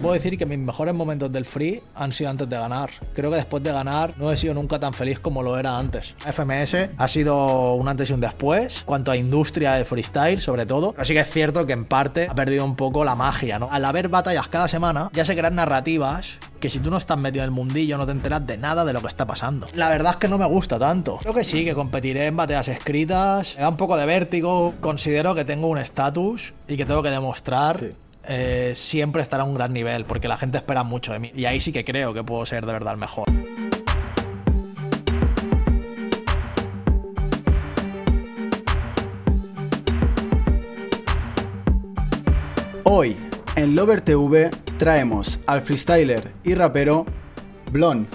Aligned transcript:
Puedo 0.00 0.14
decir 0.14 0.38
que 0.38 0.46
mis 0.46 0.58
mejores 0.58 0.94
momentos 0.94 1.30
del 1.30 1.44
free 1.44 1.82
han 1.94 2.12
sido 2.12 2.30
antes 2.30 2.48
de 2.48 2.56
ganar. 2.56 2.88
Creo 3.12 3.30
que 3.30 3.36
después 3.36 3.62
de 3.62 3.70
ganar 3.70 4.14
no 4.16 4.32
he 4.32 4.36
sido 4.38 4.54
nunca 4.54 4.78
tan 4.78 4.94
feliz 4.94 5.20
como 5.20 5.42
lo 5.42 5.58
era 5.58 5.76
antes. 5.76 6.14
FMS 6.20 6.88
ha 6.96 7.06
sido 7.06 7.74
un 7.74 7.86
antes 7.86 8.08
y 8.08 8.14
un 8.14 8.20
después, 8.20 8.82
cuanto 8.86 9.10
a 9.10 9.16
industria 9.18 9.74
de 9.74 9.84
freestyle 9.84 10.40
sobre 10.40 10.64
todo. 10.64 10.92
Pero 10.92 11.04
sí 11.04 11.12
que 11.12 11.20
es 11.20 11.30
cierto 11.30 11.66
que 11.66 11.74
en 11.74 11.84
parte 11.84 12.28
ha 12.30 12.34
perdido 12.34 12.64
un 12.64 12.76
poco 12.76 13.04
la 13.04 13.14
magia, 13.14 13.58
¿no? 13.58 13.68
Al 13.70 13.84
haber 13.84 14.08
batallas 14.08 14.48
cada 14.48 14.68
semana, 14.68 15.10
ya 15.12 15.26
se 15.26 15.36
crean 15.36 15.56
narrativas 15.56 16.38
que 16.60 16.70
si 16.70 16.78
tú 16.78 16.90
no 16.90 16.96
estás 16.96 17.18
metido 17.18 17.44
en 17.44 17.48
el 17.48 17.54
mundillo 17.54 17.98
no 17.98 18.06
te 18.06 18.12
enteras 18.12 18.46
de 18.46 18.56
nada 18.56 18.86
de 18.86 18.94
lo 18.94 19.02
que 19.02 19.08
está 19.08 19.26
pasando. 19.26 19.66
La 19.74 19.90
verdad 19.90 20.12
es 20.12 20.16
que 20.16 20.28
no 20.28 20.38
me 20.38 20.46
gusta 20.46 20.78
tanto. 20.78 21.18
Creo 21.18 21.34
que 21.34 21.44
sí, 21.44 21.62
que 21.62 21.74
competiré 21.74 22.26
en 22.26 22.36
batallas 22.36 22.68
escritas. 22.68 23.54
Me 23.56 23.62
da 23.62 23.68
un 23.68 23.76
poco 23.76 23.98
de 23.98 24.06
vértigo. 24.06 24.72
Considero 24.80 25.34
que 25.34 25.44
tengo 25.44 25.68
un 25.68 25.76
estatus 25.76 26.54
y 26.68 26.78
que 26.78 26.86
tengo 26.86 27.02
que 27.02 27.10
demostrar. 27.10 27.78
Sí. 27.78 27.90
Eh, 28.32 28.74
siempre 28.76 29.22
estar 29.22 29.40
a 29.40 29.44
un 29.44 29.54
gran 29.54 29.72
nivel 29.72 30.04
porque 30.04 30.28
la 30.28 30.36
gente 30.36 30.56
espera 30.56 30.84
mucho 30.84 31.12
de 31.12 31.18
mí 31.18 31.32
y 31.34 31.46
ahí 31.46 31.58
sí 31.58 31.72
que 31.72 31.84
creo 31.84 32.14
que 32.14 32.22
puedo 32.22 32.46
ser 32.46 32.64
de 32.64 32.72
verdad 32.72 32.92
el 32.92 33.00
mejor. 33.00 33.26
Hoy, 42.84 43.16
en 43.56 43.74
Lover 43.74 44.00
TV, 44.00 44.50
traemos 44.78 45.40
al 45.46 45.62
freestyler 45.62 46.30
y 46.44 46.54
rapero 46.54 47.06
Blon. 47.72 48.06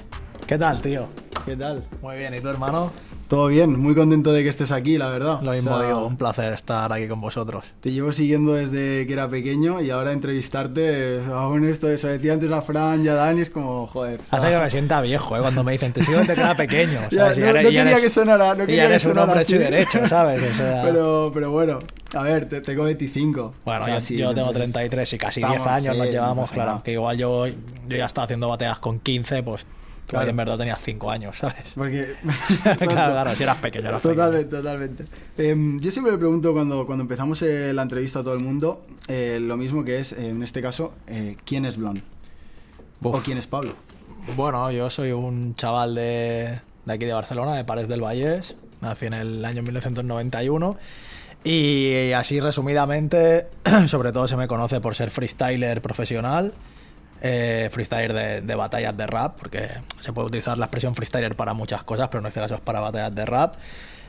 ¿Qué 0.48 0.58
tal, 0.58 0.82
tío? 0.82 1.10
¿Qué 1.46 1.58
tal? 1.58 1.86
Muy 2.02 2.16
bien, 2.18 2.34
¿y 2.34 2.40
tu 2.40 2.48
hermano? 2.48 2.92
Todo 3.28 3.48
bien, 3.48 3.80
muy 3.80 3.96
contento 3.96 4.32
de 4.32 4.44
que 4.44 4.50
estés 4.50 4.72
aquí, 4.72 5.00
la 5.00 5.10
verdad. 5.10 5.42
Lo 5.42 5.52
mismo 5.54 5.72
O 5.76 5.80
sea, 5.80 5.88
digo, 5.88 6.06
un 6.06 6.16
placer 6.16 6.54
estar 6.54 6.94
aquí 6.94 7.08
con 7.08 7.20
vosotros. 7.22 7.66
Te 7.82 7.92
llevo 7.92 8.12
siguiendo 8.12 8.54
desde 8.54 9.08
que 9.08 9.14
era 9.14 9.28
pequeño 9.28 9.82
y 9.82 9.90
ahora 9.90 10.12
entrevistarte, 10.12 11.20
aún 11.34 11.66
esto, 11.68 11.90
eso 11.90 12.08
decía 12.08 12.34
antes 12.34 12.52
a 12.52 12.62
Fran 12.62 13.04
y 13.04 13.08
a 13.08 13.16
Dani, 13.16 13.42
es 13.42 13.50
como, 13.50 13.88
joder. 13.88 14.22
Hace 14.30 14.50
que 14.50 14.58
me 14.58 14.70
sienta 14.70 15.02
viejo, 15.02 15.36
¿eh? 15.36 15.42
Cuando 15.42 15.64
me 15.64 15.72
dicen, 15.72 15.92
te 15.92 16.04
sigo 16.04 16.20
desde 16.20 16.36
que 16.36 16.42
era 16.42 16.56
pequeño. 16.56 17.00
Ya, 17.12 17.20
¿sabes? 17.34 17.38
Y 17.38 17.42
no, 17.42 17.48
eres- 17.48 17.64
no 17.64 17.70
y 17.70 17.74
quería 17.74 17.92
eres- 17.92 18.02
que 18.04 18.10
sonara, 18.12 18.54
no 18.56 18.64
y 18.64 18.68
quería 18.68 18.82
que 18.84 18.86
eres 18.94 19.06
un 19.06 19.18
hombre 19.18 19.42
hecho 19.42 19.56
y 19.56 19.60
derecho, 19.60 20.08
¿sabes? 20.08 20.44
O 20.54 20.58
sea, 20.58 20.82
Pero, 20.86 21.32
pero 21.34 21.50
bueno, 21.52 21.80
a 22.14 22.22
ver, 22.24 22.48
te, 22.48 22.62
tengo 22.62 22.84
25. 22.84 23.54
Bueno, 23.66 23.88
yo, 23.88 23.94
yo 24.00 24.00
tengo 24.36 24.50
entonces- 24.50 24.54
33 24.54 25.14
y 25.14 25.18
casi 25.18 25.40
Estamos, 25.40 25.58
10 25.58 25.68
años 25.68 25.94
sí, 25.94 25.98
nos 25.98 26.08
no 26.08 26.12
llevamos, 26.12 26.52
claro. 26.52 26.82
Que 26.84 26.92
igual 26.92 27.18
yo, 27.18 27.48
yo 27.48 27.54
ya 27.98 28.06
estaba 28.06 28.26
haciendo 28.26 28.50
bateas 28.50 28.78
con 28.80 29.00
15, 29.00 29.42
pues 29.42 29.66
tú 30.06 30.12
Claro. 30.12 30.26
ahí 30.26 30.30
en 30.30 30.38
verdad 30.38 30.58
tenías 30.58 30.80
5 30.82 31.12
años, 31.12 31.38
¿sabes? 31.38 31.64
Porque. 31.76 32.16
claro, 32.64 33.12
claro, 33.12 33.36
si 33.36 33.44
eras 33.44 33.58
pequeño, 33.58 33.90
eras 33.90 34.02
pequeño. 34.02 34.16
Totalmente, 34.16 34.56
totalmente. 34.58 35.06
Em, 35.38 35.80
yo 35.80 35.92
siempre 35.92 36.12
le 36.12 36.18
pregunto 36.18 36.54
cuando, 36.54 36.86
cuando 36.86 37.04
empezamos 37.04 37.42
eh, 37.42 37.74
la 37.74 37.82
entrevista 37.82 38.20
a 38.20 38.24
todo 38.24 38.34
el 38.34 38.40
mundo 38.40 38.86
eh, 39.08 39.40
lo 39.42 39.56
mismo 39.58 39.84
que 39.84 40.00
es, 40.00 40.14
eh, 40.14 40.30
en 40.30 40.42
este 40.44 40.62
caso, 40.62 40.94
eh, 41.08 41.38
¿quién 41.46 41.66
es 41.66 41.78
Blon? 41.78 42.02
¿O 43.02 43.12
quién 43.20 43.38
es 43.38 43.46
Pablo? 43.46 43.74
Bueno, 44.36 44.72
yo 44.72 44.90
soy 44.90 45.12
un 45.12 45.56
chaval 45.56 45.94
de, 45.94 46.60
de 46.86 46.94
aquí 46.94 47.06
de 47.06 47.14
Barcelona, 47.14 47.56
de 47.56 47.64
Pares 47.64 47.88
del 47.88 48.02
Vallés. 48.02 48.56
Nací 48.82 49.06
en 49.06 49.14
el 49.14 49.46
año 49.46 49.62
1991. 49.62 50.78
Y 51.44 52.12
así 52.14 52.40
resumidamente, 52.40 53.48
sobre 53.88 54.12
todo 54.12 54.28
se 54.28 54.36
me 54.38 54.48
conoce 54.48 54.82
por 54.82 54.96
ser 54.96 55.12
freestyler 55.12 55.82
profesional, 55.82 56.54
eh, 57.22 57.70
freestyler 57.72 58.14
de, 58.14 58.42
de 58.42 58.56
batallas 58.56 58.96
de 58.96 59.08
rap, 59.08 59.38
porque 59.38 59.70
se 60.00 60.14
puede 60.14 60.28
utilizar 60.28 60.58
la 60.58 60.66
expresión 60.66 60.96
freestyler 60.96 61.36
para 61.36 61.54
muchas 61.54 61.84
cosas, 61.84 62.10
pero 62.10 62.22
en 62.22 62.28
este 62.28 62.40
caso 62.40 62.56
es 62.56 62.62
para 62.62 62.80
batallas 62.80 63.14
de 63.16 63.26
rap. 63.26 63.56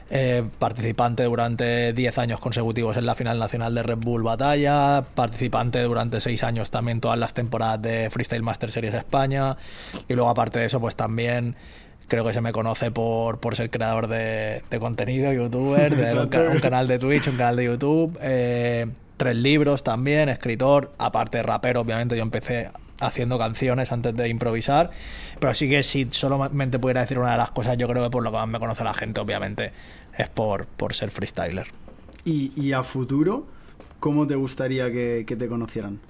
Eh, 0.09 0.45
participante 0.61 1.25
durante 1.25 1.93
10 1.93 2.19
años 2.19 2.39
consecutivos 2.39 2.97
en 2.97 3.07
la 3.07 3.17
final 3.17 3.41
nacional 3.41 3.75
de 3.75 3.83
Red 3.83 3.99
Bull 3.99 4.23
Batalla, 4.23 5.05
participante 5.17 5.83
durante 5.83 6.21
6 6.21 6.45
años 6.45 6.71
también 6.71 7.01
todas 7.01 7.19
las 7.19 7.34
temporadas 7.34 7.83
de 7.83 8.09
Freestyle 8.09 8.45
Master 8.45 8.71
Series 8.71 8.95
España 8.95 9.57
y 10.07 10.15
luego 10.15 10.31
aparte 10.31 10.61
de 10.61 10.67
eso 10.67 10.81
pues 10.81 10.95
también 10.95 11.57
creo 12.07 12.25
que 12.25 12.33
se 12.33 12.41
me 12.41 12.53
conoce 12.53 12.93
por, 12.93 13.41
por 13.41 13.57
ser 13.57 13.69
creador 13.69 14.07
de, 14.07 14.62
de 14.71 14.79
contenido, 14.79 15.33
youtuber, 15.33 15.97
de 15.97 16.16
un, 16.16 16.61
canal 16.61 16.87
de 16.87 17.00
Twitch, 17.00 17.27
un 17.27 17.37
canal 17.37 17.56
de 17.56 17.65
YouTube, 17.65 18.16
eh, 18.22 18.87
tres 19.16 19.34
libros 19.34 19.83
también, 19.83 20.28
escritor, 20.28 20.93
aparte 20.99 21.43
rapero 21.43 21.81
obviamente 21.81 22.16
yo 22.16 22.22
empecé 22.22 22.71
haciendo 23.01 23.39
canciones 23.39 23.93
antes 23.93 24.15
de 24.17 24.29
improvisar, 24.29 24.91
pero 25.41 25.55
sí 25.55 25.69
que 25.69 25.83
si 25.83 26.09
solamente 26.11 26.79
pudiera 26.79 27.03
decir 27.03 27.19
una 27.19 27.33
de 27.33 27.39
las 27.39 27.51
cosas, 27.51 27.77
yo 27.79 27.89
creo 27.89 28.03
que 28.05 28.11
por 28.11 28.23
lo 28.23 28.31
que 28.31 28.37
más 28.39 28.49
me 28.49 28.59
conoce 28.59 28.84
la 28.84 28.95
gente, 28.95 29.21
obviamente, 29.21 29.73
es 30.17 30.29
por, 30.29 30.67
por 30.67 30.95
ser 30.95 31.11
freestyler. 31.11 31.67
Y, 32.25 32.53
y 32.61 32.73
a 32.73 32.83
futuro, 32.83 33.47
¿cómo 34.01 34.27
te 34.27 34.34
gustaría 34.34 34.91
que, 34.91 35.25
que 35.27 35.37
te 35.37 35.47
conocieran? 35.49 36.01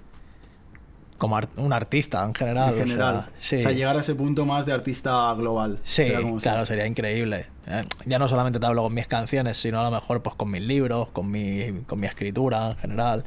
Como 1.19 1.37
ar- 1.39 1.49
un 1.57 1.73
artista 1.73 2.23
en 2.25 2.35
general. 2.35 2.75
en 2.75 2.75
o 2.75 2.77
sea, 2.77 2.87
general. 2.87 3.27
sí. 3.39 3.57
O 3.57 3.61
sea, 3.63 3.73
llegar 3.73 3.97
a 3.97 4.01
ese 4.01 4.15
punto 4.15 4.45
más 4.45 4.67
de 4.67 4.73
artista 4.73 5.33
global. 5.35 5.79
Sí, 5.83 6.05
sea 6.05 6.21
como 6.21 6.41
sea. 6.41 6.53
claro, 6.53 6.67
sería 6.67 6.87
increíble. 6.87 7.47
Eh, 7.67 7.85
Ya 8.05 8.19
no 8.19 8.29
solamente 8.29 8.61
te 8.61 8.67
hablo 8.67 8.83
con 8.83 8.93
mis 8.93 9.07
canciones, 9.07 9.57
sino 9.57 9.81
a 9.81 9.85
lo 9.85 9.91
mejor 9.91 10.23
pues 10.23 10.37
con 10.37 10.51
mis 10.51 10.63
libros, 10.63 11.09
con 11.15 11.31
mi, 11.31 11.83
con 11.87 12.01
mi 12.01 12.07
escritura 12.07 12.71
en 12.73 12.77
general. 12.77 13.25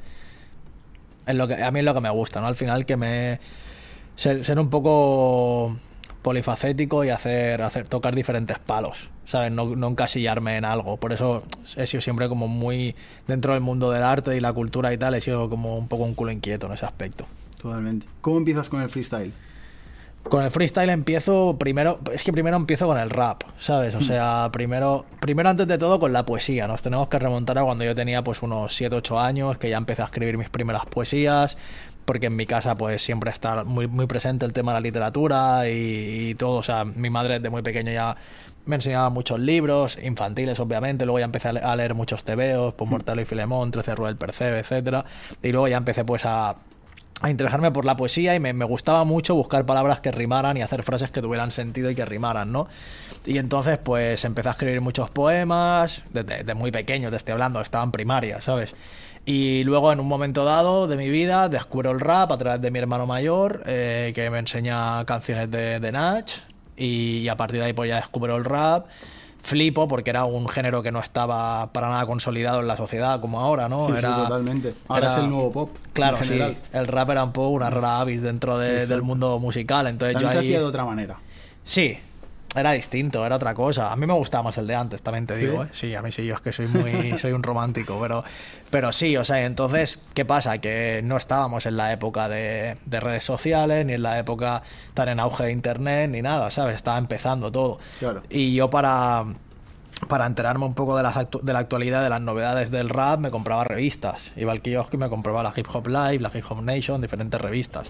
Es 1.26 1.36
lo 1.36 1.48
que, 1.48 1.56
a 1.56 1.72
mí 1.72 1.80
es 1.80 1.86
lo 1.86 1.94
que 1.94 2.02
me 2.02 2.10
gusta, 2.10 2.42
¿no? 2.42 2.48
Al 2.48 2.56
final 2.56 2.86
que 2.86 2.98
me... 2.98 3.40
Ser, 4.16 4.44
ser 4.44 4.60
un 4.60 4.70
poco 4.70 5.78
polifacético 6.22 7.06
y 7.06 7.10
hacer, 7.10 7.62
hacer 7.62 7.88
tocar 7.88 8.14
diferentes 8.16 8.60
palos, 8.60 9.10
¿sabes? 9.26 9.52
No, 9.52 9.76
no 9.76 9.88
encasillarme 9.88 10.58
en 10.58 10.66
algo. 10.66 10.98
Por 10.98 11.14
eso 11.14 11.44
he 11.78 11.88
sido 11.88 12.02
siempre 12.02 12.28
como 12.28 12.48
muy 12.48 12.96
dentro 13.28 13.54
del 13.54 13.62
mundo 13.62 13.92
del 13.92 14.04
arte 14.04 14.36
y 14.36 14.40
la 14.40 14.52
cultura 14.52 14.94
y 14.94 14.98
tal, 14.98 15.14
he 15.14 15.22
sido 15.22 15.50
como 15.50 15.78
un 15.78 15.88
poco 15.88 16.04
un 16.04 16.16
culo 16.16 16.32
inquieto 16.32 16.68
en 16.68 16.74
ese 16.74 16.86
aspecto. 16.86 17.26
Totalmente. 17.62 18.08
¿Cómo 18.22 18.38
empiezas 18.38 18.70
con 18.70 18.82
el 18.82 18.90
freestyle? 18.90 19.32
Con 20.30 20.44
el 20.46 20.52
freestyle 20.52 20.90
empiezo 20.92 21.58
primero, 21.58 22.00
es 22.14 22.24
que 22.24 22.32
primero 22.32 22.56
empiezo 22.56 22.86
con 22.86 22.98
el 23.00 23.10
rap, 23.10 23.42
¿sabes? 23.58 23.96
O 23.96 24.02
sea, 24.02 24.50
primero, 24.54 25.06
primero 25.20 25.50
antes 25.50 25.68
de 25.68 25.78
todo 25.80 26.00
con 26.00 26.14
la 26.14 26.26
poesía. 26.26 26.68
Nos 26.68 26.84
tenemos 26.84 27.10
que 27.10 27.18
remontar 27.18 27.58
a 27.58 27.64
cuando 27.64 27.84
yo 27.84 27.96
tenía 27.96 28.24
pues 28.24 28.44
unos 28.44 28.76
7, 28.76 28.96
8 28.96 29.20
años, 29.20 29.58
que 29.58 29.70
ya 29.72 29.78
empecé 29.78 30.04
a 30.04 30.06
escribir 30.06 30.38
mis 30.38 30.50
primeras 30.50 30.86
poesías, 30.86 31.58
porque 32.06 32.28
en 32.28 32.36
mi 32.36 32.46
casa 32.46 32.78
pues 32.78 33.02
siempre 33.02 33.32
está 33.32 33.64
muy, 33.64 33.88
muy 33.88 34.06
presente 34.06 34.46
el 34.46 34.54
tema 34.54 34.72
de 34.74 34.78
la 34.78 34.82
literatura 34.82 35.68
y, 35.68 36.30
y 36.30 36.36
todo. 36.36 36.58
O 36.58 36.64
sea, 36.64 36.86
mi 36.86 37.10
madre 37.10 37.36
desde 37.40 37.50
muy 37.50 37.64
pequeño 37.64 37.92
ya 37.92 38.16
me 38.66 38.76
enseñaba 38.76 39.10
muchos 39.10 39.40
libros, 39.40 39.98
infantiles 40.04 40.60
obviamente, 40.60 41.06
luego 41.06 41.18
ya 41.18 41.26
empecé 41.26 41.48
a 41.48 41.54
le- 41.54 41.62
a 41.62 41.76
leer 41.76 41.96
muchos 41.96 42.24
tebeos, 42.24 42.76
pues 42.76 42.88
Mortalo 42.88 43.20
y 43.20 43.26
Filemón, 43.26 43.72
Trece 43.72 43.96
Rueda 43.96 44.10
del 44.10 44.18
Percebe, 44.18 44.60
etcétera 44.60 45.06
Y 45.42 45.52
luego 45.52 45.68
ya 45.68 45.78
empecé 45.78 46.06
pues 46.06 46.24
a, 46.26 46.56
a 47.22 47.30
interesarme 47.30 47.72
por 47.72 47.86
la 47.86 47.98
poesía 47.98 48.36
y 48.36 48.40
me, 48.40 48.54
me 48.54 48.66
gustaba 48.66 49.04
mucho 49.04 49.36
buscar 49.36 49.66
palabras 49.66 50.00
que 50.00 50.12
rimaran 50.12 50.58
y 50.58 50.62
hacer 50.62 50.84
frases 50.84 51.12
que 51.12 51.22
tuvieran 51.22 51.52
sentido 51.52 51.90
y 51.90 51.96
que 51.96 52.06
rimaran, 52.06 52.52
¿no? 52.52 52.68
Y 53.26 53.38
entonces 53.38 53.78
pues 53.78 54.24
empecé 54.26 54.48
a 54.50 54.52
escribir 54.52 54.82
muchos 54.82 55.10
poemas, 55.10 56.02
desde, 56.12 56.54
muy 56.54 56.72
pequeño 56.72 57.10
te 57.10 57.18
estoy 57.18 57.34
hablando, 57.34 57.62
estaba 57.62 57.84
en 57.84 57.92
primaria, 57.92 58.42
¿sabes? 58.42 58.74
Y 59.26 59.64
luego 59.66 59.92
en 59.92 60.00
un 60.00 60.08
momento 60.08 60.46
dado 60.46 60.88
de 60.88 60.96
mi 60.96 61.10
vida 61.10 61.50
descubro 61.50 61.92
el 61.92 62.00
rap 62.00 62.32
a 62.32 62.38
través 62.38 62.62
de 62.62 62.72
mi 62.72 62.80
hermano 62.80 63.06
mayor, 63.06 63.64
eh, 63.66 64.14
que 64.16 64.30
me 64.30 64.40
enseña 64.40 65.06
canciones 65.06 65.52
de, 65.52 65.80
de 65.80 65.92
Nach, 65.92 66.32
y, 66.80 67.28
a 67.28 67.36
partir 67.36 67.60
de 67.60 67.66
ahí 67.66 67.74
pues 67.74 67.90
ya 67.90 67.98
descubro 67.98 68.36
el 68.38 68.46
rap. 68.46 68.88
Flipo 69.42 69.88
porque 69.88 70.10
era 70.10 70.26
un 70.26 70.48
género 70.50 70.84
que 70.84 70.92
no 70.92 71.00
estaba 71.00 71.72
para 71.72 71.90
nada 71.90 72.06
consolidado 72.06 72.60
en 72.60 72.68
la 72.68 72.76
sociedad 72.78 73.20
como 73.22 73.40
ahora, 73.40 73.70
¿no? 73.70 73.86
sí, 73.88 73.94
sí, 73.94 74.00
Era- 74.00 74.16
totalmente. 74.24 74.74
Ahora 74.88 75.06
era- 75.08 75.14
es 75.16 75.24
el 75.24 75.30
nuevo 75.30 75.52
pop. 75.52 75.70
Claro, 75.94 76.18
en 76.18 76.24
sí. 76.26 76.40
El 76.74 76.88
rap 76.88 77.10
era 77.12 77.24
un 77.24 77.32
poco 77.32 77.50
una 77.50 77.70
rara 77.70 78.00
avis 78.02 78.22
dentro 78.22 78.58
de- 78.60 78.86
del 78.86 79.02
mundo 79.02 79.40
musical. 79.40 79.88
Entonces 79.88 80.14
También 80.14 80.30
yo 80.30 80.34
se 80.34 80.40
ahí... 80.40 80.48
hacía 80.50 80.60
de 80.60 80.66
otra 80.66 80.86
manera. 80.86 81.18
Sí, 81.64 81.98
era 82.56 82.72
distinto, 82.72 83.26
era 83.26 83.36
otra 83.36 83.54
cosa. 83.54 83.92
A 83.92 83.96
mí 83.96 84.06
me 84.08 84.14
gustaba 84.14 84.44
más 84.46 84.58
el 84.58 84.66
de 84.68 84.76
antes, 84.76 85.02
también 85.04 85.28
te 85.28 85.36
¿Sí? 85.38 85.46
digo, 85.46 85.64
¿eh? 85.64 85.68
Sí, 85.72 85.94
a 85.94 86.02
mí 86.02 86.12
sí, 86.12 86.26
yo 86.26 86.34
es 86.36 86.42
que 86.42 86.52
soy 86.52 86.68
muy, 86.68 87.16
soy 87.18 87.32
un 87.32 87.44
romántico, 87.44 88.00
pero, 88.02 88.24
pero 88.72 88.92
sí, 88.92 89.16
o 89.18 89.24
sea, 89.24 89.46
entonces, 89.46 90.00
¿qué 90.16 90.26
pasa? 90.26 90.58
Que 90.58 91.02
no 91.04 91.16
estábamos 91.18 91.66
en 91.68 91.78
la 91.78 91.94
época 91.94 92.28
de, 92.28 92.78
de 92.86 93.00
redes 93.00 93.24
sociales, 93.24 93.86
ni 93.86 93.94
en 93.94 94.02
la 94.04 94.18
época 94.18 94.64
tan 94.96 95.10
en 95.10 95.20
auge 95.20 95.44
de 95.46 95.52
internet, 95.52 96.10
ni 96.10 96.22
nada, 96.24 96.50
¿sabes? 96.50 96.76
Estaba 96.76 96.98
empezando 96.98 97.52
todo. 97.52 97.80
Claro. 98.00 98.24
Y 98.32 98.56
yo 98.56 98.70
para, 98.72 99.26
para 100.08 100.26
enterarme 100.26 100.66
un 100.66 100.74
poco 100.74 100.98
de, 100.98 101.04
las 101.04 101.16
actu- 101.18 101.42
de 101.42 101.54
la 101.54 101.60
actualidad, 101.60 102.02
de 102.02 102.10
las 102.10 102.22
novedades 102.22 102.72
del 102.72 102.90
rap, 102.90 103.20
me 103.20 103.30
compraba 103.30 103.64
revistas. 103.64 104.32
Iba 104.36 104.54
al 104.54 104.62
kiosco 104.64 104.96
y 104.96 105.00
me 105.00 105.10
compraba 105.10 105.44
la 105.44 105.54
Hip 105.56 105.68
Hop 105.72 105.88
Live, 105.88 106.20
la 106.20 106.32
Hip 106.34 106.46
Hop 106.50 106.64
Nation, 106.64 107.00
diferentes 107.00 107.40
revistas. 107.40 107.88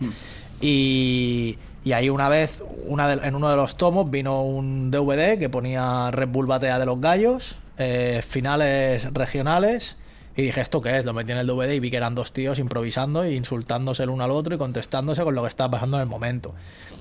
Y, 0.59 1.57
y 1.83 1.93
ahí 1.93 2.09
una 2.09 2.27
vez, 2.29 2.61
una 2.85 3.11
en 3.13 3.35
uno 3.35 3.49
de 3.49 3.55
los 3.55 3.77
tomos, 3.77 4.09
vino 4.09 4.43
un 4.43 4.91
DVD 4.91 5.39
que 5.39 5.49
ponía 5.49 6.11
Red 6.11 6.29
Bull 6.29 6.45
Batea 6.45 6.77
de 6.77 6.85
los 6.85 6.99
Gallos, 6.99 7.57
eh, 7.77 8.21
finales 8.27 9.11
regionales. 9.13 9.95
Y 10.35 10.43
dije, 10.43 10.61
¿esto 10.61 10.81
qué 10.81 10.97
es? 10.97 11.05
Lo 11.05 11.13
metí 11.13 11.31
en 11.31 11.37
el 11.37 11.47
DVD 11.47 11.73
y 11.73 11.79
vi 11.79 11.89
que 11.89 11.97
eran 11.97 12.15
dos 12.15 12.31
tíos 12.31 12.59
improvisando 12.59 13.23
e 13.23 13.33
insultándose 13.33 14.03
el 14.03 14.09
uno 14.09 14.23
al 14.23 14.31
otro 14.31 14.55
y 14.55 14.57
contestándose 14.57 15.23
con 15.23 15.35
lo 15.35 15.41
que 15.41 15.49
estaba 15.49 15.71
pasando 15.71 15.97
en 15.97 16.01
el 16.01 16.07
momento. 16.07 16.53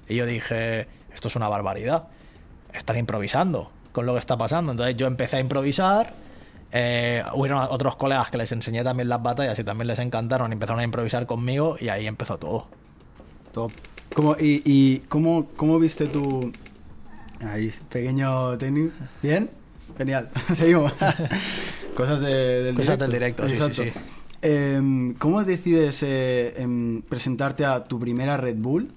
Y 0.08 0.16
yo 0.16 0.26
dije, 0.26 0.88
esto 1.14 1.28
es 1.28 1.36
una 1.36 1.48
barbaridad. 1.48 2.04
Están 2.72 2.96
improvisando 2.98 3.70
con 3.92 4.06
lo 4.06 4.14
que 4.14 4.18
está 4.20 4.36
pasando. 4.36 4.72
Entonces 4.72 4.96
yo 4.96 5.06
empecé 5.06 5.36
a 5.36 5.40
improvisar. 5.40 6.12
Eh, 6.72 7.22
hubieron 7.34 7.60
otros 7.70 7.96
colegas 7.96 8.30
que 8.30 8.38
les 8.38 8.50
enseñé 8.52 8.84
también 8.84 9.08
las 9.08 9.22
batallas 9.22 9.58
y 9.58 9.64
también 9.64 9.88
les 9.88 9.98
encantaron. 9.98 10.52
Empezaron 10.52 10.80
a 10.80 10.84
improvisar 10.84 11.26
conmigo 11.26 11.76
y 11.80 11.88
ahí 11.88 12.06
empezó 12.06 12.38
todo. 12.38 12.66
Top. 13.52 13.72
¿Cómo, 14.14 14.36
y, 14.38 14.62
y 14.64 14.98
cómo, 15.08 15.48
cómo 15.56 15.78
viste 15.78 16.06
tu... 16.06 16.52
Ahí, 17.40 17.72
pequeño 17.88 18.58
técnico. 18.58 18.92
¿Bien? 19.22 19.48
Genial. 19.96 20.30
Seguimos. 20.56 20.92
Cosas 21.94 22.20
de- 22.20 22.62
del 22.64 22.74
Cosas 22.74 22.98
directo. 22.98 23.04
del 23.04 23.12
directo, 23.12 23.42
sí, 23.48 23.48
sí, 23.56 23.62
Exacto. 23.62 23.82
sí. 23.84 23.90
Em, 24.42 25.14
¿Cómo 25.14 25.42
decides 25.44 26.02
eh, 26.04 26.54
em, 26.56 27.02
presentarte 27.02 27.64
a 27.64 27.84
tu 27.84 27.98
primera 27.98 28.36
Red 28.36 28.56
Bull? 28.56 28.92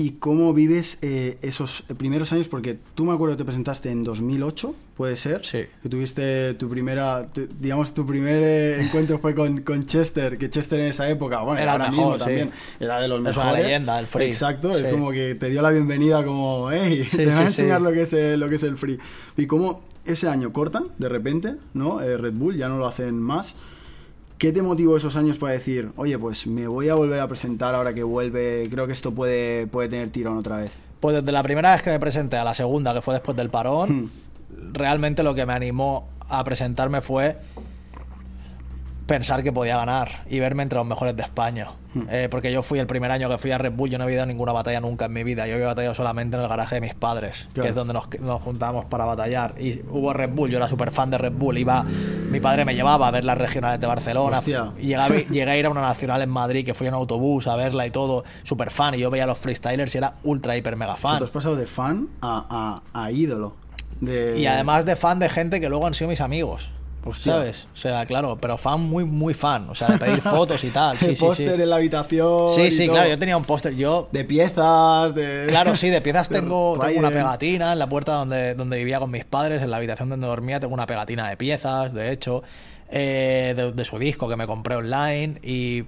¿Y 0.00 0.12
cómo 0.12 0.54
vives 0.54 0.98
eh, 1.02 1.38
esos 1.42 1.82
primeros 1.96 2.32
años? 2.32 2.46
Porque 2.46 2.78
tú 2.94 3.04
me 3.04 3.12
acuerdo 3.12 3.34
que 3.34 3.38
te 3.38 3.44
presentaste 3.44 3.90
en 3.90 4.04
2008, 4.04 4.72
¿puede 4.96 5.16
ser? 5.16 5.44
Sí. 5.44 5.62
Que 5.82 5.88
tuviste 5.88 6.54
tu 6.54 6.68
primera, 6.68 7.26
tu- 7.32 7.48
digamos, 7.58 7.92
tu 7.94 8.06
primer 8.06 8.40
eh, 8.44 8.80
encuentro 8.80 9.18
fue 9.18 9.34
con, 9.34 9.62
con 9.62 9.82
Chester, 9.82 10.38
que 10.38 10.48
Chester 10.50 10.78
en 10.78 10.86
esa 10.86 11.10
época, 11.10 11.40
bueno, 11.42 11.60
Era 11.60 11.72
ahora 11.72 11.88
mismo 11.88 12.04
mejor, 12.12 12.18
sí. 12.20 12.24
también, 12.26 12.50
era 12.78 13.00
de 13.00 13.08
los 13.08 13.26
Es 13.26 13.36
una 13.36 13.52
leyenda, 13.54 13.98
el 13.98 14.06
free. 14.06 14.26
Exacto, 14.26 14.72
Sí. 14.72 14.84
es 14.84 14.92
como 14.92 15.10
que 15.10 15.34
te 15.34 15.50
dio 15.50 15.62
la 15.62 15.70
bienvenida 15.70 16.24
como, 16.24 16.70
hey, 16.70 17.04
te 17.10 17.24
voy 17.26 17.34
a 17.34 17.42
enseñar 17.42 17.80
lo 17.80 17.90
que 17.92 18.02
es 18.02 18.12
el, 18.12 18.38
lo 18.38 18.48
que 18.48 18.54
es 18.54 18.62
el 18.62 18.76
free. 18.76 19.00
Y 19.36 19.46
cómo 19.46 19.82
ese 20.04 20.28
año 20.28 20.52
cortan, 20.52 20.84
de 20.98 21.08
repente, 21.08 21.56
¿no? 21.74 22.00
Eh, 22.02 22.16
Red 22.16 22.34
Bull 22.34 22.56
ya 22.56 22.68
no 22.68 22.78
lo 22.78 22.86
hacen 22.86 23.20
más. 23.20 23.56
¿Qué 24.38 24.52
te 24.52 24.62
motivó 24.62 24.96
esos 24.96 25.16
años 25.16 25.36
para 25.36 25.52
decir, 25.52 25.90
oye, 25.96 26.16
pues 26.18 26.46
me 26.46 26.68
voy 26.68 26.88
a 26.88 26.94
volver 26.94 27.18
a 27.20 27.26
presentar 27.26 27.74
ahora 27.74 27.92
que 27.92 28.04
vuelve, 28.04 28.68
creo 28.70 28.86
que 28.86 28.92
esto 28.92 29.12
puede, 29.12 29.66
puede 29.66 29.88
tener 29.88 30.10
tirón 30.10 30.38
otra 30.38 30.58
vez? 30.58 30.70
Pues 31.00 31.16
desde 31.16 31.32
la 31.32 31.42
primera 31.42 31.72
vez 31.72 31.82
que 31.82 31.90
me 31.90 31.98
presenté 31.98 32.36
a 32.36 32.44
la 32.44 32.54
segunda, 32.54 32.94
que 32.94 33.02
fue 33.02 33.14
después 33.14 33.36
del 33.36 33.50
parón, 33.50 34.04
Hmm. 34.04 34.10
realmente 34.72 35.22
lo 35.24 35.34
que 35.34 35.44
me 35.44 35.52
animó 35.54 36.08
a 36.28 36.44
presentarme 36.44 37.00
fue 37.00 37.36
pensar 39.08 39.42
que 39.42 39.52
podía 39.52 39.76
ganar 39.76 40.22
y 40.28 40.38
verme 40.38 40.62
entre 40.62 40.78
los 40.78 40.86
mejores 40.86 41.16
de 41.16 41.22
España. 41.22 41.72
Hmm. 41.94 42.02
Eh, 42.10 42.28
porque 42.30 42.52
yo 42.52 42.62
fui 42.62 42.78
el 42.78 42.86
primer 42.86 43.10
año 43.10 43.28
que 43.30 43.38
fui 43.38 43.50
a 43.50 43.56
Red 43.56 43.72
Bull, 43.72 43.88
yo 43.88 43.96
no 43.96 44.04
había 44.04 44.18
dado 44.18 44.26
ninguna 44.26 44.52
batalla 44.52 44.80
nunca 44.80 45.06
en 45.06 45.14
mi 45.14 45.24
vida. 45.24 45.46
Yo 45.46 45.54
había 45.54 45.68
batallado 45.68 45.94
solamente 45.94 46.36
en 46.36 46.42
el 46.42 46.48
garaje 46.48 46.74
de 46.74 46.80
mis 46.82 46.94
padres, 46.94 47.48
Claro. 47.54 47.62
que 47.62 47.68
es 47.70 47.74
donde 47.74 47.94
nos, 47.94 48.06
nos 48.20 48.42
juntábamos 48.42 48.84
para 48.84 49.06
batallar. 49.06 49.54
Y 49.58 49.80
hubo 49.90 50.12
Red 50.12 50.28
Bull, 50.34 50.50
yo 50.50 50.58
era 50.58 50.68
súper 50.68 50.90
fan 50.90 51.10
de 51.10 51.16
Red 51.18 51.32
Bull. 51.32 51.56
Iba, 51.56 51.84
mi 52.30 52.38
padre 52.38 52.66
me 52.66 52.74
llevaba 52.74 53.08
a 53.08 53.10
ver 53.10 53.24
las 53.24 53.38
regionales 53.38 53.80
de 53.80 53.86
Barcelona. 53.86 54.40
Y 54.78 54.82
llegué, 54.82 54.96
a 54.96 55.08
vi- 55.08 55.24
llegué 55.30 55.50
a 55.50 55.56
ir 55.56 55.64
a 55.64 55.70
una 55.70 55.80
nacional 55.80 56.20
en 56.20 56.28
Madrid, 56.28 56.66
que 56.66 56.74
fui 56.74 56.86
en 56.86 56.92
autobús 56.94 57.46
a 57.46 57.56
verla 57.56 57.86
y 57.86 57.90
todo, 57.90 58.24
súper 58.42 58.70
fan. 58.70 58.94
Y 58.94 58.98
yo 58.98 59.10
veía 59.10 59.24
a 59.24 59.26
los 59.26 59.38
freestylers 59.38 59.94
y 59.94 59.98
era 59.98 60.14
ultra, 60.24 60.54
hiper, 60.54 60.76
mega 60.76 60.92
O 60.92 60.98
sea, 60.98 61.10
fan. 61.12 61.22
has 61.24 61.30
pasado 61.30 61.56
de 61.56 61.66
fan 61.66 62.08
a, 62.20 62.76
a- 62.94 63.04
a 63.04 63.10
ídolo. 63.10 63.56
De... 64.02 64.38
Y 64.38 64.46
además 64.46 64.84
de 64.84 64.94
fan 64.94 65.18
de 65.18 65.30
gente 65.30 65.60
que 65.62 65.70
luego 65.70 65.86
han 65.86 65.94
sido 65.94 66.10
mis 66.10 66.20
amigos. 66.20 66.70
Hostia. 67.04 67.32
¿Sabes? 67.34 67.68
O 67.72 67.76
sea, 67.76 68.04
claro, 68.06 68.38
pero 68.40 68.58
fan 68.58 68.80
muy, 68.80 69.04
muy 69.04 69.32
fan. 69.34 69.68
O 69.70 69.74
sea, 69.74 69.88
de 69.88 69.98
pedir 69.98 70.20
fotos 70.22 70.62
y 70.64 70.70
tal. 70.70 70.98
Sí, 70.98 71.06
sí, 71.06 71.16
sí. 71.16 71.24
póster 71.24 71.60
en 71.60 71.70
la 71.70 71.76
habitación. 71.76 72.54
Sí, 72.54 72.70
sí, 72.70 72.86
todo. 72.86 72.96
claro. 72.96 73.10
Yo 73.10 73.18
tenía 73.18 73.36
un 73.36 73.44
póster. 73.44 73.74
Yo, 73.76 74.08
De 74.12 74.24
piezas, 74.24 75.14
de... 75.14 75.46
claro, 75.48 75.76
sí, 75.76 75.88
de 75.88 76.00
piezas 76.00 76.28
de 76.30 76.40
tengo, 76.40 76.78
tengo 76.78 76.98
una 76.98 77.10
pegatina 77.10 77.72
en 77.72 77.78
la 77.78 77.88
puerta 77.88 78.12
donde, 78.12 78.54
donde 78.54 78.76
vivía 78.78 78.98
con 78.98 79.10
mis 79.10 79.24
padres, 79.24 79.62
en 79.62 79.70
la 79.70 79.78
habitación 79.78 80.08
donde 80.08 80.26
dormía, 80.26 80.60
tengo 80.60 80.74
una 80.74 80.86
pegatina 80.86 81.28
de 81.28 81.36
piezas, 81.36 81.94
de 81.94 82.12
hecho, 82.12 82.42
eh, 82.90 83.54
de, 83.56 83.72
de 83.72 83.84
su 83.84 83.98
disco 83.98 84.28
que 84.28 84.36
me 84.36 84.46
compré 84.46 84.76
online. 84.76 85.38
Y 85.42 85.84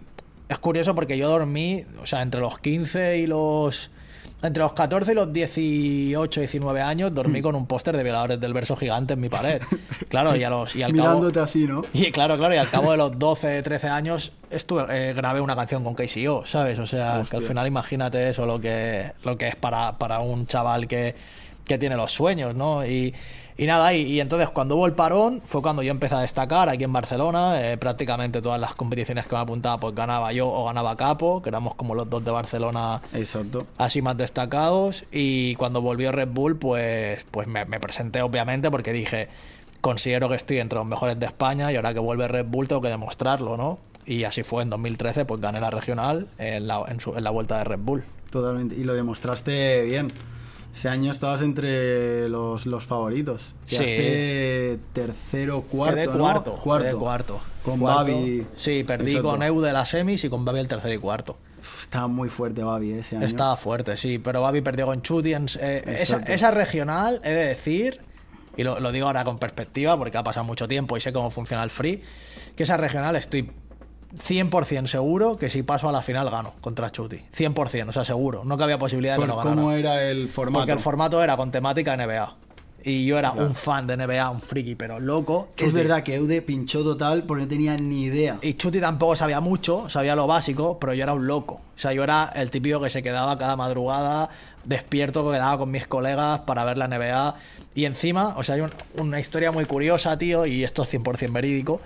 es 0.49 0.59
curioso 0.59 0.95
porque 0.95 1.17
yo 1.19 1.29
dormí, 1.29 1.85
o 2.03 2.07
sea, 2.07 2.23
entre 2.23 2.41
los 2.41 2.59
15 2.59 3.19
y 3.19 3.27
los. 3.27 3.91
Entre 4.43 4.63
los 4.63 4.73
14 4.73 5.13
y 5.13 5.15
los 5.15 5.33
18, 5.33 6.41
19 6.41 6.81
años, 6.81 7.11
Hmm. 7.11 7.15
dormí 7.15 7.43
con 7.43 7.55
un 7.55 7.67
póster 7.67 7.97
de 7.97 8.03
violadores 8.03 8.41
del 8.41 8.53
verso 8.55 8.75
gigante 8.77 9.15
en 9.15 9.21
mi 9.21 9.29
pared. 9.29 9.61
Claro, 10.09 10.35
y, 10.35 10.43
a 10.43 10.51
los, 10.51 10.75
y 10.75 10.83
al 10.83 10.93
cabo. 10.93 11.09
Mirándote 11.09 11.41
así, 11.41 11.67
¿no? 11.67 11.85
Y 11.93 12.11
claro, 12.11 12.37
claro, 12.39 12.55
y 12.55 12.59
al 12.59 12.71
cabo 12.71 12.91
de 12.91 12.97
los 12.97 13.19
12, 13.19 13.63
13 13.63 13.89
años 13.89 14.33
estuve, 14.51 14.85
eh, 14.91 15.13
grabé 15.13 15.41
una 15.41 15.55
canción 15.55 15.85
con 15.85 15.95
KCO, 15.95 16.47
¿sabes? 16.47 16.79
O 16.79 16.87
sea, 16.87 17.23
que 17.31 17.37
al 17.37 17.45
final 17.45 17.67
imagínate 17.67 18.31
eso, 18.31 18.47
lo 18.47 18.61
que, 18.61 19.13
lo 19.25 19.37
que 19.37 19.49
es 19.49 19.57
para, 19.57 19.99
para 19.99 20.21
un 20.21 20.47
chaval 20.47 20.89
que, 20.89 21.15
que 21.65 21.79
tiene 21.79 21.97
los 21.97 22.11
sueños, 22.13 22.55
¿no? 22.55 22.85
Y, 22.85 23.15
y 23.63 23.67
nada, 23.67 23.93
y, 23.95 24.03
y 24.03 24.21
entonces 24.21 24.49
cuando 24.49 24.77
hubo 24.77 24.87
el 24.87 24.93
parón 24.95 25.43
fue 25.45 25.61
cuando 25.61 25.83
yo 25.83 25.91
empecé 25.91 26.15
a 26.15 26.21
destacar 26.21 26.69
aquí 26.69 26.85
en 26.85 26.93
Barcelona, 26.93 27.61
eh, 27.73 27.77
prácticamente 27.77 28.41
todas 28.41 28.61
las 28.61 28.75
competiciones 28.75 29.27
que 29.27 29.35
me 29.35 29.41
apuntaba 29.43 29.79
pues 29.79 29.95
ganaba 29.95 30.33
yo 30.33 30.49
o 30.49 30.65
ganaba 30.65 30.97
Capo, 30.97 31.43
que 31.43 31.51
éramos 31.51 31.75
como 31.75 31.95
los 31.95 32.09
dos 32.09 32.25
de 32.25 32.31
Barcelona 32.31 33.03
Exacto. 33.13 33.67
así 33.79 34.01
más 34.03 34.17
destacados 34.17 35.05
y 35.13 35.55
cuando 35.57 35.83
volvió 35.83 36.11
Red 36.13 36.29
Bull 36.29 36.57
pues, 36.57 37.25
pues 37.31 37.47
me, 37.47 37.65
me 37.67 37.79
presenté 37.81 38.23
obviamente 38.23 38.71
porque 38.71 38.93
dije 38.93 39.29
considero 39.81 40.29
que 40.29 40.35
estoy 40.37 40.59
entre 40.59 40.79
los 40.79 40.87
mejores 40.87 41.19
de 41.19 41.27
España 41.27 41.73
y 41.73 41.77
ahora 41.77 41.93
que 41.95 42.01
vuelve 42.01 42.29
Red 42.29 42.47
Bull 42.47 42.69
tengo 42.69 42.83
que 42.83 42.89
demostrarlo, 42.89 43.57
¿no? 43.57 43.79
Y 44.07 44.25
así 44.25 44.43
fue 44.43 44.63
en 44.63 44.71
2013 44.71 45.25
pues 45.25 45.41
gané 45.41 45.61
la 45.61 45.71
regional 45.71 46.27
en 46.39 46.67
la, 46.67 46.83
en 46.89 47.01
su- 47.01 47.15
en 47.17 47.23
la 47.25 47.31
vuelta 47.31 47.59
de 47.59 47.65
Red 47.65 47.79
Bull. 47.81 48.05
Totalmente. 48.31 48.75
Y 48.75 48.85
lo 48.85 48.95
demostraste 48.95 49.83
bien. 49.85 50.13
Ese 50.75 50.89
año 50.89 51.11
estabas 51.11 51.43
entre 51.43 52.29
los, 52.29 52.65
los 52.67 52.85
favoritos. 52.85 53.55
Sí. 53.67 53.77
Tercero, 54.93 55.63
cuarto, 55.63 55.97
quedé 55.97 56.07
¿no? 56.07 56.19
cuarto, 56.19 56.55
Cuarto. 56.57 56.85
quedé 56.87 56.95
cuarto. 56.97 57.41
Con 57.65 57.79
Cuarto. 57.79 58.13
Babi. 58.13 58.47
Sí, 58.57 58.85
perdí 58.85 59.19
con 59.21 59.43
Eu 59.43 59.61
de 59.61 59.73
las 59.73 59.91
semis 59.91 60.25
y 60.25 60.29
con 60.31 60.45
Babi 60.45 60.61
el 60.61 60.69
tercero 60.69 60.95
y 60.95 60.99
cuarto. 60.99 61.37
Estaba 61.81 62.07
muy 62.09 62.29
fuerte 62.29 62.63
Babi 62.63 62.93
ese 62.93 63.17
año. 63.17 63.27
Estaba 63.27 63.57
fuerte, 63.57 63.97
sí, 63.97 64.19
pero 64.19 64.41
Babi 64.43 64.63
perdió 64.63 64.87
con 64.87 65.03
Chuti. 65.03 65.35
eh, 65.35 65.83
esa, 66.29 66.51
regional, 66.51 67.21
he 67.25 67.31
de 67.31 67.47
decir, 67.49 68.01
y 68.57 68.63
lo, 68.63 68.81
lo 68.81 68.93
digo 68.93 69.07
ahora 69.07 69.25
con 69.25 69.39
perspectiva 69.39 69.97
porque 69.99 70.17
ha 70.17 70.23
pasado 70.25 70.45
mucho 70.45 70.67
tiempo 70.69 70.97
y 70.97 71.01
sé 71.01 71.13
cómo 71.13 71.31
funciona 71.31 71.63
el 71.63 71.71
free, 71.71 72.03
que 72.57 72.63
esa 72.63 72.77
regional 72.79 73.17
estoy 73.17 73.51
100% 74.17 74.87
seguro 74.87 75.37
que 75.37 75.49
si 75.51 75.63
paso 75.63 75.89
a 75.89 75.93
la 75.93 76.03
final 76.03 76.29
gano 76.31 76.53
contra 76.61 76.91
Chuti. 76.91 77.23
100%, 77.37 77.89
o 77.89 77.93
sea, 77.93 78.05
seguro. 78.05 78.43
No 78.45 78.57
que 78.57 78.65
había 78.65 78.79
posibilidad 78.79 79.15
de 79.17 79.21
que 79.23 79.27
no 79.27 79.37
ganara. 79.37 79.55
¿Cómo 79.57 79.73
era 79.73 80.03
el 80.11 80.29
formato? 80.29 80.59
Porque 80.61 80.73
el 80.73 80.79
formato 80.81 81.23
era 81.23 81.37
con 81.37 81.51
temática 81.51 81.97
NBA. 81.97 82.37
Y 82.83 83.05
yo 83.05 83.19
era 83.19 83.33
un 83.33 83.55
fan 83.55 83.87
de 83.87 83.95
NBA, 83.95 84.31
un 84.31 84.41
friki, 84.41 84.75
pero 84.75 84.99
loco. 84.99 85.51
Es 85.59 85.71
verdad 85.75 86.03
que 86.03 86.15
Eude 86.15 86.41
pinchó 86.41 86.83
total 86.83 87.25
porque 87.25 87.43
no 87.43 87.49
tenía 87.49 87.77
ni 87.77 88.05
idea. 88.05 88.39
Y 88.41 88.55
Chuti 88.55 88.81
tampoco 88.81 89.15
sabía 89.17 89.41
mucho, 89.41 89.91
sabía 89.91 90.17
lo 90.17 90.27
básico, 90.27 90.79
pero 90.79 90.95
yo 90.95 91.03
era 91.03 91.13
un 91.13 91.27
loco. 91.27 91.55
O 91.77 91.79
sea, 91.79 91.93
yo 91.93 92.03
era 92.05 92.33
el 92.35 92.51
típico 92.51 92.81
que 92.81 92.89
se 92.89 93.03
quedaba 93.03 93.37
cada 93.37 93.55
madrugada 93.57 94.31
despierto, 94.65 95.25
que 95.27 95.33
quedaba 95.37 95.59
con 95.59 95.71
mis 95.71 95.87
colegas 95.87 96.41
para 96.41 96.65
ver 96.65 96.79
la 96.79 96.87
NBA. 96.89 97.35
Y 97.75 97.85
encima, 97.85 98.35
o 98.39 98.43
sea, 98.43 98.55
hay 98.55 98.63
un- 98.63 98.73
una 98.97 99.21
historia 99.21 99.53
muy 99.53 99.67
curiosa, 99.67 100.17
tío, 100.19 100.47
y 100.47 100.65
esto 100.65 100.83
es 100.83 100.89
100% 100.89 101.33
verídico, 101.33 101.83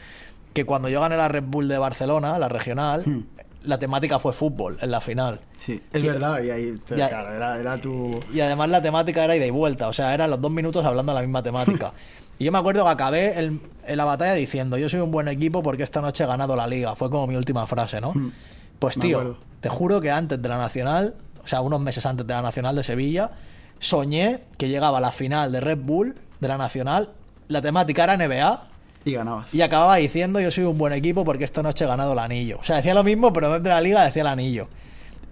que 0.55 0.65
cuando 0.65 0.89
yo 0.89 1.01
gané 1.01 1.17
la 1.19 1.29
Red 1.29 1.45
Bull 1.47 1.69
de 1.69 1.77
Barcelona, 1.79 2.39
la 2.39 2.49
regional, 2.49 3.03
Hmm. 3.05 3.25
la 3.65 3.79
temática 3.79 4.19
fue 4.19 4.33
fútbol 4.33 4.77
en 4.81 4.91
la 4.91 5.01
final. 5.01 5.41
Sí, 5.59 5.83
es 5.93 6.03
Y- 6.03 6.07
verdad. 6.07 6.43
Y 6.43 6.51
ahí, 6.51 6.79
claro, 6.87 7.31
era, 7.33 7.59
era 7.59 7.77
tu... 7.79 8.21
Y 8.33 8.41
además 8.41 8.69
la 8.71 8.81
temática 8.83 9.25
era 9.25 9.35
ida 9.37 9.47
y 9.47 9.51
vuelta, 9.51 9.89
o 9.89 9.93
sea, 9.93 10.15
eran 10.15 10.31
los 10.31 10.41
dos 10.41 10.51
minutos 10.51 10.85
hablando 10.87 11.13
de 11.13 11.17
la 11.17 11.23
misma 11.27 11.43
temática. 11.43 11.93
y 12.39 12.45
yo 12.45 12.53
me 12.53 12.59
acuerdo 12.59 12.85
que 12.85 12.91
acabé 12.91 13.39
el- 13.39 13.61
en 13.87 13.97
la 13.97 14.05
batalla 14.05 14.35
diciendo, 14.35 14.77
yo 14.79 14.89
soy 14.89 15.01
un 15.01 15.11
buen 15.11 15.29
equipo 15.29 15.63
porque 15.63 15.83
esta 15.83 16.01
noche 16.01 16.25
he 16.25 16.27
ganado 16.27 16.57
la 16.57 16.67
liga. 16.67 16.95
Fue 16.95 17.11
como 17.11 17.27
mi 17.27 17.37
última 17.37 17.67
frase, 17.67 18.01
¿no? 18.01 18.13
Mm. 18.15 18.33
Pues 18.79 18.99
tío, 18.99 19.39
te 19.61 19.69
juro 19.69 20.01
que 20.01 20.11
antes 20.11 20.41
de 20.41 20.49
la 20.49 20.59
Nacional, 20.59 21.15
o 21.43 21.47
sea, 21.47 21.61
unos 21.63 21.81
meses 21.81 22.05
antes 22.07 22.27
de 22.27 22.35
la 22.35 22.43
Nacional 22.43 22.77
de 22.77 22.83
Sevilla, 22.83 23.31
soñé 23.79 24.41
que 24.59 24.69
llegaba 24.69 25.01
la 25.01 25.11
final 25.13 25.53
de 25.53 25.61
Red 25.61 25.79
Bull, 25.79 26.15
de 26.41 26.49
la 26.49 26.59
Nacional, 26.59 27.11
la 27.49 27.61
temática 27.63 28.05
era 28.05 28.17
NBA. 28.17 28.69
Y 29.05 29.13
ganabas. 29.13 29.55
Y 29.55 29.63
acababa 29.63 29.97
diciendo 29.97 30.41
yo 30.41 30.51
soy 30.51 30.65
un 30.65 30.79
buen 30.79 30.93
equipo 30.93 31.25
porque 31.25 31.45
esta 31.45 31.63
noche 31.63 31.85
he 31.85 31.89
ganado 31.89 32.13
el 32.13 32.19
anillo. 32.19 32.59
O 32.61 32.65
sea, 32.65 32.77
decía 32.77 32.95
lo 32.95 33.05
mismo, 33.05 33.33
pero 33.33 33.47
en 33.47 33.53
vez 33.55 33.63
de 33.63 33.69
la 33.71 33.81
liga 33.81 34.05
decía 34.05 34.23
el 34.23 34.29
anillo. 34.29 34.69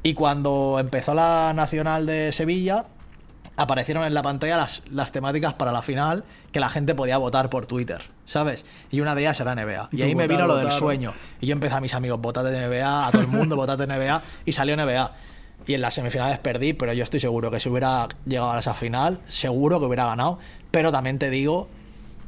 Y 0.02 0.14
cuando 0.14 0.78
empezó 0.78 1.14
la 1.14 1.52
Nacional 1.54 2.06
de 2.06 2.32
Sevilla, 2.32 2.86
aparecieron 3.56 4.04
en 4.04 4.14
la 4.14 4.22
pantalla 4.22 4.56
las, 4.56 4.82
las 4.90 5.12
temáticas 5.12 5.54
para 5.54 5.72
la 5.72 5.82
final 5.82 6.24
que 6.50 6.60
la 6.60 6.68
gente 6.68 6.94
podía 6.94 7.18
votar 7.18 7.50
por 7.50 7.66
Twitter, 7.66 8.02
¿sabes? 8.24 8.64
Y 8.90 9.00
una 9.00 9.14
de 9.14 9.22
ellas 9.22 9.38
era 9.40 9.54
NBA. 9.54 9.90
Y 9.92 10.02
ahí 10.02 10.14
me 10.14 10.26
vino 10.26 10.46
lo 10.46 10.56
del 10.56 10.70
sueño. 10.72 11.14
Y 11.40 11.46
yo 11.46 11.52
empecé 11.52 11.76
a 11.76 11.80
mis 11.80 11.94
amigos, 11.94 12.20
votate 12.20 12.50
de 12.50 12.66
NBA, 12.66 13.06
a 13.06 13.10
todo 13.10 13.22
el 13.22 13.28
mundo, 13.28 13.56
votate 13.56 13.86
de 13.86 13.96
NBA. 13.96 14.22
Y 14.44 14.52
salió 14.52 14.76
NBA. 14.76 15.12
Y 15.66 15.74
en 15.74 15.80
las 15.80 15.94
semifinales 15.94 16.38
perdí, 16.40 16.72
pero 16.72 16.92
yo 16.92 17.04
estoy 17.04 17.20
seguro 17.20 17.50
que 17.50 17.60
si 17.60 17.68
hubiera 17.68 18.08
llegado 18.26 18.52
a 18.52 18.58
esa 18.58 18.74
final, 18.74 19.20
seguro 19.28 19.78
que 19.78 19.86
hubiera 19.86 20.06
ganado. 20.06 20.38
Pero 20.70 20.90
también 20.90 21.18
te 21.18 21.30
digo 21.30 21.68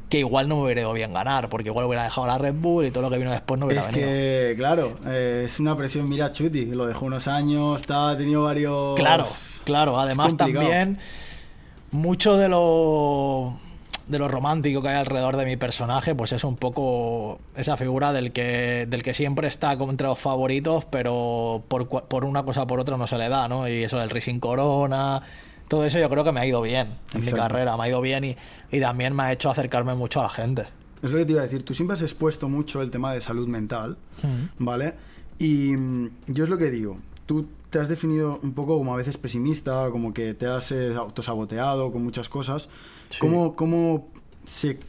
que 0.09 0.19
igual 0.19 0.47
no 0.47 0.57
me 0.57 0.63
hubiera 0.63 0.81
ido 0.81 0.93
bien 0.93 1.13
ganar, 1.13 1.49
porque 1.49 1.69
igual 1.69 1.85
hubiera 1.85 2.03
dejado 2.03 2.27
la 2.27 2.37
Red 2.37 2.53
Bull 2.55 2.85
y 2.85 2.91
todo 2.91 3.03
lo 3.03 3.09
que 3.09 3.17
vino 3.17 3.31
después 3.31 3.59
no 3.59 3.65
hubiera 3.65 3.81
Es 3.81 3.87
venido. 3.87 4.07
que, 4.07 4.53
claro, 4.57 4.97
eh, 5.07 5.43
es 5.45 5.59
una 5.59 5.75
presión. 5.75 6.07
Mira, 6.07 6.31
Chuti, 6.31 6.65
lo 6.65 6.85
dejó 6.85 7.05
unos 7.05 7.27
años, 7.27 7.81
está, 7.81 8.09
ha 8.11 8.17
tenido 8.17 8.43
varios. 8.43 8.95
Claro, 8.95 9.25
claro. 9.63 9.99
Además 9.99 10.37
también 10.37 10.99
mucho 11.91 12.37
de 12.37 12.49
lo 12.49 13.53
de 14.07 14.19
lo 14.19 14.27
romántico 14.27 14.83
que 14.83 14.89
hay 14.89 14.97
alrededor 14.97 15.35
de 15.35 15.45
mi 15.45 15.57
personaje, 15.57 16.13
pues 16.13 16.31
es 16.31 16.43
un 16.43 16.57
poco 16.57 17.39
esa 17.55 17.75
figura 17.75 18.13
del 18.13 18.31
que 18.31 18.85
del 18.87 19.01
que 19.01 19.15
siempre 19.15 19.47
está 19.47 19.77
como 19.77 19.91
entre 19.91 20.05
los 20.05 20.19
favoritos, 20.19 20.85
pero 20.85 21.63
por, 21.67 21.87
por 21.87 22.25
una 22.25 22.43
cosa 22.43 22.63
o 22.63 22.67
por 22.67 22.79
otra 22.79 22.97
no 22.97 23.07
se 23.07 23.17
le 23.17 23.29
da, 23.29 23.47
¿no? 23.47 23.67
Y 23.67 23.83
eso 23.83 23.97
del 23.97 24.11
Rising 24.11 24.39
Corona, 24.39 25.23
todo 25.67 25.85
eso 25.85 25.99
yo 25.99 26.09
creo 26.09 26.23
que 26.23 26.31
me 26.31 26.39
ha 26.39 26.45
ido 26.45 26.61
bien 26.61 26.87
en 27.13 27.21
mi 27.21 27.27
Exacto. 27.27 27.37
carrera, 27.37 27.75
me 27.77 27.83
ha 27.83 27.89
ido 27.89 28.01
bien 28.01 28.23
y, 28.23 28.35
y 28.71 28.79
también 28.79 29.15
me 29.15 29.23
ha 29.23 29.31
hecho 29.31 29.49
acercarme 29.49 29.95
mucho 29.95 30.19
a 30.19 30.23
la 30.23 30.29
gente. 30.29 30.67
Es 31.01 31.11
lo 31.11 31.17
que 31.17 31.25
te 31.25 31.31
iba 31.33 31.41
a 31.41 31.43
decir. 31.45 31.63
Tú 31.63 31.73
siempre 31.73 31.93
has 31.93 32.01
expuesto 32.01 32.49
mucho 32.49 32.81
el 32.81 32.89
tema 32.91 33.13
de 33.13 33.21
salud 33.21 33.47
mental, 33.47 33.97
¿vale? 34.57 34.95
Y 35.37 35.75
mm, 35.75 36.09
yo 36.27 36.43
es 36.45 36.49
lo 36.49 36.57
que 36.57 36.71
digo. 36.71 36.97
Tú 37.25 37.47
te 37.69 37.79
has 37.79 37.89
definido 37.89 38.39
un 38.41 38.53
poco 38.53 38.77
como 38.77 38.93
a 38.93 38.97
veces 38.97 39.17
pesimista, 39.17 39.89
como 39.91 40.13
que 40.13 40.33
te 40.33 40.45
has 40.47 40.71
eh, 40.71 40.93
autosaboteado 40.95 41.91
con 41.91 42.03
muchas 42.03 42.29
cosas. 42.29 42.69
¿Cómo, 43.19 43.55
cómo 43.55 44.07
se, 44.45 44.79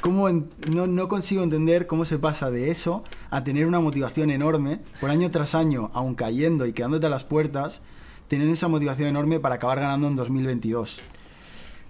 cómo 0.00 0.28
en- 0.28 0.48
no, 0.68 0.86
no 0.86 1.08
consigo 1.08 1.42
entender 1.42 1.86
cómo 1.86 2.04
se 2.04 2.18
pasa 2.18 2.50
de 2.50 2.70
eso 2.70 3.02
a 3.30 3.42
tener 3.44 3.66
una 3.66 3.80
motivación 3.80 4.30
enorme, 4.30 4.80
por 5.00 5.10
año 5.10 5.30
tras 5.30 5.54
año, 5.54 5.90
aún 5.94 6.14
cayendo 6.14 6.66
y 6.66 6.72
quedándote 6.72 7.06
a 7.06 7.10
las 7.10 7.24
puertas, 7.24 7.80
tener 8.28 8.48
esa 8.48 8.68
motivación 8.68 9.08
enorme 9.08 9.40
para 9.40 9.56
acabar 9.56 9.80
ganando 9.80 10.08
en 10.08 10.14
2022? 10.16 11.00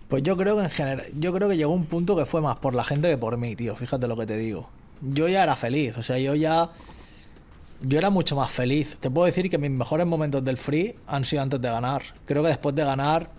Pues 0.09 0.23
yo 0.23 0.37
creo 0.37 0.57
que 0.57 0.65
en 0.65 0.71
general, 0.71 1.07
yo 1.19 1.33
creo 1.33 1.49
que 1.49 1.57
llegó 1.57 1.73
un 1.73 1.87
punto 1.87 2.17
que 2.17 2.27
fue 2.27 2.41
más 2.41 2.57
por 2.57 2.75
la 2.75 2.85
gente 2.85 3.09
que 3.09 3.19
por 3.19 3.37
mí, 3.37 3.57
tío. 3.57 3.75
Fíjate 3.75 4.07
lo 4.07 4.17
que 4.17 4.27
te 4.27 4.37
digo. 4.37 4.69
Yo 5.01 5.29
ya 5.29 5.43
era 5.43 5.57
feliz, 5.57 5.97
o 5.97 6.03
sea, 6.03 6.19
yo 6.19 6.35
ya. 6.35 6.71
Yo 7.81 7.99
era 7.99 8.11
mucho 8.11 8.37
más 8.37 8.51
feliz. 8.51 8.97
Te 9.01 9.11
puedo 9.11 9.27
decir 9.27 9.51
que 9.51 9.59
mis 9.59 9.71
mejores 9.71 10.07
momentos 10.07 10.45
del 10.45 10.57
free 10.57 10.95
han 11.07 11.25
sido 11.25 11.43
antes 11.43 11.61
de 11.61 11.69
ganar. 11.69 12.03
Creo 12.25 12.43
que 12.43 12.49
después 12.49 12.75
de 12.75 12.85
ganar 12.85 13.31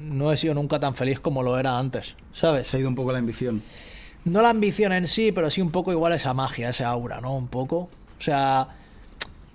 no 0.00 0.32
he 0.32 0.36
sido 0.36 0.54
nunca 0.54 0.80
tan 0.80 0.94
feliz 0.94 1.20
como 1.20 1.42
lo 1.42 1.58
era 1.58 1.78
antes, 1.78 2.16
¿sabes? 2.32 2.68
Se 2.68 2.76
ha 2.76 2.80
ido 2.80 2.88
un 2.88 2.94
poco 2.94 3.12
la 3.12 3.18
ambición. 3.18 3.62
No 4.24 4.42
la 4.42 4.50
ambición 4.50 4.92
en 4.92 5.06
sí, 5.06 5.32
pero 5.32 5.50
sí 5.50 5.60
un 5.60 5.70
poco 5.70 5.92
igual 5.92 6.12
esa 6.12 6.34
magia, 6.34 6.70
ese 6.70 6.84
aura, 6.84 7.20
¿no? 7.20 7.36
Un 7.36 7.48
poco. 7.48 7.90
O 8.18 8.22
sea, 8.22 8.68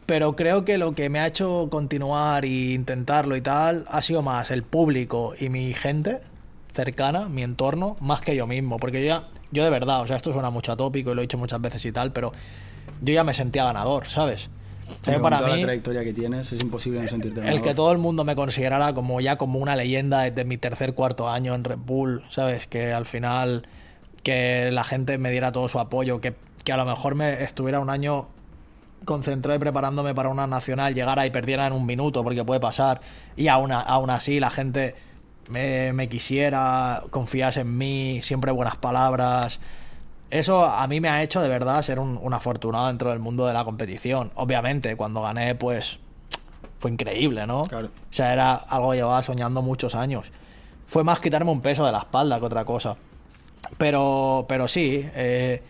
pero 0.06 0.36
creo 0.36 0.66
que 0.66 0.78
lo 0.78 0.94
que 0.94 1.10
me 1.10 1.20
ha 1.20 1.28
hecho 1.28 1.68
continuar 1.72 2.46
e 2.46 2.74
intentarlo 2.74 3.36
y 3.36 3.42
tal 3.42 3.86
ha 3.88 4.02
sido 4.02 4.22
más 4.22 4.52
el 4.52 4.64
público 4.64 5.34
y 5.40 5.50
mi 5.50 5.74
gente 5.74 6.22
cercana, 6.74 7.28
mi 7.30 7.42
entorno, 7.42 7.98
más 8.02 8.22
que 8.22 8.36
yo 8.36 8.46
mismo. 8.46 8.78
Porque 8.78 9.02
yo 9.02 9.08
ya, 9.08 9.28
yo 9.52 9.64
de 9.64 9.70
verdad, 9.70 10.02
o 10.02 10.08
sea, 10.08 10.18
esto 10.18 10.34
suena 10.34 10.50
mucho 10.50 10.72
atópico 10.72 11.12
y 11.12 11.16
lo 11.16 11.22
he 11.22 11.24
dicho 11.24 11.38
muchas 11.38 11.62
veces 11.62 11.84
y 11.86 11.92
tal, 11.92 12.12
pero 12.12 12.32
yo 13.02 13.14
ya 13.14 13.24
me 13.24 13.34
sentía 13.34 13.64
ganador, 13.64 14.08
¿sabes? 14.08 14.50
Pero 15.04 15.20
para 15.20 15.42
mí, 15.42 15.62
la 15.62 15.62
trayectoria 15.64 16.04
que 16.04 16.14
tienes, 16.14 16.52
es 16.52 16.62
imposible 16.62 17.02
no 17.02 17.08
sentirte 17.08 17.40
el 17.40 17.46
ganador. 17.46 17.68
que 17.68 17.74
todo 17.74 17.92
el 17.92 17.98
mundo 17.98 18.24
me 18.24 18.36
considerara 18.36 18.94
como 18.94 19.20
ya 19.20 19.38
como 19.38 19.58
una 19.58 19.76
leyenda 19.76 20.22
desde 20.22 20.46
mi 20.46 20.58
tercer 20.58 20.94
cuarto 20.94 21.28
año 21.28 21.56
en 21.56 21.64
Red 21.64 21.80
Bull, 21.80 22.22
¿sabes? 22.30 22.68
Que 22.68 22.94
al 22.94 23.08
final 23.08 23.68
que 24.22 24.70
la 24.72 24.84
gente 24.84 25.18
me 25.18 25.32
diera 25.32 25.52
todo 25.52 25.68
su 25.70 25.80
apoyo, 25.80 26.22
que, 26.22 26.36
que 26.64 26.72
a 26.72 26.78
lo 26.78 26.86
mejor 26.86 27.16
me 27.16 27.44
estuviera 27.44 27.80
un 27.80 27.90
año 27.90 28.28
concentrado 29.06 29.56
y 29.56 29.60
preparándome 29.60 30.14
para 30.14 30.30
una 30.30 30.48
nacional, 30.48 30.94
llegara 30.94 31.26
y 31.26 31.30
perdiera 31.30 31.68
en 31.68 31.74
un 31.74 31.86
minuto, 31.86 32.24
porque 32.24 32.44
puede 32.44 32.60
pasar, 32.60 33.02
y 33.36 33.48
aún, 33.48 33.72
aún 33.72 34.10
así 34.10 34.40
la 34.40 34.50
gente 34.50 34.96
me, 35.50 35.94
me 35.94 36.10
quisiera, 36.10 37.04
confiase 37.10 37.62
en 37.62 37.78
mí, 37.78 38.22
siempre 38.22 38.52
buenas 38.52 38.78
palabras. 38.78 39.60
Eso 40.30 40.66
a 40.66 40.86
mí 40.88 41.00
me 41.00 41.10
ha 41.10 41.22
hecho 41.24 41.42
de 41.42 41.48
verdad 41.48 41.82
ser 41.84 42.00
un, 42.00 42.20
un 42.22 42.34
afortunado 42.34 42.88
dentro 42.88 43.12
del 43.12 43.20
mundo 43.20 43.46
de 43.46 43.54
la 43.54 43.64
competición. 43.64 44.32
Obviamente, 44.36 44.96
cuando 44.96 45.22
gané, 45.22 45.56
pues 45.56 46.00
fue 46.78 46.92
increíble, 46.92 47.48
¿no? 47.48 47.64
Claro. 47.64 47.88
O 47.88 48.14
sea, 48.14 48.34
era 48.34 48.56
algo 48.56 48.92
que 48.92 48.98
llevaba 48.98 49.22
soñando 49.24 49.62
muchos 49.62 49.96
años. 49.96 50.32
Fue 50.88 51.04
más 51.04 51.20
quitarme 51.20 51.52
un 51.52 51.62
peso 51.62 51.86
de 51.86 51.92
la 51.92 52.00
espalda 52.00 52.40
que 52.40 52.46
otra 52.46 52.66
cosa. 52.66 52.98
Pero, 53.78 54.46
pero 54.48 54.68
sí, 54.68 55.08
eh, 55.16 55.62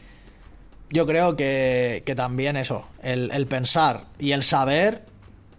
yo 0.91 1.05
creo 1.05 1.35
que, 1.35 2.03
que 2.05 2.15
también 2.15 2.57
eso, 2.57 2.85
el, 3.01 3.31
el 3.33 3.47
pensar 3.47 4.05
y 4.19 4.31
el 4.31 4.43
saber 4.43 5.03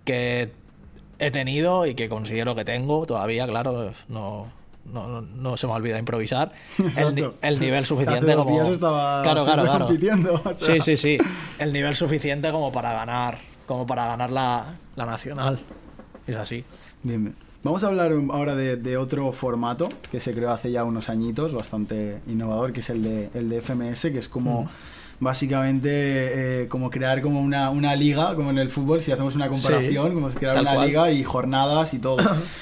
que 0.04 0.52
he 1.18 1.30
tenido 1.30 1.86
y 1.86 1.94
que 1.94 2.08
considero 2.08 2.54
que 2.54 2.64
tengo 2.64 3.06
todavía, 3.06 3.46
claro, 3.46 3.92
no, 4.08 4.52
no, 4.84 5.08
no- 5.08 5.20
no 5.22 5.56
se 5.56 5.66
me 5.66 5.72
olvida 5.72 5.98
improvisar, 5.98 6.52
el, 6.96 7.32
el 7.42 7.58
nivel 7.58 7.84
suficiente 7.86 8.34
como... 8.36 8.50
días 8.50 8.68
estaba 8.68 9.22
claro, 9.22 9.44
claro, 9.44 9.62
claro. 9.64 9.86
compitiendo, 9.86 10.34
o 10.44 10.54
sea. 10.54 10.74
Sí, 10.74 10.80
sí, 10.82 10.96
sí. 10.96 11.18
El 11.58 11.72
nivel 11.72 11.96
suficiente 11.96 12.50
como 12.52 12.72
para 12.72 12.92
ganar, 12.92 13.38
como 13.66 13.86
para 13.86 14.06
ganar 14.06 14.30
la, 14.30 14.76
la 14.94 15.06
nacional. 15.06 15.58
Es 16.26 16.36
así. 16.36 16.64
Bien. 17.02 17.34
Vamos 17.66 17.82
a 17.82 17.88
hablar 17.88 18.12
ahora 18.30 18.54
de, 18.54 18.76
de 18.76 18.96
otro 18.96 19.32
formato 19.32 19.88
que 20.12 20.20
se 20.20 20.32
creó 20.32 20.52
hace 20.52 20.70
ya 20.70 20.84
unos 20.84 21.08
añitos, 21.08 21.52
bastante 21.52 22.20
innovador, 22.28 22.72
que 22.72 22.78
es 22.78 22.90
el 22.90 23.02
de, 23.02 23.28
el 23.34 23.48
de 23.48 23.60
FMS, 23.60 24.02
que 24.02 24.18
es 24.18 24.28
como 24.28 24.68
básicamente 25.18 25.90
eh, 26.62 26.68
como 26.68 26.90
crear 26.90 27.22
como 27.22 27.40
una, 27.40 27.70
una 27.70 27.96
liga, 27.96 28.36
como 28.36 28.50
en 28.50 28.58
el 28.58 28.70
fútbol, 28.70 29.02
si 29.02 29.10
hacemos 29.10 29.34
una 29.34 29.48
comparación, 29.48 30.08
Sí, 30.08 30.14
como 30.14 30.28
crear 30.28 30.60
una 30.60 30.74
cual. 30.74 30.86
liga 30.86 31.10
y 31.10 31.24
jornadas 31.24 31.92
y 31.92 31.98
todo. 31.98 32.18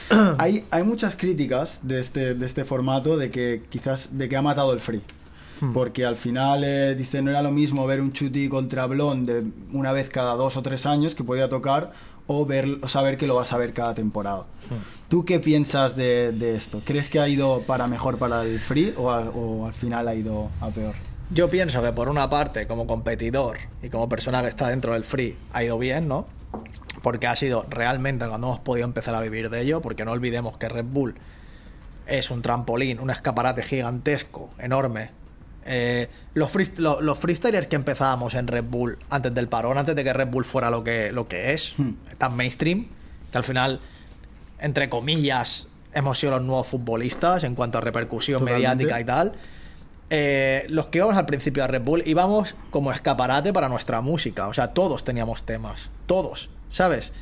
hay, 0.39 0.65
hay 0.71 0.85
muchas 0.85 1.17
críticas 1.17 1.81
de 1.83 2.01
este, 2.01 2.35
de 2.35 2.47
este 2.47 2.65
formato 2.65 3.19
de 3.19 3.31
que 3.31 3.61
quizás 3.69 4.09
de 4.17 4.27
que 4.27 4.39
ha 4.39 4.43
matado 4.43 4.73
el 4.73 4.81
free. 4.81 5.03
Hmm. 5.61 5.75
Porque 5.75 6.07
al 6.07 6.17
final, 6.17 6.65
eh, 6.65 6.95
dice, 6.95 7.21
no 7.21 7.31
era 7.31 7.43
lo 7.43 7.51
mismo 7.51 7.87
ver 7.87 8.01
un 8.01 8.13
chuti 8.13 8.49
contra 8.49 8.87
Blon 8.87 9.27
de 9.27 9.45
una 9.73 9.93
vez 9.93 10.09
cada 10.09 10.35
dos 10.35 10.57
o 10.57 10.63
tres 10.63 10.87
años 10.87 11.15
que 11.15 11.23
podía 11.25 11.51
tocar 11.51 11.93
o, 12.27 12.47
ver, 12.47 12.79
o 12.83 12.89
saber 12.89 13.17
que 13.17 13.27
lo 13.27 13.37
vas 13.37 13.53
a 13.53 13.59
ver 13.59 13.73
cada 13.73 13.95
temporada. 13.95 14.47
¿Tú 15.09 15.25
qué 15.25 15.41
piensas 15.41 15.97
de, 15.97 16.33
de 16.33 16.55
esto? 16.55 16.81
¿Crees 16.85 17.09
que 17.09 17.21
ha 17.21 17.29
ido 17.29 17.63
para 17.63 17.87
mejor 17.87 18.19
para 18.19 18.43
el 18.43 18.61
free 18.61 18.95
o 18.97 19.11
al, 19.11 19.31
o 19.35 19.67
al 19.67 19.75
final 19.75 20.09
ha 20.09 20.15
ido 20.15 20.51
a 20.61 20.69
peor? 20.71 20.95
Yo 21.31 21.51
pienso 21.51 21.83
que 21.83 21.93
por 21.93 22.09
una 22.09 22.29
parte, 22.31 22.67
como 22.67 22.87
competidor 22.87 23.59
y 23.83 23.89
como 23.89 24.09
persona 24.09 24.43
que 24.43 24.49
está 24.49 24.69
dentro 24.69 24.93
del 24.93 25.05
free, 25.05 25.37
ha 25.53 25.65
ido 25.65 25.79
bien, 25.79 26.07
¿no? 26.07 26.27
Porque 27.03 27.27
ha 27.27 27.37
sido 27.37 27.67
realmente 27.69 28.27
cuando 28.29 28.49
hemos 28.49 28.61
podido 28.61 28.87
empezar 28.87 29.15
a 29.15 29.21
vivir 29.21 29.51
de 29.51 29.63
ello, 29.63 29.81
porque 29.81 30.05
no 30.05 30.13
olvidemos 30.13 30.57
que 30.59 30.69
Red 30.69 30.87
Bull 30.87 31.15
es 32.07 32.31
un 32.31 32.43
trampolín, 32.43 33.01
un 33.01 33.11
escaparate 33.11 33.63
gigantesco, 33.63 34.51
enorme. 34.59 35.11
Eh, 35.67 36.09
los, 36.35 36.51
free- 36.51 36.71
lo- 36.77 37.01
los 37.01 37.19
freestylers 37.19 37.67
que 37.69 37.77
empezábamos 37.77 38.35
en 38.35 38.47
Red 38.49 38.65
Bull 38.65 38.99
antes 39.11 39.33
del 39.35 39.49
parón, 39.49 39.79
antes 39.79 39.95
de 39.97 40.05
que 40.05 40.13
Red 40.13 40.29
Bull 40.29 40.45
fuera 40.45 40.69
lo 40.71 40.85
que, 40.85 41.11
lo 41.13 41.27
que 41.29 41.53
es, 41.55 41.75
Hmm. 41.79 41.93
tan 42.19 42.37
mainstream, 42.37 42.87
que 43.33 43.39
al 43.39 43.45
final, 43.45 43.81
entre 44.59 44.89
comillas, 44.91 45.67
hemos 45.95 46.19
sido 46.19 46.33
los 46.33 46.43
nuevos 46.43 46.67
futbolistas 46.67 47.45
en 47.45 47.55
cuanto 47.55 47.79
a 47.79 47.81
repercusión 47.81 48.41
Totalmente. 48.41 48.69
mediática 48.69 49.01
y 49.01 49.05
tal. 49.05 49.33
Eh, 50.11 50.67
los 50.69 50.87
que 50.87 50.99
íbamos 50.99 51.17
al 51.17 51.25
principio 51.27 51.65
a 51.65 51.67
Red 51.67 51.81
Bull 51.83 52.03
íbamos 52.05 52.55
como 52.71 52.93
escaparate 52.93 53.53
para 53.53 53.69
nuestra 53.71 54.01
música. 54.03 54.49
O 54.49 54.53
sea, 54.55 54.69
todos 54.75 55.03
teníamos 55.03 55.45
temas. 55.45 55.91
Todos, 56.07 56.51
¿sabes? 56.69 57.13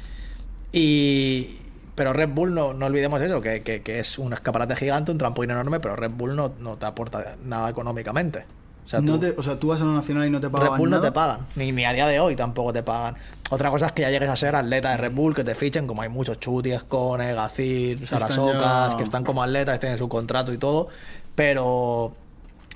Y. 0.72 1.58
Pero 1.94 2.12
Red 2.12 2.30
Bull, 2.30 2.54
no, 2.54 2.72
no 2.72 2.86
olvidemos 2.86 3.20
eso, 3.20 3.40
que, 3.42 3.62
que- 3.62 3.82
que 3.82 4.00
es 4.00 4.18
un 4.18 4.32
escaparate 4.32 4.74
gigante, 4.76 5.12
un 5.12 5.18
trampolín 5.18 5.50
enorme, 5.50 5.78
pero 5.80 5.94
Red 5.96 6.10
Bull 6.12 6.34
no, 6.34 6.52
no 6.58 6.76
te 6.76 6.86
aporta 6.86 7.36
nada 7.44 7.68
económicamente. 7.70 8.46
O 8.84 8.88
sea, 8.88 9.00
no 9.00 9.12
tú- 9.14 9.20
te- 9.20 9.34
o 9.38 9.42
sea, 9.42 9.56
tú 9.56 9.68
vas 9.68 9.80
a 9.80 9.84
una 9.84 9.94
nacional 9.94 10.26
y 10.26 10.30
no 10.30 10.40
te 10.40 10.48
pagan 10.48 10.68
Red 10.72 10.78
Bull 10.78 10.90
no 10.90 11.00
te 11.00 11.12
pagan, 11.12 11.46
ni, 11.54 11.70
ni 11.70 11.84
a 11.84 11.92
día 11.92 12.06
de 12.06 12.18
hoy 12.18 12.34
tampoco 12.34 12.72
te 12.72 12.82
pagan. 12.82 13.16
Otra 13.50 13.70
cosa 13.70 13.86
es 13.86 13.92
que 13.92 14.02
ya 14.02 14.10
llegues 14.10 14.28
a 14.28 14.36
ser 14.36 14.56
atleta 14.56 14.90
de 14.90 14.96
Red 14.96 15.12
Bull, 15.12 15.34
que 15.34 15.44
te 15.44 15.54
fichen, 15.54 15.86
como 15.86 16.00
hay 16.02 16.08
muchos 16.08 16.40
chutis, 16.40 16.82
Cone, 16.84 17.34
Gacir, 17.34 18.06
Sarasocas, 18.08 18.92
ya- 18.92 18.96
que 18.96 19.02
están 19.04 19.22
como 19.24 19.42
atletas, 19.42 19.78
tienen 19.78 19.98
su 19.98 20.08
contrato 20.08 20.52
y 20.52 20.58
todo, 20.58 20.88
pero, 21.34 22.12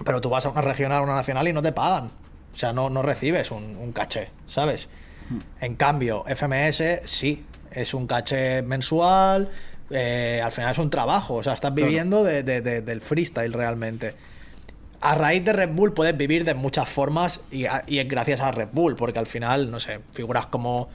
pero 0.05 0.21
tú 0.21 0.29
vas 0.31 0.45
a 0.47 0.51
una 0.51 0.61
regional 0.63 1.01
o 1.01 1.05
una 1.05 1.15
nacional 1.15 1.49
y 1.49 1.53
no 1.53 1.63
te 1.63 1.73
pagan. 1.73 2.11
O 2.55 2.57
sea, 2.59 2.73
no, 2.73 2.89
no 2.91 3.03
recibes 3.03 3.51
un, 3.51 3.77
un 3.77 3.93
caché, 3.93 4.31
¿sabes? 4.47 4.89
En 5.61 5.75
cambio, 5.75 6.25
FMS 6.27 7.01
sí, 7.05 7.45
es 7.73 7.95
un 7.95 8.07
caché 8.07 8.63
mensual, 8.63 9.49
eh, 9.91 10.41
al 10.45 10.53
final 10.53 10.73
es 10.73 10.79
un 10.79 10.91
trabajo, 10.91 11.35
o 11.35 11.43
sea, 11.43 11.53
estás 11.55 11.73
viviendo 11.75 12.25
de- 12.25 12.43
de- 12.43 12.61
de- 12.61 12.83
del 12.83 13.01
freestyle 13.01 13.53
realmente. 13.53 14.15
A 15.01 15.15
raíz 15.15 15.45
de 15.45 15.53
Red 15.53 15.71
Bull 15.71 15.93
puedes 15.93 16.17
vivir 16.17 16.45
de 16.45 16.55
muchas 16.55 16.89
formas 16.89 17.41
y, 17.51 17.67
a- 17.67 17.85
y 17.87 17.99
es 17.99 18.09
gracias 18.09 18.41
a 18.41 18.51
Red 18.51 18.69
Bull, 18.73 18.97
porque 18.97 19.19
al 19.19 19.27
final, 19.27 19.71
no 19.71 19.79
sé, 19.79 20.01
figuras 20.13 20.47
como, 20.47 20.89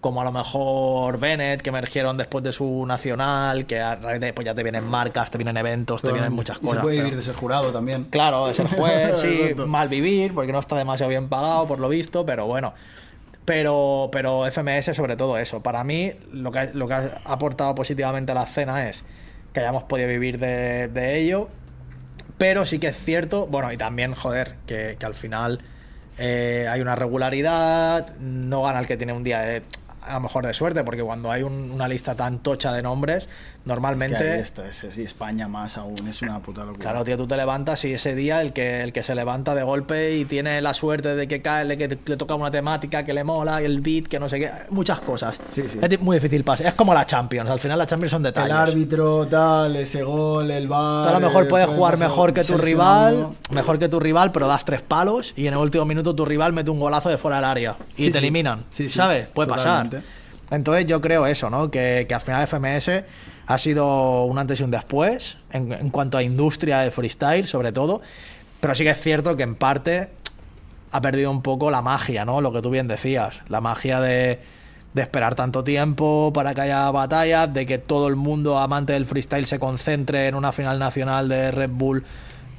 como 0.00 0.20
a 0.22 0.24
lo 0.24 0.32
mejor 0.32 1.18
Bennett, 1.20 1.60
que 1.62 1.68
emergieron 1.68 2.16
después 2.16 2.42
de 2.42 2.52
su 2.52 2.84
nacional, 2.86 3.66
que 3.66 3.80
a 3.80 3.96
raíz 3.96 4.20
de 4.20 4.32
pues 4.32 4.44
ya 4.46 4.54
te 4.54 4.62
vienen 4.62 4.84
marcas, 4.84 5.30
te 5.30 5.36
vienen 5.38 5.56
eventos, 5.58 6.02
te 6.02 6.10
vienen 6.10 6.32
muchas 6.32 6.56
Y 6.58 6.60
cosas. 6.62 6.76
se 6.78 6.82
puede 6.82 6.96
pero- 6.96 7.04
vivir 7.04 7.18
de 7.18 7.24
ser 7.24 7.34
jurado 7.34 7.70
también. 7.70 8.04
Claro, 8.04 8.46
de 8.48 8.54
ser 8.54 8.66
juez, 8.66 9.18
sí, 9.20 9.54
mal 9.66 9.88
vivir, 9.88 10.34
porque 10.34 10.52
no 10.52 10.58
está 10.58 10.76
demasiado 10.76 11.08
bien 11.10 11.28
pagado, 11.28 11.66
por 11.68 11.78
lo 11.78 11.88
visto, 11.88 12.24
pero 12.26 12.46
bueno. 12.46 12.74
Pero, 13.44 14.10
pero 14.12 14.46
FMS 14.46 14.94
sobre 14.94 15.16
todo 15.16 15.38
eso. 15.38 15.62
Para 15.62 15.82
mí, 15.84 16.12
lo 16.32 16.52
que, 16.52 16.70
lo 16.74 16.86
que 16.86 16.94
ha 16.94 17.20
aportado 17.24 17.74
positivamente 17.74 18.32
a 18.32 18.34
la 18.34 18.44
escena 18.44 18.88
es 18.88 19.04
que 19.52 19.60
hayamos 19.60 19.84
podido 19.84 20.08
vivir 20.08 20.38
de, 20.38 21.18
ello. 21.18 21.48
Pero 22.38 22.64
sí 22.64 22.78
que 22.78 22.88
es 22.88 22.96
cierto, 22.96 23.46
bueno, 23.46 23.72
y 23.72 23.76
también, 23.76 24.14
joder, 24.14 24.56
que, 24.66 24.96
que 24.98 25.06
al 25.06 25.14
final 25.14 25.60
eh, 26.18 26.66
hay 26.70 26.80
una 26.80 26.96
regularidad, 26.96 28.16
no 28.18 28.62
gana 28.62 28.80
el 28.80 28.86
que 28.86 28.96
tiene 28.96 29.12
un 29.12 29.24
día 29.24 29.62
a 30.02 30.14
lo 30.14 30.20
mejor 30.20 30.46
de 30.46 30.54
suerte, 30.54 30.82
porque 30.84 31.02
cuando 31.02 31.30
hay 31.30 31.42
un- 31.42 31.70
una 31.70 31.86
lista 31.88 32.14
tan 32.14 32.38
tocha 32.38 32.72
de 32.72 32.82
nombres, 32.82 33.28
normalmente... 33.64 34.40
Es 34.40 34.52
que 34.52 34.62
ahí 34.62 35.04
España 35.04 35.48
más 35.48 35.76
aún, 35.76 35.94
es 36.08 36.22
una 36.22 36.38
puta 36.40 36.60
locura. 36.64 36.78
Claro, 36.80 37.04
tío, 37.04 37.16
tú 37.16 37.26
te 37.26 37.36
levantas 37.36 37.84
y 37.84 37.92
ese 37.92 38.14
día 38.14 38.40
el 38.40 38.52
que, 38.52 38.82
el 38.82 38.92
que 38.92 39.02
se 39.02 39.14
levanta 39.14 39.54
de 39.54 39.62
golpe 39.62 40.16
y 40.16 40.24
tiene 40.24 40.60
la 40.60 40.74
suerte 40.74 41.14
de 41.14 41.28
que 41.28 41.42
cae, 41.42 41.66
de 41.66 41.76
que 41.76 41.98
le 42.06 42.16
toca 42.16 42.34
una 42.34 42.50
temática 42.50 43.04
que 43.04 43.12
le 43.12 43.24
mola, 43.24 43.60
el 43.60 43.80
beat, 43.80 44.06
que 44.06 44.18
no 44.18 44.28
sé 44.28 44.40
qué, 44.40 44.50
muchas 44.70 45.00
cosas. 45.00 45.40
Sí, 45.54 45.62
sí. 45.68 45.78
Es 45.80 46.00
muy 46.00 46.16
difícil 46.16 46.44
pasar. 46.44 46.66
Es 46.66 46.74
como 46.74 46.94
la 46.94 47.06
Champions, 47.06 47.50
al 47.50 47.60
final 47.60 47.78
la 47.78 47.86
Champions 47.86 48.10
son 48.10 48.20
el 48.24 48.32
detalles. 48.32 48.52
árbitro, 48.54 49.26
tal, 49.28 49.76
ese 49.76 50.02
gol, 50.02 50.50
el 50.50 50.66
bar. 50.68 51.04
Tú 51.10 51.16
a 51.16 51.20
lo 51.20 51.26
mejor 51.26 51.48
puedes 51.48 51.68
jugar 51.68 51.98
mejor 51.98 52.32
que 52.32 52.44
tu 52.44 52.56
rival, 52.58 53.28
mejor 53.50 53.78
que 53.78 53.88
tu 53.88 54.00
rival, 54.00 54.32
pero 54.32 54.46
das 54.48 54.64
tres 54.64 54.82
palos 54.82 55.32
y 55.36 55.46
en 55.46 55.54
el 55.54 55.60
último 55.60 55.84
minuto 55.84 56.14
tu 56.14 56.24
rival 56.24 56.52
mete 56.52 56.70
un 56.70 56.80
golazo 56.80 57.08
de 57.08 57.18
fuera 57.18 57.36
del 57.36 57.44
área 57.44 57.76
y 57.96 58.04
Sí, 58.04 58.10
te 58.10 58.18
eliminan. 58.18 58.64
Sí, 58.70 58.88
sí, 58.88 58.96
¿Sabes? 58.96 59.26
Puede 59.28 59.48
totalmente. 59.48 59.98
pasar. 59.98 60.20
Entonces 60.50 60.86
yo 60.86 61.00
creo 61.00 61.26
eso, 61.26 61.48
¿no? 61.48 61.70
Que, 61.70 62.06
que 62.08 62.14
al 62.14 62.20
final 62.20 62.46
FMS 62.46 63.04
ha 63.50 63.58
sido 63.58 64.26
un 64.26 64.38
antes 64.38 64.60
y 64.60 64.62
un 64.62 64.70
después 64.70 65.36
en, 65.50 65.72
en 65.72 65.90
cuanto 65.90 66.16
a 66.16 66.22
industria 66.22 66.78
del 66.78 66.92
freestyle, 66.92 67.48
sobre 67.48 67.72
todo. 67.72 68.00
Pero 68.60 68.76
sí 68.76 68.84
que 68.84 68.90
es 68.90 69.00
cierto 69.00 69.36
que 69.36 69.42
en 69.42 69.56
parte 69.56 70.08
ha 70.92 71.00
perdido 71.00 71.32
un 71.32 71.42
poco 71.42 71.68
la 71.72 71.82
magia, 71.82 72.24
¿no? 72.24 72.40
Lo 72.40 72.52
que 72.52 72.62
tú 72.62 72.70
bien 72.70 72.86
decías, 72.86 73.40
la 73.48 73.60
magia 73.60 73.98
de, 73.98 74.38
de 74.94 75.02
esperar 75.02 75.34
tanto 75.34 75.64
tiempo 75.64 76.30
para 76.32 76.54
que 76.54 76.60
haya 76.60 76.88
batallas, 76.92 77.52
de 77.52 77.66
que 77.66 77.78
todo 77.78 78.06
el 78.06 78.14
mundo 78.14 78.56
amante 78.56 78.92
del 78.92 79.04
freestyle 79.04 79.46
se 79.46 79.58
concentre 79.58 80.28
en 80.28 80.36
una 80.36 80.52
final 80.52 80.78
nacional 80.78 81.28
de 81.28 81.50
Red 81.50 81.70
Bull 81.70 82.04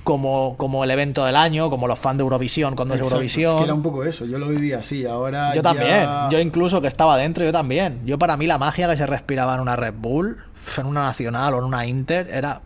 como, 0.03 0.55
como 0.57 0.83
el 0.83 0.91
evento 0.91 1.23
del 1.25 1.35
año, 1.35 1.69
como 1.69 1.87
los 1.87 1.99
fans 1.99 2.17
de 2.17 2.23
Eurovisión 2.23 2.75
cuando 2.75 2.95
Exacto. 2.95 3.07
es 3.07 3.13
Eurovisión. 3.13 3.51
Es 3.51 3.57
que 3.57 3.63
era 3.65 3.73
un 3.73 3.83
poco 3.83 4.03
eso, 4.03 4.25
yo 4.25 4.37
lo 4.39 4.47
viví 4.47 4.73
así, 4.73 5.05
ahora 5.05 5.49
Yo 5.53 5.57
ya- 5.57 5.61
también, 5.61 6.09
yo 6.31 6.39
incluso 6.39 6.81
que 6.81 6.87
estaba 6.87 7.17
dentro, 7.17 7.43
yo 7.45 7.51
también. 7.51 8.01
Yo 8.05 8.17
para 8.17 8.35
mí 8.37 8.47
la 8.47 8.57
magia 8.57 8.89
que 8.89 8.97
se 8.97 9.05
respiraba 9.05 9.53
en 9.55 9.61
una 9.61 9.75
Red 9.75 9.93
Bull, 9.97 10.37
en 10.77 10.85
una 10.85 11.03
Nacional 11.03 11.53
o 11.53 11.59
en 11.59 11.63
una 11.65 11.85
Inter, 11.85 12.29
era... 12.31 12.61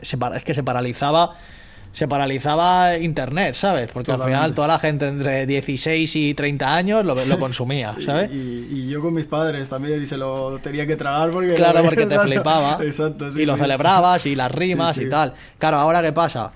es 0.00 0.44
que 0.44 0.54
se 0.54 0.62
paralizaba 0.62 1.34
se 1.92 2.08
paralizaba 2.08 2.96
internet, 2.96 3.54
¿sabes? 3.54 3.90
Porque 3.92 4.12
al 4.12 4.22
final 4.22 4.54
toda 4.54 4.68
la 4.68 4.78
gente 4.78 5.06
entre 5.08 5.46
16 5.46 6.16
y 6.16 6.34
30 6.34 6.74
años 6.74 7.04
lo, 7.04 7.14
lo 7.14 7.38
consumía, 7.38 7.94
¿sabes? 8.04 8.30
Y, 8.32 8.68
y 8.70 8.88
yo 8.88 9.02
con 9.02 9.12
mis 9.12 9.26
padres 9.26 9.68
también 9.68 10.02
y 10.02 10.06
se 10.06 10.16
lo 10.16 10.58
tenía 10.58 10.86
que 10.86 10.96
tragar 10.96 11.30
porque... 11.30 11.54
Claro, 11.54 11.82
porque 11.84 12.06
te 12.06 12.18
flipaba. 12.18 12.78
Exacto, 12.82 13.32
sí, 13.32 13.42
y 13.42 13.46
lo 13.46 13.56
celebrabas 13.56 14.24
y 14.26 14.34
las 14.34 14.50
rimas 14.50 14.96
Sí, 14.96 15.04
y 15.04 15.10
tal. 15.10 15.34
Claro, 15.58 15.76
ahora 15.76 16.02
qué 16.02 16.12
pasa. 16.12 16.52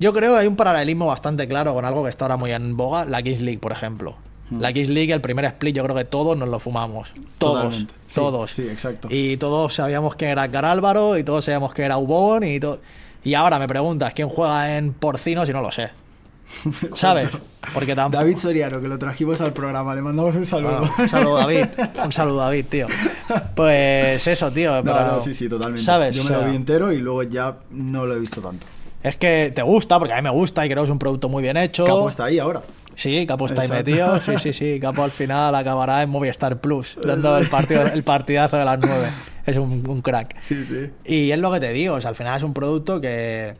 Yo 0.00 0.12
creo 0.12 0.34
que 0.34 0.40
hay 0.40 0.46
un 0.46 0.56
paralelismo 0.56 1.06
bastante 1.06 1.46
claro 1.46 1.74
con 1.74 1.84
algo 1.84 2.02
que 2.04 2.10
está 2.10 2.24
ahora 2.24 2.36
muy 2.36 2.52
en 2.52 2.76
boga, 2.76 3.04
la 3.04 3.22
Kings 3.22 3.40
League, 3.40 3.58
por 3.58 3.72
ejemplo. 3.72 4.16
Hmm. 4.50 4.60
La 4.60 4.72
Kings 4.72 4.88
League, 4.88 5.12
el 5.12 5.20
primer 5.20 5.44
split, 5.44 5.76
yo 5.76 5.84
creo 5.84 5.94
que 5.94 6.04
todos 6.04 6.36
nos 6.36 6.48
lo 6.48 6.58
fumamos. 6.58 7.12
Todos. 7.38 7.62
Totalmente. 7.62 7.94
Todos. 8.12 8.50
sí, 8.50 8.62
exacto. 8.62 9.08
Y 9.10 9.36
todos 9.36 9.74
sabíamos 9.74 10.16
quién 10.16 10.32
era 10.32 10.48
Car 10.50 10.64
Álvaro 10.64 11.16
y 11.16 11.22
todos 11.22 11.44
sabíamos 11.44 11.74
quién 11.74 11.86
era 11.86 11.98
Ubón 11.98 12.42
y 12.44 12.58
todo. 12.58 12.80
Y 13.28 13.34
ahora 13.34 13.58
me 13.58 13.68
preguntas 13.68 14.14
quién 14.14 14.30
juega 14.30 14.76
en 14.78 14.94
porcinos 14.94 15.46
y 15.48 15.52
no 15.52 15.60
lo 15.60 15.70
sé. 15.70 15.90
¿Sabes? 16.94 17.28
Porque 17.74 17.94
tampoco. 17.94 18.22
David 18.24 18.38
Soriano, 18.38 18.80
que 18.80 18.88
lo 18.88 18.98
trajimos 18.98 19.38
al 19.42 19.52
programa, 19.52 19.94
le 19.94 20.00
mandamos 20.00 20.34
un 20.34 20.46
saludo. 20.46 20.78
Bueno, 20.78 20.94
un 20.98 21.08
saludo, 21.10 21.36
David. 21.36 21.66
Un 22.02 22.12
saludo, 22.12 22.38
David, 22.38 22.64
tío. 22.70 22.86
Pues 23.54 24.26
eso, 24.26 24.50
tío. 24.50 24.76
No, 24.76 24.82
pero- 24.94 25.06
no, 25.16 25.20
sí, 25.20 25.34
sí, 25.34 25.46
totalmente. 25.46 25.84
¿Sabes? 25.84 26.16
Yo 26.16 26.22
O 26.22 26.24
me 26.24 26.30
lo 26.30 26.38
sea, 26.38 26.48
vi 26.48 26.56
entero 26.56 26.90
y 26.90 26.98
luego 27.00 27.22
ya 27.24 27.56
no 27.70 28.06
lo 28.06 28.14
he 28.14 28.18
visto 28.18 28.40
tanto. 28.40 28.66
Es 29.02 29.16
que 29.16 29.52
te 29.54 29.60
gusta, 29.60 29.98
porque 29.98 30.14
a 30.14 30.16
mí 30.16 30.22
me 30.22 30.30
gusta 30.30 30.64
y 30.64 30.70
creo 30.70 30.82
que 30.82 30.86
es 30.88 30.92
un 30.92 30.98
producto 30.98 31.28
muy 31.28 31.42
bien 31.42 31.58
hecho. 31.58 31.84
Capo 31.84 32.08
está 32.08 32.24
ahí 32.24 32.38
ahora. 32.38 32.62
Sí, 32.94 33.26
Capo 33.26 33.46
está 33.46 33.60
ahí 33.62 33.68
metido. 33.68 34.18
Sí, 34.22 34.32
sí, 34.38 34.52
sí. 34.54 34.80
Capo 34.80 35.04
al 35.04 35.10
final 35.12 35.54
acabará 35.54 36.02
en 36.02 36.08
Movistar 36.08 36.58
Plus, 36.60 36.96
dando 37.04 37.36
el, 37.36 37.48
partido, 37.48 37.82
el 37.82 38.02
partidazo 38.02 38.56
de 38.56 38.64
las 38.64 38.78
nueve. 38.80 39.08
Es 39.48 39.56
un, 39.56 39.88
un 39.88 40.02
crack. 40.02 40.36
Sí, 40.42 40.64
sí. 40.64 40.90
Y 41.04 41.30
es 41.30 41.38
lo 41.38 41.50
que 41.52 41.60
te 41.60 41.72
digo, 41.72 41.94
o 41.94 42.00
sea, 42.00 42.10
al 42.10 42.16
final 42.16 42.36
es 42.36 42.42
un 42.42 42.52
producto 42.52 43.00
que, 43.00 43.54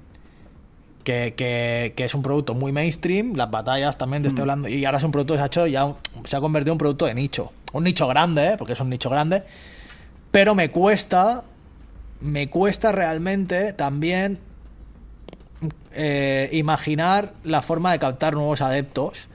que, 1.05 1.33
que- 1.37 1.95
que 1.97 2.05
es 2.05 2.15
un 2.15 2.23
producto 2.23 2.55
muy 2.55 2.73
mainstream, 2.73 3.35
las 3.37 3.51
batallas 3.51 3.97
también 3.97 4.21
Mm. 4.21 4.25
te 4.25 4.29
estoy 4.29 4.43
hablando, 4.43 4.69
y 4.69 4.85
ahora 4.85 4.99
es 4.99 5.05
un 5.05 5.13
producto 5.13 5.33
que 5.35 5.39
se 5.39 5.43
ha 5.45 5.47
hecho 5.47 5.67
ya, 5.67 5.95
se 6.25 6.37
ha 6.37 6.41
convertido 6.41 6.73
en 6.73 6.75
un 6.75 6.79
producto 6.79 7.07
de 7.07 7.15
nicho. 7.15 7.53
Un 7.73 7.85
nicho 7.85 8.07
grande, 8.07 8.49
¿eh? 8.53 8.55
porque 8.59 8.75
es 8.75 8.81
un 8.81 8.91
nicho 8.91 9.09
grande, 9.09 9.43
pero 10.31 10.55
me 10.55 10.71
cuesta, 10.71 11.43
me 12.21 12.51
cuesta 12.51 12.93
realmente 12.93 13.73
también 13.73 14.39
eh, 15.93 16.51
imaginar 16.53 17.33
la 17.45 17.63
forma 17.63 17.93
de 17.93 17.99
captar 17.99 18.35
nuevos 18.35 18.61
adeptos. 18.61 19.29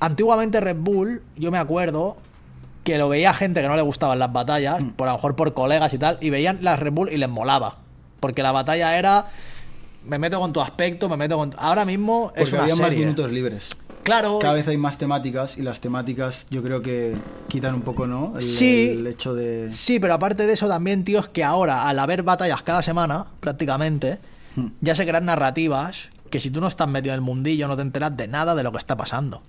Antiguamente 0.00 0.60
Red 0.60 0.76
Bull, 0.78 1.22
yo 1.36 1.50
me 1.50 1.58
acuerdo 1.58 2.18
que 2.86 2.96
lo 2.98 3.08
veía 3.08 3.34
gente 3.34 3.60
que 3.60 3.68
no 3.68 3.74
le 3.76 3.82
gustaban 3.82 4.18
las 4.20 4.32
batallas, 4.32 4.80
Mm. 4.80 4.90
por 4.90 5.08
a 5.08 5.10
lo 5.10 5.16
mejor 5.18 5.34
por 5.36 5.52
colegas 5.54 5.92
y 5.92 5.98
tal, 5.98 6.18
y 6.20 6.30
veían 6.30 6.58
las 6.62 6.78
Red 6.78 6.92
Bull 6.92 7.12
y 7.12 7.16
les 7.16 7.28
molaba. 7.28 7.78
Porque 8.20 8.42
la 8.42 8.52
batalla 8.52 8.96
era 8.96 9.26
me 10.04 10.18
meto 10.18 10.38
con 10.38 10.52
tu 10.52 10.60
aspecto, 10.60 11.08
me 11.08 11.16
meto 11.16 11.36
con 11.36 11.50
ahora 11.58 11.84
mismo 11.84 12.32
es 12.36 12.42
Porque 12.42 12.54
una 12.54 12.62
había 12.62 12.76
más 12.76 12.84
serie. 12.90 12.98
minutos 13.00 13.30
libres. 13.32 13.70
Claro, 14.04 14.38
Cada 14.38 14.54
vez 14.54 14.68
hay 14.68 14.76
más 14.76 14.98
temáticas 14.98 15.58
y 15.58 15.62
las 15.62 15.80
temáticas 15.80 16.46
yo 16.48 16.62
creo 16.62 16.80
que 16.80 17.16
quitan 17.48 17.74
un 17.74 17.82
poco, 17.82 18.06
¿no? 18.06 18.34
El, 18.36 18.42
Sí. 18.42 18.90
el 18.96 19.06
hecho 19.08 19.34
de... 19.34 19.68
Sí, 19.72 19.98
pero 19.98 20.14
aparte 20.14 20.46
de 20.46 20.52
eso 20.52 20.68
también, 20.68 21.02
tío, 21.02 21.18
es 21.18 21.26
que 21.28 21.42
ahora, 21.42 21.88
al 21.88 21.98
haber 21.98 22.22
batallas 22.22 22.62
cada 22.62 22.82
semana, 22.82 23.26
prácticamente, 23.40 24.20
Hmm. 24.54 24.68
ya 24.80 24.94
se 24.94 25.04
crean 25.04 25.24
narrativas 25.26 26.08
que 26.30 26.38
si 26.38 26.50
tú 26.50 26.60
no 26.60 26.68
estás 26.68 26.88
metido 26.88 27.12
en 27.14 27.18
el 27.18 27.20
mundillo 27.20 27.66
no 27.66 27.74
te 27.74 27.82
enteras 27.82 28.16
de 28.16 28.28
nada 28.28 28.54
de 28.54 28.62
lo 28.62 28.70
que 28.70 28.78
está 28.78 28.96
pasando. 28.96 29.42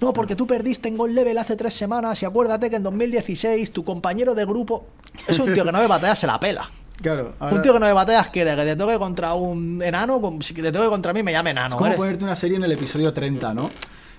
No, 0.00 0.12
porque 0.12 0.34
tú 0.36 0.46
perdiste 0.46 0.88
en 0.88 0.96
Gold 0.96 1.14
Level 1.14 1.36
hace 1.38 1.56
tres 1.56 1.74
semanas 1.74 2.22
y 2.22 2.26
acuérdate 2.26 2.70
que 2.70 2.76
en 2.76 2.82
2016 2.82 3.72
tu 3.72 3.84
compañero 3.84 4.34
de 4.34 4.44
grupo 4.44 4.86
es 5.26 5.38
un 5.38 5.52
tío 5.52 5.64
que 5.64 5.72
no 5.72 5.78
ve 5.80 5.86
batallas, 5.86 6.18
se 6.18 6.26
la 6.26 6.38
pela. 6.40 6.68
Claro, 7.00 7.34
ahora- 7.38 7.54
Un 7.56 7.62
tío 7.62 7.72
que 7.72 7.78
no 7.80 7.86
ve 7.86 7.92
batallas 7.92 8.28
quiere 8.30 8.56
que 8.56 8.62
te 8.64 8.76
toque 8.76 8.98
contra 8.98 9.34
un 9.34 9.80
enano, 9.82 10.20
si 10.40 10.54
te 10.54 10.72
toque 10.72 10.88
contra 10.88 11.12
mí 11.12 11.22
me 11.22 11.32
llame 11.32 11.50
enano. 11.50 11.68
es 11.68 11.74
como 11.74 11.86
eres- 11.86 11.96
ponerte 11.96 12.24
una 12.24 12.34
serie 12.34 12.56
en 12.56 12.64
el 12.64 12.72
episodio 12.72 13.12
30, 13.12 13.54
¿no? 13.54 13.70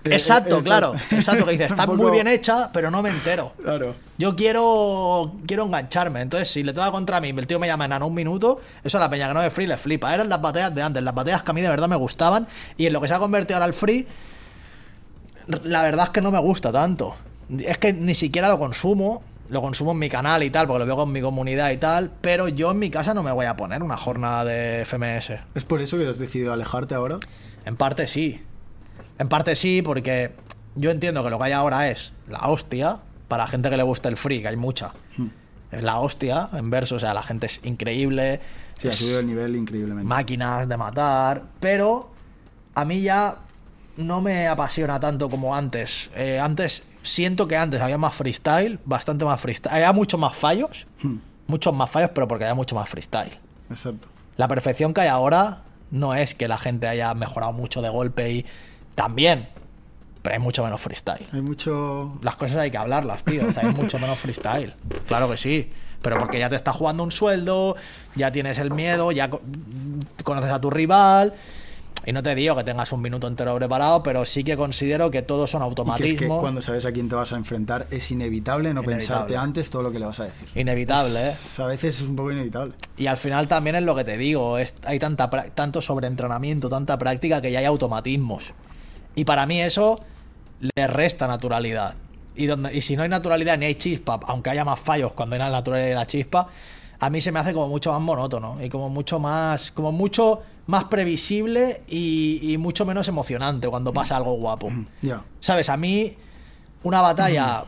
Eh, 0.06 0.12
Exacto, 0.14 0.62
claro. 0.62 0.94
Exacto, 1.12 1.44
que 1.46 1.52
dices, 1.58 1.72
está 1.72 1.86
poco- 1.86 1.98
muy 1.98 2.12
bien 2.12 2.26
hecha, 2.28 2.70
pero 2.72 2.90
no 2.90 3.02
me 3.02 3.10
entero. 3.10 3.52
Claro. 3.62 3.96
Yo 4.18 4.34
quiero 4.38 5.34
quiero 5.46 5.66
engancharme. 5.66 6.22
Entonces, 6.22 6.50
si 6.50 6.64
le 6.64 6.72
toca 6.72 6.90
contra 6.92 7.20
mí, 7.20 7.30
el 7.30 7.46
tío 7.48 7.60
me 7.60 7.68
llama 7.68 7.84
enano 7.84 8.08
un 8.08 8.14
minuto, 8.14 8.62
eso 8.82 8.98
a 8.98 9.02
la 9.02 9.10
peña 9.10 9.28
que 9.28 9.34
no 9.34 9.42
ve 9.42 9.50
free 9.50 9.68
le 9.68 9.78
flipa. 9.78 10.14
Eran 10.14 10.30
las 10.30 10.42
batallas 10.42 10.74
de 10.74 10.82
antes, 10.82 11.04
las 11.04 11.14
batallas 11.14 11.44
que 11.44 11.52
a 11.52 11.54
mí 11.54 11.60
de 11.62 11.68
verdad 11.68 11.90
me 11.90 11.98
gustaban. 11.98 12.48
Y 12.78 12.86
en 12.86 12.94
lo 12.94 13.02
que 13.02 13.10
se 13.10 13.14
ha 13.14 13.20
convertido 13.20 13.58
ahora 13.58 13.66
el 13.66 13.74
free, 13.74 14.08
la 15.64 15.84
verdad 15.84 16.06
es 16.06 16.12
que 16.12 16.22
no 16.22 16.32
me 16.32 16.40
gusta 16.40 16.72
tanto. 16.72 17.16
Es 17.60 17.78
que 17.78 17.94
ni 17.94 18.16
siquiera 18.16 18.48
lo 18.50 18.60
consumo. 18.60 19.24
Lo 19.50 19.64
consumo 19.64 19.94
en 19.94 19.98
mi 19.98 20.10
canal 20.10 20.44
y 20.44 20.52
tal, 20.52 20.68
porque 20.68 20.80
lo 20.80 20.86
veo 20.86 20.96
con 20.96 21.12
mi 21.12 21.22
comunidad 21.22 21.72
y 21.72 21.78
tal. 21.78 22.12
Pero 22.22 22.50
yo 22.50 22.70
en 22.70 22.78
mi 22.78 22.92
casa 22.92 23.16
no 23.16 23.24
me 23.24 23.32
voy 23.32 23.48
a 23.48 23.56
poner 23.56 23.82
una 23.82 23.98
jornada 23.98 24.46
de 24.46 24.86
FMS. 24.86 25.32
¿Es 25.56 25.64
por 25.66 25.82
eso 25.82 25.98
que 25.98 26.08
has 26.08 26.20
decidido 26.20 26.54
alejarte 26.54 26.94
ahora? 26.94 27.18
En 27.66 27.76
parte 27.76 28.06
sí. 28.06 28.44
En 29.18 29.28
parte 29.28 29.56
sí, 29.56 29.82
porque 29.82 30.34
yo 30.76 30.92
entiendo 30.92 31.24
que 31.24 31.32
lo 31.32 31.40
que 31.40 31.46
hay 31.46 31.52
ahora 31.54 31.90
es 31.90 32.14
la 32.28 32.48
hostia. 32.48 33.00
Para 33.28 33.48
gente 33.48 33.72
que 33.72 33.78
le 33.78 33.84
gusta 33.84 34.08
el 34.10 34.18
free, 34.18 34.42
que 34.42 34.50
hay 34.50 34.56
mucha. 34.56 34.94
Hmm. 35.18 35.30
Es 35.72 35.84
la 35.84 36.00
hostia 36.00 36.50
en 36.54 36.70
verso, 36.70 36.96
o 36.96 37.00
sea, 37.00 37.14
la 37.14 37.24
gente 37.24 37.48
es 37.48 37.60
increíble. 37.64 38.42
Sí, 38.78 38.88
ha 38.88 38.92
subido 38.92 39.20
el 39.20 39.28
nivel 39.28 39.56
increíblemente. 39.56 40.08
máquinas 40.08 40.70
de 40.70 40.78
matar. 40.78 41.44
Pero 41.60 42.12
a 42.76 42.86
mí 42.86 43.02
ya 43.02 43.38
no 44.00 44.22
me 44.22 44.48
apasiona 44.48 45.00
tanto 45.00 45.30
como 45.30 45.56
antes. 45.56 46.10
Eh, 46.16 46.40
antes, 46.40 46.84
siento 47.04 47.48
que 47.48 47.56
antes 47.58 47.82
había 47.82 47.98
más 47.98 48.16
freestyle, 48.16 48.80
bastante 48.86 49.26
más 49.26 49.40
freestyle. 49.40 49.74
Había 49.76 49.92
muchos 49.94 50.20
más 50.20 50.36
fallos. 50.36 50.88
Hmm, 51.02 51.18
Muchos 51.48 51.74
más 51.74 51.90
fallos, 51.90 52.12
pero 52.14 52.28
porque 52.28 52.46
había 52.46 52.54
mucho 52.56 52.76
más 52.76 52.88
freestyle. 52.88 53.32
Exacto. 53.72 54.08
La 54.38 54.48
perfección 54.48 54.94
que 54.94 55.02
hay 55.02 55.08
ahora 55.08 55.64
no 55.92 56.14
es 56.14 56.36
que 56.36 56.48
la 56.48 56.58
gente 56.60 56.88
haya 56.88 57.14
mejorado 57.16 57.52
mucho 57.54 57.82
de 57.82 57.90
golpe 57.90 58.32
y 58.32 58.46
también, 58.94 59.48
pero 60.22 60.36
hay 60.36 60.40
mucho 60.42 60.64
menos 60.64 60.80
freestyle. 60.80 61.26
Hay 61.34 61.42
mucho... 61.42 62.18
Las 62.22 62.36
cosas 62.36 62.58
hay 62.58 62.70
que 62.70 62.78
hablarlas, 62.78 63.24
tío. 63.24 63.48
o 63.48 63.52
sea, 63.52 63.64
hay 63.68 63.74
mucho 63.74 63.98
menos 64.00 64.20
freestyle. 64.20 64.74
Claro 65.08 65.28
que 65.30 65.38
sí. 65.38 65.72
Pero 66.04 66.18
porque 66.20 66.40
ya 66.40 66.48
te 66.50 66.56
está 66.56 66.72
jugando 66.72 67.04
un 67.04 67.12
sueldo, 67.12 67.76
ya 68.16 68.32
tienes 68.32 68.58
el 68.60 68.72
miedo, 68.72 69.12
ya 69.12 69.30
co- 69.30 69.42
conoces 70.24 70.52
a 70.52 70.62
tu 70.62 70.70
rival. 70.70 71.34
Y 72.06 72.14
no 72.14 72.24
te 72.24 72.34
digo 72.34 72.56
que 72.56 72.64
tengas 72.64 72.92
un 72.94 73.02
minuto 73.02 73.28
entero 73.28 73.56
preparado, 73.58 74.02
pero 74.02 74.24
sí 74.26 74.44
que 74.44 74.56
considero 74.56 75.12
que 75.12 75.22
todos 75.22 75.52
son 75.52 75.62
Y 75.62 75.64
que 75.64 75.70
automatismos. 75.70 76.14
es 76.14 76.18
que 76.20 76.28
cuando 76.28 76.62
sabes 76.62 76.86
a 76.86 76.92
quién 76.94 77.10
te 77.10 77.16
vas 77.16 77.34
a 77.34 77.36
enfrentar 77.36 77.88
es 77.92 78.10
inevitable 78.10 78.74
no 78.74 78.82
Inevitable. 78.82 78.98
pensarte 79.06 79.38
antes 79.38 79.70
todo 79.70 79.84
lo 79.84 79.92
que 79.92 80.00
le 80.00 80.06
vas 80.06 80.20
a 80.22 80.24
decir. 80.24 80.48
Inevitable, 80.56 81.20
¿eh? 81.30 81.34
A 81.58 81.66
veces 81.66 81.98
es 81.98 82.08
un 82.08 82.16
poco 82.16 82.32
inevitable. 82.32 82.74
Y 82.98 83.08
al 83.08 83.18
final 83.18 83.48
también 83.48 83.76
es 83.76 83.84
lo 83.84 83.96
que 83.96 84.06
te 84.06 84.18
digo, 84.18 84.58
es, 84.58 84.74
hay 84.86 84.98
tanta, 84.98 85.30
tanto 85.30 85.82
sobreentrenamiento, 85.82 86.70
tanta 86.70 86.98
práctica 86.98 87.42
que 87.42 87.52
ya 87.52 87.60
hay 87.60 87.66
automatismos. 87.66 88.54
Y 89.16 89.26
para 89.26 89.46
mí 89.46 89.62
eso 89.62 90.00
le 90.62 90.88
resta 90.88 91.28
naturalidad. 91.28 91.96
Y, 92.36 92.46
donde, 92.46 92.74
y 92.74 92.82
si 92.82 92.96
no 92.96 93.04
hay 93.04 93.10
naturalidad 93.10 93.58
ni 93.58 93.66
hay 93.66 93.76
chispa, 93.76 94.20
aunque 94.26 94.50
haya 94.52 94.64
más 94.64 94.80
fallos 94.80 95.12
cuando 95.14 95.36
hay 95.36 95.40
la 95.40 95.50
naturalidad 95.50 95.90
y 95.92 95.94
la 95.96 96.08
chispa, 96.08 96.48
a 97.02 97.10
mí 97.10 97.20
se 97.20 97.32
me 97.34 97.40
hace 97.40 97.54
como 97.54 97.68
mucho 97.68 97.92
más 97.92 98.02
monótono 98.02 98.58
y 98.64 98.70
como 98.70 98.90
mucho 98.90 99.20
más, 99.20 99.72
como 99.72 99.92
mucho 99.92 100.42
más 100.70 100.84
previsible 100.84 101.82
y, 101.88 102.40
y 102.44 102.60
mucho 102.60 102.86
menos 102.86 103.08
emocionante 103.08 103.68
cuando 103.68 103.92
pasa 103.92 104.16
algo 104.16 104.34
guapo. 104.36 104.72
Ya. 105.02 105.24
¿Sabes? 105.40 105.68
A 105.68 105.78
mí, 105.78 106.16
una 106.84 107.02
batalla 107.02 107.66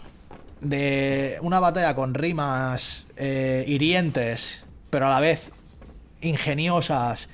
de. 0.61 1.39
Una 1.41 1.59
batalla 1.59 1.95
con 1.95 2.13
rimas 2.13 3.07
eh, 3.17 3.65
hirientes, 3.67 4.65
pero 4.91 5.07
a 5.07 5.09
la 5.09 5.19
vez 5.19 5.51
ingeniosas. 6.21 7.27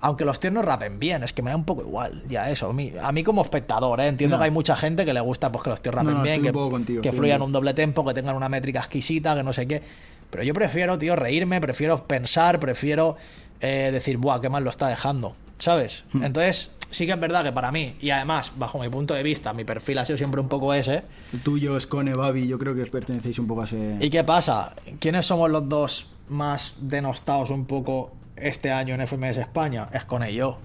Aunque 0.00 0.24
los 0.24 0.40
tíos 0.40 0.54
no 0.54 0.62
rapen 0.62 0.98
bien, 0.98 1.22
es 1.22 1.32
que 1.32 1.42
me 1.42 1.50
da 1.50 1.56
un 1.56 1.64
poco 1.64 1.82
igual, 1.82 2.24
ya 2.28 2.50
eso. 2.50 2.70
A 2.70 2.72
mí, 2.72 2.92
a 3.00 3.12
mí 3.12 3.22
como 3.22 3.42
espectador, 3.42 4.00
¿eh? 4.00 4.08
entiendo 4.08 4.38
que 4.38 4.44
hay 4.44 4.50
mucha 4.50 4.74
gente 4.74 5.04
que 5.04 5.12
le 5.12 5.20
gusta 5.20 5.52
pues, 5.52 5.62
que 5.62 5.70
los 5.70 5.82
tíos 5.82 5.94
rapen 5.94 6.14
No, 6.14 6.18
no, 6.18 6.24
bien, 6.24 6.42
que, 6.42 6.52
contigo, 6.52 7.02
fluyan 7.12 7.42
un 7.42 7.52
doble 7.52 7.74
tempo, 7.74 8.04
que 8.04 8.14
tengan 8.14 8.34
una 8.34 8.48
métrica 8.48 8.80
exquisita, 8.80 9.36
que 9.36 9.42
no 9.42 9.52
sé 9.52 9.68
qué. 9.68 9.82
Pero 10.30 10.42
yo 10.42 10.54
prefiero, 10.54 10.98
tío, 10.98 11.16
reírme, 11.16 11.60
prefiero 11.60 12.06
pensar, 12.06 12.58
prefiero 12.58 13.18
eh, 13.60 13.90
decir, 13.92 14.16
buah, 14.18 14.40
qué 14.40 14.48
mal 14.48 14.64
lo 14.64 14.70
está 14.70 14.88
dejando. 14.88 15.34
¿sabes? 15.58 16.04
Hmm. 16.12 16.24
Entonces, 16.24 16.70
sí 16.88 17.04
que 17.04 17.12
es 17.12 17.20
verdad 17.20 17.44
que 17.44 17.52
para 17.52 17.70
mí, 17.70 17.94
y 18.00 18.08
además, 18.10 18.52
bajo 18.56 18.78
mi 18.78 18.88
punto 18.88 19.12
de 19.12 19.22
vista, 19.22 19.52
mi 19.52 19.64
perfil 19.64 19.98
ha 19.98 20.06
sido 20.06 20.16
siempre 20.16 20.40
un 20.40 20.48
poco 20.48 20.72
ese. 20.72 21.02
El 21.34 21.40
tuyo, 21.42 21.78
Scone, 21.78 22.14
Babi, 22.14 22.46
yo 22.48 22.58
creo 22.58 22.74
que 22.74 22.80
os 22.82 22.88
pertenecéis 22.88 23.38
un 23.38 23.46
poco 23.46 23.60
a 23.60 23.64
ese... 23.64 23.98
¿Y 24.00 24.08
qué 24.08 24.24
pasa? 24.24 24.74
¿Quiénes 25.00 25.26
somos 25.26 25.50
los 25.50 25.68
dos 25.68 26.06
más 26.28 26.76
denostados 26.80 27.50
un 27.50 27.66
poco 27.66 28.12
este 28.36 28.72
año 28.72 28.94
en 28.94 29.06
FMS 29.06 29.36
España? 29.36 29.88
Es 29.92 30.04
con 30.06 30.22
ello. 30.22 30.56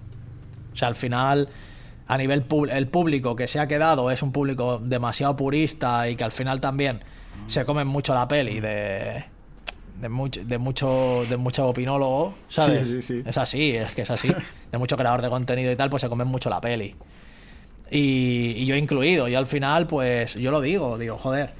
O 0.73 0.77
sea, 0.77 0.87
al 0.87 0.95
final, 0.95 1.49
a 2.07 2.17
nivel 2.17 2.43
pub- 2.43 2.69
el 2.71 2.87
público 2.87 3.35
que 3.35 3.47
se 3.49 3.59
ha 3.59 3.67
quedado 3.67 4.11
es 4.11 4.21
un 4.23 4.31
público 4.31 4.79
demasiado 4.79 5.35
purista 5.35 6.07
y 6.07 6.15
que 6.15 6.23
al 6.23 6.31
final 6.31 6.61
también 6.61 7.01
se 7.47 7.65
comen 7.65 7.85
mucho 7.87 8.13
la 8.13 8.29
peli 8.29 8.61
de 8.61 9.25
de 9.99 10.09
mucho 10.09 10.43
de 10.43 10.57
mucho 10.57 11.23
de 11.29 11.37
mucho 11.37 11.67
opinólogo, 11.67 12.33
¿sabes? 12.49 12.87
Sí, 12.87 13.01
sí, 13.01 13.21
sí. 13.21 13.23
Es 13.25 13.37
así, 13.37 13.75
es 13.75 13.93
que 13.95 14.01
es 14.03 14.11
así. 14.11 14.29
De 14.71 14.77
mucho 14.77 14.97
creador 14.97 15.21
de 15.21 15.29
contenido 15.29 15.71
y 15.71 15.77
tal, 15.77 15.89
pues 15.89 16.01
se 16.01 16.09
comen 16.09 16.27
mucho 16.27 16.49
la 16.49 16.59
peli. 16.59 16.95
Y, 17.89 18.55
y 18.57 18.65
yo 18.65 18.75
incluido, 18.75 19.29
yo 19.29 19.37
al 19.37 19.45
final, 19.45 19.87
pues 19.87 20.33
yo 20.33 20.51
lo 20.51 20.59
digo, 20.59 20.97
digo, 20.97 21.17
joder, 21.17 21.53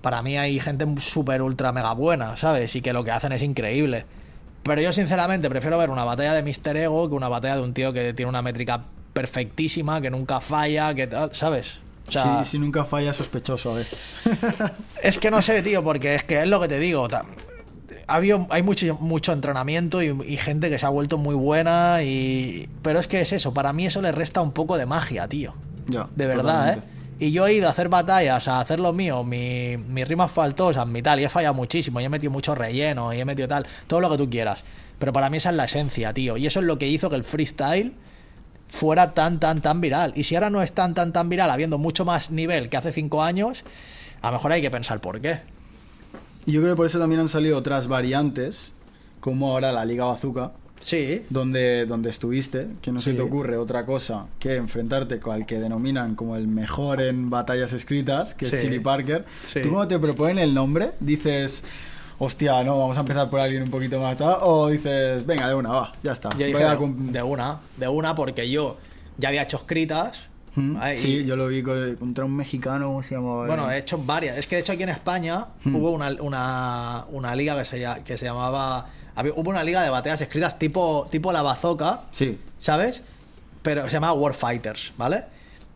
para 0.00 0.22
mí 0.22 0.38
hay 0.38 0.58
gente 0.58 0.86
súper 1.00 1.42
ultra 1.42 1.72
mega 1.72 1.92
buena, 1.92 2.36
¿sabes? 2.38 2.74
Y 2.76 2.80
que 2.80 2.92
lo 2.92 3.04
que 3.04 3.10
hacen 3.10 3.32
es 3.32 3.42
increíble. 3.42 4.06
Pero 4.62 4.80
yo 4.80 4.92
sinceramente 4.92 5.48
prefiero 5.48 5.78
ver 5.78 5.90
una 5.90 6.04
batalla 6.04 6.34
de 6.34 6.42
Mr. 6.42 6.76
Ego 6.76 7.08
que 7.08 7.14
una 7.14 7.28
batalla 7.28 7.56
de 7.56 7.62
un 7.62 7.74
tío 7.74 7.92
que 7.92 8.12
tiene 8.14 8.28
una 8.28 8.42
métrica 8.42 8.84
perfectísima, 9.12 10.00
que 10.00 10.10
nunca 10.10 10.40
falla, 10.40 10.94
que 10.94 11.06
tal, 11.06 11.34
¿sabes? 11.34 11.78
O 12.08 12.12
sea, 12.12 12.44
si, 12.44 12.52
si 12.52 12.58
nunca 12.58 12.84
falla, 12.84 13.12
sospechoso, 13.12 13.72
a 13.72 13.74
ver. 13.74 13.86
es 15.02 15.18
que 15.18 15.30
no 15.30 15.42
sé, 15.42 15.62
tío, 15.62 15.82
porque 15.84 16.14
es 16.14 16.24
que 16.24 16.42
es 16.42 16.48
lo 16.48 16.60
que 16.60 16.68
te 16.68 16.78
digo. 16.78 17.08
Hay 18.06 18.62
mucho, 18.62 18.96
mucho 19.00 19.32
entrenamiento 19.32 20.02
y, 20.02 20.08
y 20.26 20.36
gente 20.36 20.68
que 20.70 20.78
se 20.78 20.86
ha 20.86 20.90
vuelto 20.90 21.18
muy 21.18 21.34
buena, 21.34 22.02
y 22.02 22.68
pero 22.82 22.98
es 22.98 23.06
que 23.08 23.20
es 23.20 23.32
eso, 23.32 23.52
para 23.54 23.72
mí 23.72 23.86
eso 23.86 24.00
le 24.02 24.12
resta 24.12 24.40
un 24.42 24.52
poco 24.52 24.76
de 24.76 24.86
magia, 24.86 25.28
tío. 25.28 25.54
Ya, 25.86 26.08
De 26.14 26.26
verdad, 26.26 26.42
totalmente. 26.74 26.86
¿eh? 26.86 27.00
Y 27.26 27.32
yo 27.32 27.46
he 27.46 27.52
ido 27.54 27.68
a 27.68 27.72
hacer 27.72 27.88
batallas, 27.90 28.48
a 28.48 28.60
hacer 28.60 28.80
lo 28.80 28.92
mío, 28.94 29.24
mi- 29.24 29.76
mis 29.76 30.08
rimas 30.08 30.30
faltosas, 30.32 30.86
mi 30.86 31.02
tal, 31.02 31.20
y 31.20 31.24
he 31.24 31.28
fallado 31.28 31.54
muchísimo, 31.54 32.00
y 32.00 32.04
he 32.04 32.08
metido 32.08 32.32
mucho 32.32 32.54
relleno, 32.54 33.12
y 33.12 33.20
he 33.20 33.24
metido 33.24 33.46
tal, 33.48 33.66
todo 33.86 34.00
lo 34.00 34.10
que 34.10 34.16
tú 34.16 34.30
quieras. 34.30 34.62
Pero 34.98 35.12
para 35.12 35.28
mí 35.30 35.36
esa 35.38 35.50
es 35.50 35.56
la 35.56 35.64
esencia, 35.64 36.12
tío. 36.14 36.36
Y 36.36 36.46
eso 36.46 36.60
es 36.60 36.66
lo 36.66 36.78
que 36.78 36.86
hizo 36.86 37.10
que 37.10 37.16
el 37.16 37.24
freestyle 37.24 37.92
fuera 38.66 39.12
tan, 39.14 39.40
tan, 39.40 39.60
tan 39.60 39.80
viral. 39.80 40.12
Y 40.14 40.24
si 40.24 40.34
ahora 40.34 40.48
no 40.50 40.62
es 40.62 40.72
tan, 40.72 40.94
tan, 40.94 41.12
tan 41.12 41.28
viral, 41.28 41.50
habiendo 41.50 41.76
mucho 41.78 42.04
más 42.04 42.30
nivel 42.30 42.68
que 42.68 42.76
hace 42.76 42.92
cinco 42.92 43.22
años, 43.22 43.64
a 44.22 44.28
lo 44.28 44.34
mejor 44.38 44.52
hay 44.52 44.62
que 44.62 44.70
pensar 44.70 45.00
por 45.00 45.20
qué. 45.20 45.40
Y 46.46 46.52
yo 46.52 46.60
creo 46.60 46.72
que 46.74 46.76
por 46.76 46.86
eso 46.86 46.98
también 46.98 47.20
han 47.20 47.28
salido 47.28 47.56
otras 47.58 47.88
variantes, 47.88 48.72
como 49.20 49.50
ahora 49.52 49.72
la 49.72 49.84
Liga 49.84 50.04
Bazooka, 50.06 50.52
Sí. 50.80 51.22
donde, 51.28 51.84
donde 51.84 52.08
estuviste, 52.08 52.68
que 52.80 52.90
no 52.90 53.00
se 53.00 53.12
te 53.12 53.20
ocurre 53.20 53.58
otra 53.58 53.84
cosa 53.84 54.26
que 54.38 54.56
enfrentarte 54.56 55.20
con 55.20 55.36
el 55.36 55.44
que 55.44 55.58
denominan 55.60 56.14
como 56.14 56.36
el 56.36 56.48
mejor 56.48 57.02
en 57.02 57.28
batallas 57.28 57.74
escritas, 57.74 58.34
que 58.34 58.46
Sí. 58.46 58.56
es 58.56 58.62
Chili 58.62 58.78
Parker. 58.80 59.26
Sí. 59.46 59.60
Tú 59.60 59.68
cuando 59.70 59.88
te 59.88 59.98
proponen 59.98 60.38
el 60.38 60.54
nombre, 60.54 60.92
dices, 60.98 61.62
hostia, 62.18 62.64
no, 62.64 62.78
vamos 62.78 62.96
a 62.96 63.00
empezar 63.00 63.28
por 63.28 63.40
alguien 63.40 63.62
un 63.62 63.70
poquito 63.70 64.00
más 64.00 64.16
tal, 64.16 64.38
o 64.40 64.68
dices, 64.68 65.24
venga, 65.26 65.46
de 65.48 65.54
una, 65.54 65.68
va, 65.68 65.92
ya 66.02 66.12
está. 66.12 66.30
Yo 66.38 66.46
dije 66.46 66.64
a 66.64 66.76
de 66.76 67.22
una, 67.22 67.60
de 67.76 67.88
una, 67.88 68.14
porque 68.14 68.48
yo 68.48 68.78
ya 69.18 69.28
había 69.28 69.42
hecho 69.42 69.58
escritas. 69.58 70.28
Mm, 70.56 70.74
¿vale? 70.74 70.96
Sí, 70.98 71.18
Y- 71.18 71.24
yo 71.26 71.36
lo 71.36 71.46
vi 71.48 71.62
co- 71.62 71.72
contra 71.98 72.24
un 72.24 72.36
mexicano, 72.36 72.86
¿cómo 72.86 73.02
se 73.02 73.14
llamaba? 73.14 73.46
Bueno, 73.46 73.70
he 73.70 73.78
hecho 73.78 73.98
varias. 73.98 74.36
Es 74.36 74.46
que 74.46 74.56
de 74.56 74.62
hecho 74.62 74.72
aquí 74.72 74.82
en 74.82 74.88
España 74.88 75.46
hubo 75.64 75.90
una, 75.92 76.10
una, 76.20 77.04
una 77.10 77.34
liga 77.34 77.56
que 77.58 77.64
se, 77.64 77.78
lla- 77.84 78.02
que 78.02 78.18
se 78.18 78.24
llamaba. 78.24 78.86
había- 79.14 79.32
hubo 79.34 79.50
una 79.50 79.62
liga 79.64 79.82
de 79.82 79.90
batallas 79.90 80.20
escritas 80.20 80.58
tipo, 80.58 81.06
tipo 81.10 81.32
la 81.32 81.42
bazooka, 81.42 82.02
Sí, 82.10 82.38
¿sabes? 82.58 83.02
Pero 83.62 83.84
se 83.84 83.90
llamaba 83.90 84.14
Warfighters, 84.14 84.92
¿vale? 84.96 85.24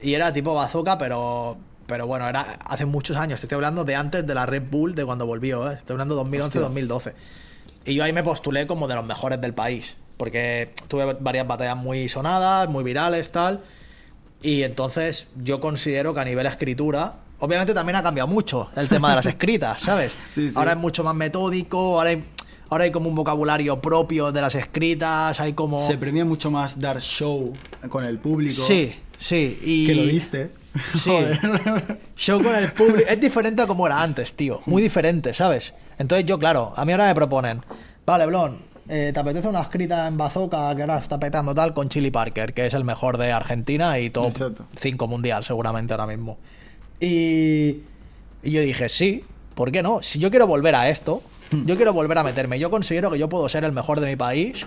Y 0.00 0.14
era 0.14 0.32
tipo 0.32 0.54
bazooka, 0.54 0.98
pero. 0.98 1.56
Pero 1.86 2.06
bueno, 2.06 2.26
era 2.26 2.40
hace 2.64 2.86
muchos 2.86 3.14
años. 3.18 3.42
Estoy 3.42 3.56
hablando 3.56 3.84
de 3.84 3.94
antes 3.94 4.26
de 4.26 4.34
la 4.34 4.46
Red 4.46 4.62
Bull, 4.70 4.94
de 4.94 5.04
cuando 5.04 5.26
volvió, 5.26 5.70
¿eh? 5.70 5.74
Estoy 5.74 5.92
hablando 5.94 6.14
de 6.16 6.22
2011-2012. 6.30 7.12
Y 7.84 7.94
yo 7.94 8.04
ahí 8.04 8.12
me 8.14 8.22
postulé 8.22 8.66
como 8.66 8.88
de 8.88 8.94
los 8.94 9.04
mejores 9.04 9.38
del 9.42 9.52
país. 9.52 9.94
Porque 10.16 10.72
tuve 10.88 11.12
varias 11.20 11.46
batallas 11.46 11.76
muy 11.76 12.08
sonadas, 12.08 12.70
muy 12.70 12.82
virales, 12.84 13.30
tal. 13.32 13.60
Y 14.44 14.62
entonces 14.62 15.26
yo 15.42 15.58
considero 15.58 16.12
que 16.12 16.20
a 16.20 16.24
nivel 16.24 16.44
escritura, 16.44 17.14
obviamente 17.38 17.72
también 17.72 17.96
ha 17.96 18.02
cambiado 18.02 18.28
mucho 18.28 18.68
el 18.76 18.90
tema 18.90 19.08
de 19.08 19.16
las 19.16 19.26
escritas, 19.34 19.80
¿sabes? 19.80 20.12
Sí, 20.34 20.50
sí. 20.50 20.58
Ahora 20.58 20.72
es 20.72 20.76
mucho 20.76 21.02
más 21.02 21.16
metódico, 21.16 21.98
ahora 21.98 22.10
hay, 22.10 22.22
ahora 22.68 22.84
hay 22.84 22.90
como 22.90 23.08
un 23.08 23.14
vocabulario 23.14 23.80
propio 23.80 24.32
de 24.32 24.42
las 24.42 24.54
escritas, 24.54 25.40
hay 25.40 25.54
como... 25.54 25.86
se 25.86 25.96
premia 25.96 26.26
mucho 26.26 26.50
más 26.50 26.78
dar 26.78 27.00
show 27.00 27.54
con 27.88 28.04
el 28.04 28.18
público. 28.18 28.60
Sí, 28.60 28.94
sí. 29.16 29.58
Y... 29.64 29.86
Que 29.86 29.94
lo 29.94 30.02
diste. 30.04 30.50
Sí. 30.92 31.08
Joder. 31.08 32.00
Show 32.16 32.42
con 32.42 32.54
el 32.54 32.72
público. 32.72 33.08
Es 33.08 33.20
diferente 33.20 33.62
a 33.62 33.66
como 33.68 33.86
era 33.86 34.02
antes, 34.02 34.34
tío. 34.34 34.60
Muy 34.66 34.82
diferente, 34.82 35.32
¿sabes? 35.32 35.72
Entonces 35.98 36.26
yo, 36.26 36.36
claro, 36.36 36.72
a 36.76 36.84
mí 36.84 36.90
ahora 36.90 37.06
me 37.06 37.14
proponen, 37.14 37.62
vale, 38.04 38.26
Blon, 38.26 38.58
eh, 38.88 39.10
¿te 39.12 39.20
apetece 39.20 39.48
una 39.48 39.62
escrita 39.62 40.06
en 40.06 40.16
bazooka 40.16 40.74
que 40.76 40.82
ahora 40.82 40.98
está 40.98 41.18
petando 41.18 41.54
tal 41.54 41.72
con 41.74 41.88
Chili 41.88 42.10
Parker, 42.10 42.52
que 42.52 42.66
es 42.66 42.74
el 42.74 42.84
mejor 42.84 43.18
de 43.18 43.32
Argentina 43.32 43.98
y 43.98 44.10
top 44.10 44.26
Exacto. 44.26 44.66
5 44.78 45.08
mundial 45.08 45.44
seguramente 45.44 45.92
ahora 45.94 46.06
mismo? 46.06 46.38
Y, 47.00 47.82
y 48.42 48.50
yo 48.50 48.60
dije, 48.60 48.88
sí, 48.88 49.24
¿por 49.54 49.72
qué 49.72 49.82
no? 49.82 50.02
Si 50.02 50.18
yo 50.18 50.30
quiero 50.30 50.46
volver 50.46 50.74
a 50.74 50.88
esto, 50.88 51.22
yo 51.50 51.76
quiero 51.76 51.92
volver 51.92 52.18
a 52.18 52.24
meterme. 52.24 52.58
Yo 52.58 52.70
considero 52.70 53.10
que 53.10 53.18
yo 53.18 53.28
puedo 53.28 53.48
ser 53.48 53.64
el 53.64 53.72
mejor 53.72 54.00
de 54.00 54.06
mi 54.06 54.16
país, 54.16 54.66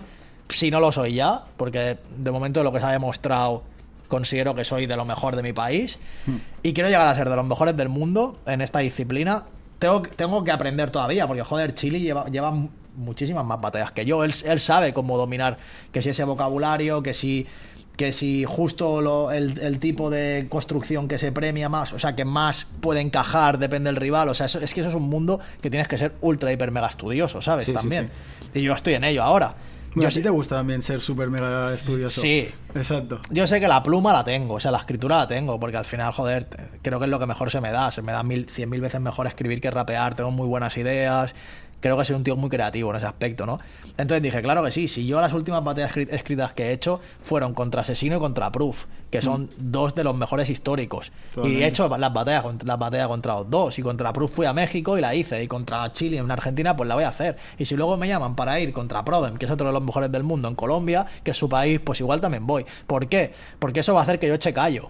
si 0.49 0.71
no 0.71 0.79
lo 0.79 0.91
soy 0.91 1.15
ya, 1.15 1.43
porque 1.57 1.97
de 2.17 2.31
momento 2.31 2.63
lo 2.63 2.71
que 2.71 2.79
se 2.79 2.85
ha 2.85 2.91
demostrado, 2.91 3.63
considero 4.07 4.55
que 4.55 4.63
soy 4.63 4.85
de 4.85 4.95
lo 4.95 5.05
mejor 5.05 5.35
de 5.35 5.43
mi 5.43 5.53
país. 5.53 5.99
Y 6.63 6.73
quiero 6.73 6.89
llegar 6.89 7.07
a 7.07 7.15
ser 7.15 7.29
de 7.29 7.35
los 7.35 7.45
mejores 7.45 7.77
del 7.77 7.87
mundo 7.87 8.39
en 8.45 8.61
esta 8.61 8.79
disciplina. 8.79 9.45
Tengo, 9.79 10.01
tengo 10.01 10.43
que 10.43 10.51
aprender 10.51 10.89
todavía, 10.89 11.27
porque 11.27 11.43
joder, 11.43 11.73
Chile 11.75 11.99
lleva, 12.01 12.25
lleva 12.25 12.51
muchísimas 12.97 13.45
más 13.45 13.61
batallas 13.61 13.91
que 13.91 14.05
yo. 14.05 14.23
Él, 14.23 14.33
él 14.45 14.59
sabe 14.59 14.93
cómo 14.93 15.17
dominar, 15.17 15.57
que 15.91 16.01
si 16.01 16.09
ese 16.09 16.23
vocabulario, 16.25 17.01
que 17.03 17.13
si 17.13 17.47
que 17.95 18.13
si 18.13 18.45
justo 18.45 19.01
lo- 19.01 19.31
el, 19.31 19.57
el 19.57 19.79
tipo 19.79 20.11
de 20.11 20.45
construcción 20.51 21.07
que 21.07 21.17
se 21.17 21.31
premia 21.31 21.67
más, 21.67 21.93
o 21.93 21.97
sea, 21.99 22.15
que 22.15 22.25
más 22.25 22.67
puede 22.79 23.01
encajar, 23.01 23.57
depende 23.57 23.87
del 23.87 23.95
rival, 23.95 24.29
o 24.29 24.35
sea, 24.35 24.45
eso- 24.45 24.59
es 24.59 24.71
que 24.75 24.81
eso 24.81 24.89
es 24.89 24.95
un 24.95 25.09
mundo 25.09 25.39
que 25.61 25.71
tienes 25.71 25.87
que 25.87 25.97
ser 25.97 26.13
ultra, 26.21 26.53
hiper, 26.53 26.69
mega 26.69 26.85
estudioso, 26.89 27.41
¿sabes? 27.41 27.65
Sí, 27.65 27.71
sí, 27.71 27.75
También. 27.75 28.11
Y 28.53 28.61
yo 28.61 28.73
estoy 28.73 28.93
en 28.93 29.03
ello 29.03 29.23
ahora. 29.23 29.55
Bueno, 29.95 30.01
yo, 30.03 30.07
a 30.09 30.11
ti 30.11 30.21
te 30.21 30.29
gusta 30.29 30.57
también 30.57 30.83
ser 30.83 31.01
súper 31.01 31.31
mega 31.31 31.73
estudioso. 31.73 32.21
Sí. 32.21 32.47
Exacto. 32.75 33.19
yo 33.31 33.47
sé 33.47 33.59
que 33.59 33.67
la 33.67 33.81
pluma 33.81 34.13
la 34.13 34.23
tengo, 34.23 34.53
o 34.55 34.59
sea, 34.59 34.69
la 34.69 34.77
escritura 34.77 35.17
la 35.17 35.27
tengo, 35.27 35.59
porque 35.59 35.77
al 35.77 35.85
final, 35.85 36.13
joder, 36.13 36.45
creo 36.83 36.99
que 36.99 37.05
es 37.05 37.09
lo 37.09 37.17
que 37.17 37.25
mejor 37.25 37.49
se 37.49 37.61
me 37.61 37.71
da. 37.71 37.91
Se 37.91 38.03
me 38.03 38.11
da 38.11 38.21
mil, 38.21 38.47
cien 38.47 38.69
mil 38.69 38.79
veces 38.81 39.01
mejor 39.01 39.25
escribir 39.25 39.59
que 39.59 39.71
rapear, 39.71 40.13
tengo 40.13 40.29
muy 40.29 40.45
buenas 40.47 40.77
ideas. 40.77 41.33
Creo 41.79 41.95
que 41.97 42.05
soy 42.05 42.15
un 42.15 42.23
tío 42.23 42.35
muy 42.35 42.49
creativo 42.49 42.89
en 42.89 42.97
ese 42.97 43.05
aspecto, 43.05 43.45
¿no? 43.45 43.59
Entonces 43.99 44.21
dije, 44.23 44.41
claro 44.41 44.63
que 44.63 44.71
sí, 44.71 44.87
si 44.87 45.05
yo 45.05 45.21
las 45.21 45.31
últimas 45.33 45.63
batallas 45.63 45.91
escri- 45.91 46.07
escritas 46.11 46.53
que 46.53 46.67
he 46.67 46.71
hecho 46.71 46.99
fueron 47.19 47.53
contra 47.53 47.81
Asesino 47.81 48.17
y 48.17 48.19
contra 48.19 48.51
Proof, 48.51 48.85
que 49.11 49.21
son 49.21 49.49
dos 49.57 49.93
de 49.95 50.03
los 50.03 50.15
mejores 50.15 50.49
históricos. 50.49 51.11
Y 51.43 51.61
he 51.61 51.67
hecho 51.67 51.87
las 51.97 52.13
batallas, 52.13 52.43
las 52.63 52.79
batallas 52.79 53.07
contra 53.07 53.35
los 53.35 53.49
dos. 53.49 53.77
Y 53.79 53.83
contra 53.83 54.11
Proof 54.11 54.33
fui 54.33 54.45
a 54.47 54.53
México 54.53 54.97
y 54.97 55.01
la 55.01 55.13
hice. 55.15 55.41
Y 55.43 55.47
contra 55.47 55.91
Chile 55.93 56.17
en 56.17 56.29
Argentina, 56.29 56.75
pues 56.75 56.87
la 56.89 56.95
voy 56.95 57.03
a 57.03 57.09
hacer. 57.09 57.37
Y 57.57 57.65
si 57.65 57.75
luego 57.75 57.95
me 57.95 58.07
llaman 58.07 58.35
para 58.35 58.59
ir 58.59 58.73
contra 58.73 59.05
Prodem, 59.05 59.37
que 59.37 59.45
es 59.45 59.51
otro 59.51 59.67
de 59.67 59.73
los 59.73 59.83
mejores 59.83 60.11
del 60.11 60.23
mundo, 60.23 60.47
en 60.47 60.55
Colombia, 60.55 61.05
que 61.23 61.31
es 61.31 61.37
su 61.37 61.47
país, 61.47 61.79
pues 61.79 61.99
igual 61.99 62.19
también 62.21 62.45
voy. 62.45 62.65
¿Por 62.87 63.07
qué? 63.07 63.33
Porque 63.59 63.79
eso 63.81 63.93
va 63.93 64.01
a 64.01 64.03
hacer 64.03 64.19
que 64.19 64.27
yo 64.27 64.33
eche 64.33 64.53
callo. 64.53 64.89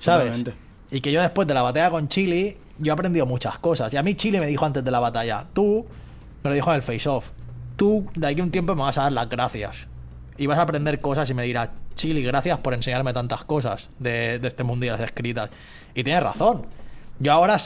¿Sabes? 0.00 0.32
Totalmente. 0.38 0.64
Y 0.90 1.00
que 1.00 1.10
yo 1.12 1.22
después 1.22 1.48
de 1.48 1.54
la 1.54 1.62
batalla 1.62 1.90
con 1.90 2.08
Chile, 2.08 2.58
yo 2.78 2.92
he 2.92 2.94
aprendido 2.94 3.24
muchas 3.24 3.58
cosas. 3.58 3.92
Y 3.94 3.96
a 3.96 4.02
mí 4.02 4.14
Chile 4.14 4.40
me 4.40 4.46
dijo 4.46 4.64
antes 4.64 4.84
de 4.84 4.90
la 4.90 5.00
batalla, 5.00 5.46
tú, 5.52 5.86
me 6.44 6.50
lo 6.50 6.54
dijo 6.54 6.70
en 6.70 6.76
el 6.76 6.82
face-off, 6.82 7.32
tú 7.76 8.06
de 8.14 8.26
aquí 8.26 8.40
a 8.40 8.44
un 8.44 8.50
tiempo 8.50 8.74
me 8.74 8.82
vas 8.82 8.98
a 8.98 9.04
dar 9.04 9.12
las 9.12 9.28
gracias. 9.30 9.88
Y 10.36 10.46
vas 10.46 10.58
a 10.58 10.62
aprender 10.62 11.00
cosas 11.00 11.28
y 11.30 11.34
me 11.34 11.42
dirás, 11.44 11.70
Chile, 11.94 12.20
gracias 12.20 12.58
por 12.58 12.74
enseñarme 12.74 13.14
tantas 13.14 13.44
cosas 13.44 13.88
de, 13.98 14.38
de 14.38 14.48
este 14.48 14.62
mundo 14.62 14.84
y 14.84 14.90
las 14.90 15.00
escritas. 15.00 15.48
Y 15.94 16.04
tienes 16.04 16.22
razón. 16.22 16.66
Yo 17.18 17.32
ahora 17.32 17.58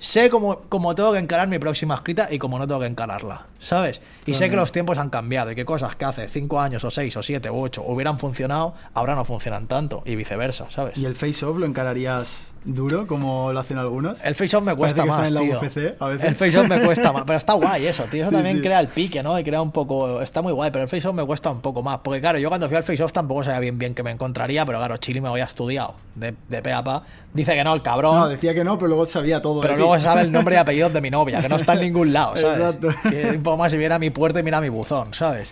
sé 0.00 0.30
cómo, 0.30 0.62
cómo 0.68 0.94
tengo 0.94 1.12
que 1.12 1.18
encarar 1.18 1.46
mi 1.46 1.58
próxima 1.58 1.94
escrita 1.94 2.28
y 2.32 2.38
cómo 2.38 2.58
no 2.58 2.66
tengo 2.66 2.80
que 2.80 2.86
encararla, 2.86 3.46
¿sabes? 3.60 4.02
Y 4.26 4.34
sé 4.34 4.50
que 4.50 4.56
los 4.56 4.72
tiempos 4.72 4.98
han 4.98 5.10
cambiado 5.10 5.52
y 5.52 5.54
que 5.54 5.64
cosas 5.64 5.94
que 5.94 6.06
hace 6.06 6.28
5 6.28 6.60
años 6.60 6.82
o 6.84 6.90
6 6.90 7.16
o 7.16 7.22
7 7.22 7.48
o 7.50 7.60
8 7.60 7.84
hubieran 7.86 8.18
funcionado, 8.18 8.74
ahora 8.94 9.14
no 9.14 9.24
funcionan 9.24 9.68
tanto 9.68 10.02
y 10.06 10.16
viceversa, 10.16 10.70
¿sabes? 10.70 10.96
¿Y 10.96 11.04
el 11.04 11.14
face-off 11.14 11.58
lo 11.58 11.66
encararías 11.66 12.54
duro, 12.64 13.06
como 13.06 13.52
lo 13.52 13.60
hacen 13.60 13.78
algunos? 13.78 14.22
El 14.24 14.34
face-off 14.34 14.62
me 14.62 14.74
cuesta 14.74 15.04
más, 15.04 15.24
está 15.24 15.28
en 15.28 15.44
tío. 15.46 15.54
la 15.54 15.60
UFC 15.60 15.96
a 16.00 16.06
veces. 16.08 16.28
El 16.28 16.36
face-off 16.36 16.68
me 16.68 16.80
cuesta 16.82 17.12
más, 17.12 17.24
pero 17.26 17.38
está 17.38 17.54
guay 17.54 17.86
eso, 17.86 18.04
tío. 18.04 18.22
Eso 18.22 18.30
Sí, 18.30 18.36
también 18.36 18.56
sí. 18.56 18.62
crea 18.62 18.80
el 18.80 18.88
pique, 18.88 19.22
¿no? 19.22 19.38
Y 19.38 19.44
crea 19.44 19.62
un 19.62 19.70
poco... 19.72 20.20
Está 20.20 20.42
muy 20.42 20.52
guay, 20.52 20.70
pero 20.70 20.82
el 20.84 20.88
face-off 20.88 21.14
me 21.14 21.24
cuesta 21.24 21.50
un 21.50 21.60
poco 21.60 21.82
más. 21.82 21.98
Porque 21.98 22.20
claro, 22.20 22.38
yo 22.38 22.48
cuando 22.48 22.68
fui 22.68 22.76
al 22.76 22.82
face-off 22.82 23.12
tampoco 23.12 23.44
sabía 23.44 23.60
bien 23.60 23.78
bien 23.78 23.94
que 23.94 24.02
me 24.02 24.10
encontraría, 24.10 24.64
pero 24.66 24.78
claro, 24.78 24.96
Chile 24.98 25.20
me 25.20 25.28
había 25.28 25.44
estudiado 25.44 25.94
de, 26.14 26.34
de 26.48 26.62
pe 26.62 26.72
a 26.72 26.84
pa. 26.84 27.02
Dice 27.32 27.54
que 27.54 27.64
no, 27.64 27.74
el 27.74 27.82
cabrón. 27.82 28.18
No, 28.18 28.28
decía 28.28 28.54
que 28.54 28.64
no, 28.64 28.76
pero 28.78 28.88
luego 28.88 29.06
sabía 29.06 29.40
todo. 29.40 29.60
pero 29.60 29.74
de 29.74 29.78
ti. 29.78 29.82
luego 29.86 30.02
sabe 30.02 30.22
el 30.22 30.32
nombre 30.32 30.56
y 30.56 30.58
apellidos 30.60 30.92
de 30.92 31.00
mi 31.00 31.10
novia, 31.10 31.40
que 31.40 31.48
no 31.48 31.56
está 31.56 31.72
en 31.74 31.80
ningún 31.80 32.12
lado, 32.12 32.36
¿sabes? 32.36 32.58
Exacto. 32.58 32.88
Que 33.08 33.36
un 33.36 33.42
poco 33.42 33.56
más 33.56 33.72
si 33.72 33.78
viera 33.78 33.96
a 33.96 33.98
mi 33.98 34.10
puerta 34.10 34.40
y 34.40 34.42
mira 34.42 34.60
mi 34.60 34.68
buzón, 34.68 35.14
¿sabes? 35.14 35.50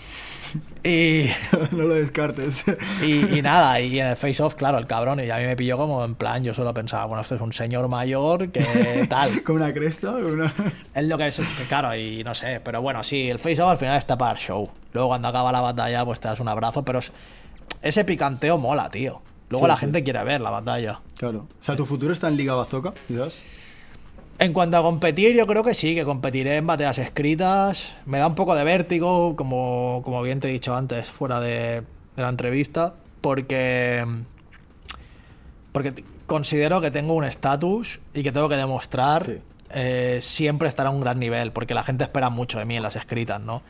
Y, 0.84 1.26
no 1.72 1.82
lo 1.84 1.94
descartes. 1.94 2.64
y, 3.02 3.38
y 3.38 3.42
nada, 3.42 3.80
y 3.80 3.98
en 4.00 4.06
el 4.06 4.16
face 4.16 4.42
off, 4.42 4.54
claro, 4.54 4.78
el 4.78 4.86
cabrón, 4.86 5.20
y 5.20 5.30
a 5.30 5.36
mí 5.38 5.44
me 5.44 5.56
pilló 5.56 5.76
como 5.76 6.04
en 6.04 6.14
plan, 6.14 6.42
yo 6.44 6.54
solo 6.54 6.72
pensaba, 6.74 7.04
bueno, 7.06 7.22
este 7.22 7.34
es 7.36 7.40
un 7.40 7.52
señor 7.52 7.88
mayor 7.88 8.50
que 8.50 9.06
tal. 9.08 9.42
Con 9.44 9.56
una 9.56 9.72
cresta, 9.72 10.12
con 10.12 10.26
una... 10.40 10.54
Es 10.94 11.04
lo 11.04 11.18
que 11.18 11.26
es, 11.26 11.42
claro, 11.68 11.94
y 11.96 12.22
no 12.24 12.34
sé, 12.34 12.60
pero 12.64 12.80
bueno, 12.82 13.02
sí, 13.02 13.28
el 13.28 13.38
face 13.38 13.60
off 13.62 13.70
al 13.70 13.78
final 13.78 13.96
está 13.98 14.16
para 14.16 14.32
el 14.32 14.38
show. 14.38 14.70
Luego 14.92 15.08
cuando 15.08 15.28
acaba 15.28 15.52
la 15.52 15.60
batalla, 15.60 16.04
pues 16.04 16.20
te 16.20 16.28
das 16.28 16.40
un 16.40 16.48
abrazo, 16.48 16.84
pero 16.84 16.98
es- 17.00 17.12
ese 17.82 18.04
picanteo 18.04 18.58
mola, 18.58 18.90
tío. 18.90 19.22
Luego 19.50 19.66
Sí, 19.66 19.68
la 19.68 19.76
sí. 19.76 19.80
gente 19.80 20.04
quiere 20.04 20.22
ver 20.24 20.40
la 20.40 20.50
batalla. 20.50 21.00
Claro. 21.16 21.46
O 21.60 21.62
sea, 21.62 21.74
¿tu 21.76 21.86
futuro 21.86 22.12
está 22.12 22.28
en 22.28 22.36
Liga 22.36 22.54
Bazooka, 22.54 22.92
quizás? 23.06 23.38
En 24.40 24.52
cuanto 24.52 24.76
a 24.76 24.82
competir, 24.82 25.34
yo 25.36 25.46
creo 25.48 25.64
que 25.64 25.74
sí, 25.74 25.94
que 25.96 26.04
competiré 26.04 26.56
en 26.56 26.66
batallas 26.66 26.98
escritas. 26.98 27.96
Me 28.06 28.18
da 28.18 28.26
un 28.28 28.36
poco 28.36 28.54
de 28.54 28.62
vértigo, 28.62 29.34
como, 29.34 30.00
como 30.04 30.22
bien 30.22 30.38
te 30.38 30.48
he 30.48 30.52
dicho 30.52 30.76
antes, 30.76 31.08
fuera 31.08 31.40
de, 31.40 31.82
de 32.14 32.22
la 32.22 32.28
entrevista, 32.28 32.94
porque, 33.20 34.04
porque 35.72 36.04
considero 36.26 36.80
que 36.80 36.92
tengo 36.92 37.14
un 37.14 37.24
estatus 37.24 37.98
y 38.14 38.22
que 38.22 38.30
tengo 38.30 38.48
que 38.48 38.56
demostrar 38.56 39.24
Sí. 39.24 39.38
eh, 39.70 40.18
siempre 40.22 40.68
estar 40.68 40.86
a 40.86 40.90
un 40.90 41.00
gran 41.00 41.18
nivel, 41.18 41.50
porque 41.50 41.74
la 41.74 41.82
gente 41.82 42.04
espera 42.04 42.30
mucho 42.30 42.60
de 42.60 42.64
mí 42.64 42.76
en 42.76 42.82
las 42.84 42.94
escritas, 42.94 43.40
¿no? 43.40 43.62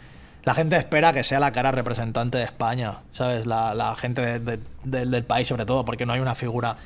La 0.44 0.54
gente 0.54 0.76
espera 0.76 1.14
que 1.14 1.24
sea 1.24 1.40
la 1.40 1.50
cara 1.52 1.72
representante 1.72 2.36
de 2.38 2.44
España, 2.44 2.98
¿sabes? 3.12 3.46
La, 3.46 3.74
la 3.74 3.94
gente 3.96 4.20
de- 4.20 4.38
de- 4.38 4.60
del- 4.84 5.10
del 5.10 5.24
país 5.24 5.48
sobre 5.48 5.64
todo, 5.64 5.84
porque 5.86 6.04
no 6.04 6.12
hay 6.12 6.20
una 6.20 6.34
figura 6.34 6.76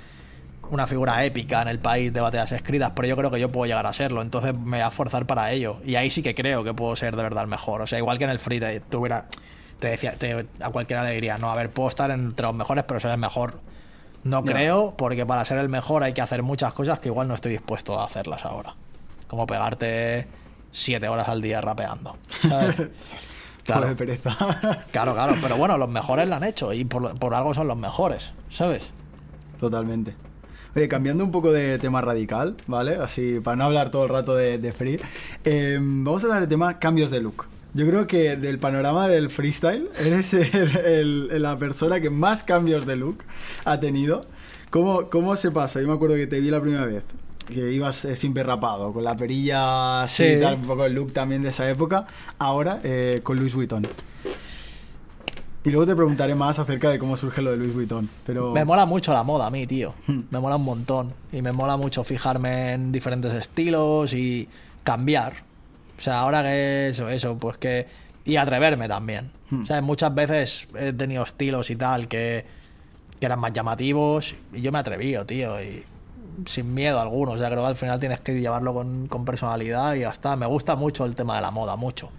una 0.70 0.86
figura 0.86 1.24
épica 1.24 1.62
en 1.62 1.68
el 1.68 1.78
país 1.78 2.12
de 2.12 2.20
batallas 2.20 2.52
escritas, 2.52 2.92
pero 2.94 3.06
yo 3.08 3.16
creo 3.16 3.30
que 3.30 3.38
yo 3.40 3.50
puedo 3.52 3.66
llegar 3.66 3.86
a 3.86 3.92
serlo, 3.92 4.22
entonces 4.22 4.54
me 4.54 4.78
voy 4.78 4.80
a 4.80 4.88
esforzar 4.88 5.26
para 5.26 5.50
ello. 5.52 5.78
Y 5.84 5.96
ahí 5.96 6.10
sí 6.10 6.22
que 6.22 6.34
creo 6.34 6.64
que 6.64 6.72
puedo 6.72 6.96
ser 6.96 7.14
de 7.16 7.22
verdad 7.22 7.42
el 7.44 7.48
mejor. 7.50 7.82
O 7.82 7.86
sea, 7.86 7.98
igual 7.98 8.18
que 8.18 8.24
en 8.24 8.30
el 8.30 8.38
free 8.38 8.58
te, 8.60 8.80
tuviera, 8.80 9.26
te 9.80 9.88
decía, 9.88 10.12
te- 10.12 10.46
a 10.60 10.70
cualquiera 10.70 11.04
le 11.04 11.10
diría, 11.12 11.36
no, 11.38 11.50
a 11.50 11.54
ver, 11.54 11.70
puedo 11.70 11.88
estar 11.88 12.10
entre 12.10 12.46
los 12.46 12.54
mejores, 12.54 12.84
pero 12.84 13.00
ser 13.00 13.10
el 13.10 13.18
mejor. 13.18 13.60
No 14.24 14.44
creo, 14.44 14.94
porque 14.96 15.26
para 15.26 15.44
ser 15.44 15.58
el 15.58 15.68
mejor 15.68 16.04
hay 16.04 16.12
que 16.14 16.22
hacer 16.22 16.42
muchas 16.42 16.72
cosas 16.72 17.00
que 17.00 17.08
igual 17.08 17.26
no 17.28 17.34
estoy 17.34 17.52
dispuesto 17.52 17.98
a 18.00 18.04
hacerlas 18.06 18.44
ahora. 18.44 18.74
Como 19.26 19.46
pegarte 19.46 20.26
siete 20.70 21.08
horas 21.08 21.28
al 21.28 21.42
día 21.42 21.60
rapeando. 21.60 22.16
¿sabes? 22.48 22.76
Claro. 23.64 23.94
Pereza. 23.94 24.36
Claro, 24.90 25.14
claro, 25.14 25.36
pero 25.40 25.56
bueno, 25.56 25.78
los 25.78 25.88
mejores 25.88 26.26
lo 26.28 26.34
han 26.34 26.42
hecho 26.42 26.72
y 26.72 26.84
por, 26.84 27.16
por 27.18 27.32
algo 27.32 27.54
son 27.54 27.68
los 27.68 27.76
mejores, 27.76 28.32
¿sabes? 28.50 28.92
Totalmente. 29.58 30.16
Oye, 30.74 30.88
cambiando 30.88 31.22
un 31.24 31.30
poco 31.30 31.52
de 31.52 31.78
tema 31.78 32.00
radical, 32.00 32.56
¿vale? 32.66 32.96
Así, 32.96 33.40
para 33.44 33.56
no 33.56 33.64
hablar 33.64 33.90
todo 33.90 34.04
el 34.04 34.08
rato 34.08 34.34
de, 34.34 34.56
de 34.58 34.72
free, 34.72 34.98
eh, 35.44 35.78
vamos 35.80 36.22
a 36.22 36.26
hablar 36.26 36.40
de 36.40 36.46
tema 36.46 36.78
cambios 36.78 37.10
de 37.10 37.20
look. 37.20 37.44
Yo 37.74 37.86
creo 37.86 38.06
que 38.06 38.36
del 38.36 38.58
panorama 38.58 39.06
del 39.08 39.28
freestyle, 39.30 39.88
eres 40.00 40.32
el- 40.32 41.28
el- 41.30 41.42
la 41.42 41.58
persona 41.58 42.00
que 42.00 42.08
más 42.10 42.42
cambios 42.42 42.86
de 42.86 42.96
look 42.96 43.18
ha 43.64 43.80
tenido. 43.80 44.22
¿Cómo, 44.70 45.10
¿Cómo 45.10 45.36
se 45.36 45.50
pasa? 45.50 45.80
Yo 45.82 45.88
me 45.88 45.92
acuerdo 45.94 46.16
que 46.16 46.26
te 46.26 46.40
vi 46.40 46.50
la 46.50 46.60
primera 46.62 46.86
vez, 46.86 47.02
que 47.52 47.70
ibas 47.72 48.06
eh, 48.06 48.16
siempre 48.16 48.42
rapado, 48.42 48.94
con 48.94 49.04
la 49.04 49.14
perilla 49.14 50.00
así, 50.02 50.24
Sí. 50.24 50.30
y 50.38 50.40
tal, 50.40 50.54
un 50.54 50.62
poco 50.62 50.86
el 50.86 50.94
look 50.94 51.12
también 51.12 51.42
de 51.42 51.50
esa 51.50 51.68
época. 51.68 52.06
Ahora, 52.38 52.80
eh, 52.82 53.20
con 53.22 53.38
Louis 53.38 53.54
Vuitton. 53.54 53.86
Y 55.64 55.70
luego 55.70 55.86
te 55.86 55.94
preguntaré 55.94 56.34
más 56.34 56.58
acerca 56.58 56.90
de 56.90 56.98
cómo 56.98 57.16
surge 57.16 57.40
lo 57.40 57.52
de 57.52 57.56
Louis 57.56 57.72
Vuitton. 57.72 58.08
Pero... 58.26 58.52
Me 58.52 58.64
mola 58.64 58.84
mucho 58.84 59.12
la 59.12 59.22
moda 59.22 59.46
a 59.46 59.50
mí, 59.50 59.66
tío. 59.66 59.94
Hmm. 60.06 60.22
Me 60.30 60.40
mola 60.40 60.56
un 60.56 60.64
montón. 60.64 61.14
Y 61.30 61.40
me 61.40 61.52
mola 61.52 61.76
mucho 61.76 62.02
fijarme 62.02 62.72
en 62.72 62.90
diferentes 62.90 63.32
estilos 63.32 64.12
y 64.12 64.48
cambiar. 64.82 65.44
O 65.98 66.02
sea, 66.02 66.20
ahora 66.20 66.42
que 66.42 66.88
eso, 66.88 67.08
eso, 67.08 67.36
pues 67.38 67.58
que... 67.58 67.86
Y 68.24 68.36
atreverme 68.36 68.88
también. 68.88 69.30
Hmm. 69.50 69.62
O 69.62 69.66
sea, 69.66 69.80
muchas 69.82 70.12
veces 70.14 70.66
he 70.76 70.92
tenido 70.92 71.22
estilos 71.22 71.70
y 71.70 71.76
tal 71.76 72.08
que, 72.08 72.44
que 73.20 73.26
eran 73.26 73.38
más 73.38 73.52
llamativos 73.52 74.34
y 74.52 74.62
yo 74.62 74.72
me 74.72 74.78
he 74.78 74.80
atrevido, 74.80 75.26
tío. 75.26 75.62
Y 75.62 75.84
sin 76.46 76.74
miedo 76.74 77.00
alguno. 77.00 77.32
O 77.32 77.38
sea, 77.38 77.48
creo 77.50 77.62
que 77.62 77.68
al 77.68 77.76
final 77.76 78.00
tienes 78.00 78.20
que 78.20 78.40
llevarlo 78.40 78.74
con, 78.74 79.06
con 79.06 79.24
personalidad 79.24 79.94
y 79.94 80.00
ya 80.00 80.10
está. 80.10 80.34
Me 80.34 80.46
gusta 80.46 80.74
mucho 80.74 81.04
el 81.04 81.14
tema 81.14 81.36
de 81.36 81.42
la 81.42 81.52
moda, 81.52 81.76
mucho. 81.76 82.10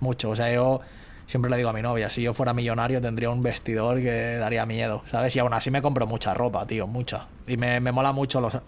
Mucho. 0.00 0.30
O 0.30 0.36
sea, 0.36 0.52
yo 0.52 0.80
siempre 1.30 1.48
le 1.48 1.56
digo 1.58 1.68
a 1.68 1.72
mi 1.72 1.80
novia, 1.80 2.10
si 2.10 2.22
yo 2.22 2.34
fuera 2.34 2.52
millonario 2.52 3.00
tendría 3.00 3.30
un 3.30 3.40
vestidor 3.40 3.98
que 3.98 4.36
daría 4.38 4.66
miedo, 4.66 5.04
¿sabes? 5.06 5.36
Y 5.36 5.38
aún 5.38 5.54
así 5.54 5.70
me 5.70 5.80
compro 5.80 6.04
mucha 6.08 6.34
ropa, 6.34 6.66
tío, 6.66 6.88
mucha. 6.88 7.28
Y 7.46 7.56
me, 7.56 7.78
me 7.78 7.92
mola 7.92 8.10
mucho 8.10 8.40
los, 8.40 8.60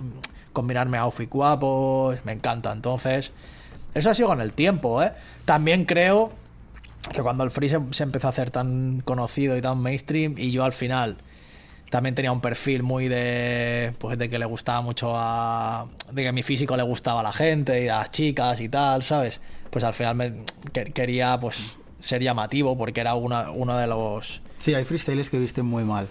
combinarme 0.53 0.96
outfit 0.96 1.29
guapos, 1.29 2.25
me 2.25 2.31
encanta. 2.31 2.70
Entonces, 2.70 3.33
eso 3.94 4.11
ha 4.11 4.14
sido 4.14 4.29
con 4.29 4.40
el 4.40 4.53
tiempo, 4.53 5.03
¿eh? 5.03 5.12
También 5.44 5.87
creo 5.87 6.31
que 7.12 7.20
cuando 7.20 7.42
el 7.42 7.51
free 7.51 7.68
se, 7.68 8.03
empezó 8.05 8.29
a 8.29 8.31
hacer 8.31 8.53
tan 8.53 9.01
conocido 9.01 9.57
y 9.57 9.61
tan 9.61 9.79
mainstream 9.79 10.37
y 10.38 10.53
yo 10.53 10.62
al 10.62 10.72
final 10.72 11.16
también 11.90 12.14
tenía 12.14 12.31
un 12.31 12.40
perfil 12.40 12.85
muy 12.85 13.09
de 13.09 13.92
pues 13.98 14.16
de 14.18 14.31
que 14.31 14.38
le 14.38 14.46
gustaba 14.46 14.83
mucho 14.83 15.12
a 15.16 15.88
de 16.12 16.22
que 16.22 16.31
mi 16.33 16.44
físico 16.44 16.77
le 16.77 16.85
gustaba 16.85 17.20
a 17.20 17.22
la 17.25 17.33
gente 17.33 17.85
y 17.85 17.88
a 17.88 17.98
las 17.98 18.12
chicas 18.12 18.61
y 18.61 18.68
tal 18.68 19.03
sabes 19.03 19.40
pues 19.70 19.85
al 19.85 19.94
final 19.94 20.14
me 20.14 20.33
que- 20.72 20.92
quería 20.92 21.38
pues 21.40 21.77
ser 22.03 22.23
llamativo 22.23 22.77
porque 22.77 23.01
era 23.01 23.15
una, 23.15 23.51
uno 23.51 23.77
de 23.79 23.87
los 23.87 24.43
Sí, 24.59 24.75
hay 24.75 24.85
freestyles 24.85 25.31
que 25.31 25.38
visten 25.38 25.65
muy 25.65 25.85
mal. 25.85 26.07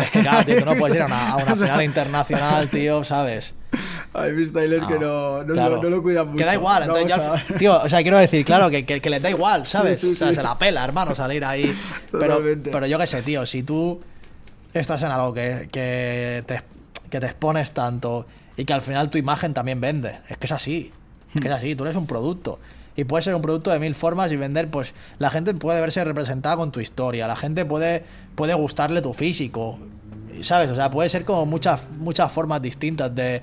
es 0.00 0.10
que 0.10 0.20
claro 0.22 0.44
tío 0.44 0.58
tú 0.58 0.64
no 0.64 0.76
puedes 0.76 0.96
ir 0.96 1.02
a 1.02 1.06
una, 1.06 1.30
a 1.32 1.36
una 1.36 1.56
final 1.56 1.82
internacional 1.82 2.68
tío 2.70 3.02
sabes 3.04 3.52
Hay 4.14 4.32
freestylers 4.32 4.86
que 4.86 4.98
no, 4.98 5.42
no, 5.44 5.52
claro. 5.52 5.76
lo, 5.76 5.82
no 5.82 5.90
lo 5.90 6.02
cuidan 6.02 6.26
mucho. 6.28 6.38
Que 6.38 6.44
da 6.44 6.54
igual, 6.54 6.84
entonces 6.84 7.08
Vamos 7.10 7.26
ya 7.26 7.32
al- 7.32 7.54
a- 7.54 7.58
tío, 7.58 7.82
o 7.82 7.88
sea, 7.88 8.02
quiero 8.02 8.18
decir, 8.18 8.44
claro, 8.44 8.70
que, 8.70 8.86
que, 8.86 9.00
que 9.00 9.10
les 9.10 9.20
da 9.20 9.28
igual, 9.30 9.66
¿sabes? 9.66 9.98
Sí, 10.00 10.06
sí, 10.08 10.12
o 10.12 10.16
sea, 10.16 10.28
sí. 10.28 10.34
se 10.36 10.42
la 10.44 10.56
pela, 10.56 10.84
hermano, 10.84 11.14
salir 11.16 11.44
ahí. 11.44 11.74
Pero, 12.12 12.40
pero 12.70 12.86
yo 12.86 12.96
qué 12.98 13.06
sé, 13.08 13.22
tío, 13.22 13.44
si 13.44 13.64
tú 13.64 14.00
estás 14.72 15.02
en 15.02 15.10
algo 15.10 15.34
que, 15.34 15.68
que, 15.72 16.44
te, 16.46 16.62
que 17.10 17.18
te 17.18 17.26
expones 17.26 17.72
tanto 17.72 18.26
y 18.56 18.64
que 18.64 18.72
al 18.72 18.82
final 18.82 19.10
tu 19.10 19.18
imagen 19.18 19.52
también 19.54 19.80
vende, 19.80 20.18
es 20.28 20.36
que 20.36 20.46
es 20.46 20.52
así, 20.52 20.92
es 21.34 21.40
que 21.40 21.48
es 21.48 21.54
así, 21.54 21.74
tú 21.74 21.82
eres 21.84 21.96
un 21.96 22.06
producto. 22.06 22.60
Y 22.96 23.04
puede 23.04 23.22
ser 23.24 23.34
un 23.34 23.42
producto 23.42 23.70
de 23.70 23.78
mil 23.78 23.94
formas 23.94 24.30
y 24.30 24.36
vender, 24.36 24.70
pues 24.70 24.94
la 25.18 25.30
gente 25.30 25.52
puede 25.54 25.80
verse 25.80 26.04
representada 26.04 26.56
con 26.56 26.70
tu 26.72 26.80
historia, 26.80 27.26
la 27.26 27.36
gente 27.36 27.64
puede, 27.64 28.04
puede 28.36 28.54
gustarle 28.54 29.02
tu 29.02 29.12
físico, 29.12 29.78
¿sabes? 30.42 30.70
O 30.70 30.74
sea, 30.76 30.90
puede 30.90 31.08
ser 31.08 31.24
como 31.24 31.44
muchas, 31.46 31.90
muchas 31.98 32.30
formas 32.30 32.62
distintas 32.62 33.12
de, 33.14 33.42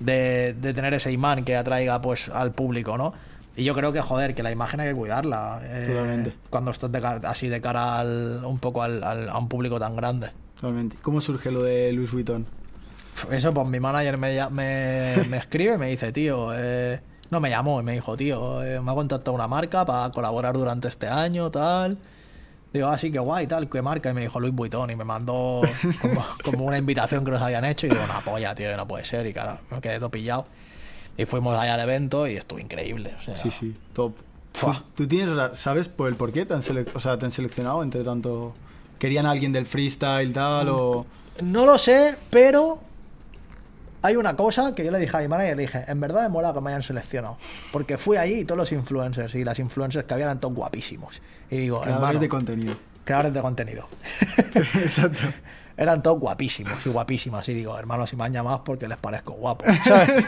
de, 0.00 0.54
de 0.60 0.74
tener 0.74 0.94
ese 0.94 1.12
imán 1.12 1.44
que 1.44 1.56
atraiga 1.56 2.00
pues 2.00 2.28
al 2.28 2.52
público, 2.52 2.98
¿no? 2.98 3.12
Y 3.56 3.64
yo 3.64 3.74
creo 3.74 3.92
que, 3.92 4.00
joder, 4.00 4.34
que 4.36 4.42
la 4.44 4.52
imagen 4.52 4.78
hay 4.80 4.88
que 4.90 4.94
cuidarla. 4.94 5.60
eh, 5.64 5.86
Totalmente. 5.88 6.32
Cuando 6.50 6.70
estás 6.70 6.90
de 6.92 7.00
cara- 7.00 7.28
así 7.28 7.48
de 7.48 7.60
cara 7.60 7.98
al, 7.98 8.42
un 8.44 8.58
poco 8.60 8.82
al, 8.82 9.02
al- 9.02 9.28
a 9.28 9.36
un 9.38 9.48
público 9.48 9.78
tan 9.80 9.96
grande. 9.96 10.30
Totalmente. 10.54 10.96
¿Cómo 11.02 11.20
surge 11.20 11.50
lo 11.50 11.62
de 11.64 11.92
Louis 11.92 12.10
Vuitton? 12.12 12.46
Eso, 13.32 13.52
pues 13.52 13.66
mi 13.66 13.80
manager 13.80 14.16
me, 14.16 14.48
me, 14.50 15.24
me 15.28 15.36
escribe 15.38 15.74
y 15.74 15.78
me 15.78 15.88
dice, 15.88 16.12
tío, 16.12 16.50
eh, 16.56 17.00
no 17.30 17.40
me 17.40 17.50
llamó 17.50 17.80
y 17.80 17.84
me 17.84 17.92
dijo, 17.92 18.16
tío, 18.16 18.62
eh, 18.62 18.80
me 18.80 18.90
ha 18.90 18.94
contactado 18.94 19.34
una 19.34 19.48
marca 19.48 19.84
para 19.84 20.10
colaborar 20.12 20.54
durante 20.54 20.88
este 20.88 21.08
año, 21.08 21.50
tal. 21.50 21.98
Digo, 22.72 22.88
así 22.88 23.10
que 23.10 23.18
guay, 23.18 23.46
tal, 23.46 23.68
¿qué 23.68 23.80
marca? 23.82 24.10
Y 24.10 24.14
me 24.14 24.20
dijo 24.22 24.40
Luis 24.40 24.54
Vuitton 24.54 24.90
y 24.90 24.96
me 24.96 25.04
mandó 25.04 25.62
como, 26.00 26.24
como 26.44 26.64
una 26.64 26.78
invitación 26.78 27.24
que 27.24 27.30
nos 27.30 27.40
habían 27.40 27.64
hecho 27.64 27.86
y 27.86 27.90
digo, 27.90 28.02
una 28.02 28.20
polla, 28.20 28.54
tío, 28.54 28.76
no 28.76 28.86
puede 28.86 29.04
ser. 29.04 29.26
Y 29.26 29.32
claro, 29.32 29.58
me 29.70 29.80
quedé 29.80 29.98
todo 29.98 30.10
pillado. 30.10 30.46
Y 31.16 31.24
fuimos 31.24 31.58
allá 31.58 31.74
al 31.74 31.80
evento 31.80 32.26
y 32.28 32.36
estuvo 32.36 32.58
increíble. 32.58 33.14
O 33.18 33.22
sea, 33.22 33.36
Sí, 33.36 33.50
sí, 33.50 33.76
top. 33.92 34.12
¿Tú, 34.52 34.72
tú 34.94 35.06
tienes, 35.06 35.56
sabes 35.56 35.88
por 35.88 36.08
el 36.08 36.16
por 36.16 36.32
qué 36.32 36.46
te 36.46 36.54
han, 36.54 36.60
o 36.94 37.00
sea, 37.00 37.18
te 37.18 37.26
han 37.26 37.30
seleccionado 37.30 37.82
entre 37.82 38.04
tanto... 38.04 38.54
¿Querían 38.98 39.26
a 39.26 39.30
alguien 39.30 39.52
del 39.52 39.66
freestyle 39.66 40.32
tal 40.32 40.68
o...? 40.70 41.06
No 41.40 41.64
lo 41.66 41.78
sé, 41.78 42.16
pero 42.30 42.80
hay 44.02 44.16
una 44.16 44.36
cosa 44.36 44.74
que 44.74 44.84
yo 44.84 44.90
le 44.90 44.98
dije 44.98 45.16
a 45.16 45.20
mi 45.20 45.28
manager, 45.28 45.56
le 45.56 45.62
dije, 45.62 45.84
en 45.88 46.00
verdad 46.00 46.22
me 46.22 46.28
mola 46.28 46.52
que 46.54 46.60
me 46.60 46.70
hayan 46.70 46.82
seleccionado. 46.82 47.36
Porque 47.72 47.98
fui 47.98 48.16
allí 48.16 48.40
y 48.40 48.44
todos 48.44 48.58
los 48.58 48.72
influencers 48.72 49.34
y 49.34 49.44
las 49.44 49.58
influencers 49.58 50.06
que 50.06 50.14
había 50.14 50.26
eran 50.26 50.40
todos 50.40 50.54
guapísimos. 50.54 51.20
Y 51.50 51.56
digo, 51.58 51.80
Creadores 51.80 52.02
hermano, 52.04 52.20
de 52.20 52.28
contenido. 52.28 52.76
creadores 53.04 53.32
de 53.34 53.40
contenido. 53.40 53.88
Exacto. 54.74 55.20
eran 55.78 56.02
todos 56.02 56.18
guapísimos 56.18 56.84
y 56.84 56.90
guapísimas. 56.90 57.48
Y 57.48 57.54
digo, 57.54 57.78
hermano, 57.78 58.04
si 58.06 58.16
me 58.16 58.24
han 58.24 58.32
llamado 58.32 58.64
porque 58.64 58.88
les 58.88 58.98
parezco 58.98 59.34
guapo. 59.34 59.64
¿sabes? 59.84 60.24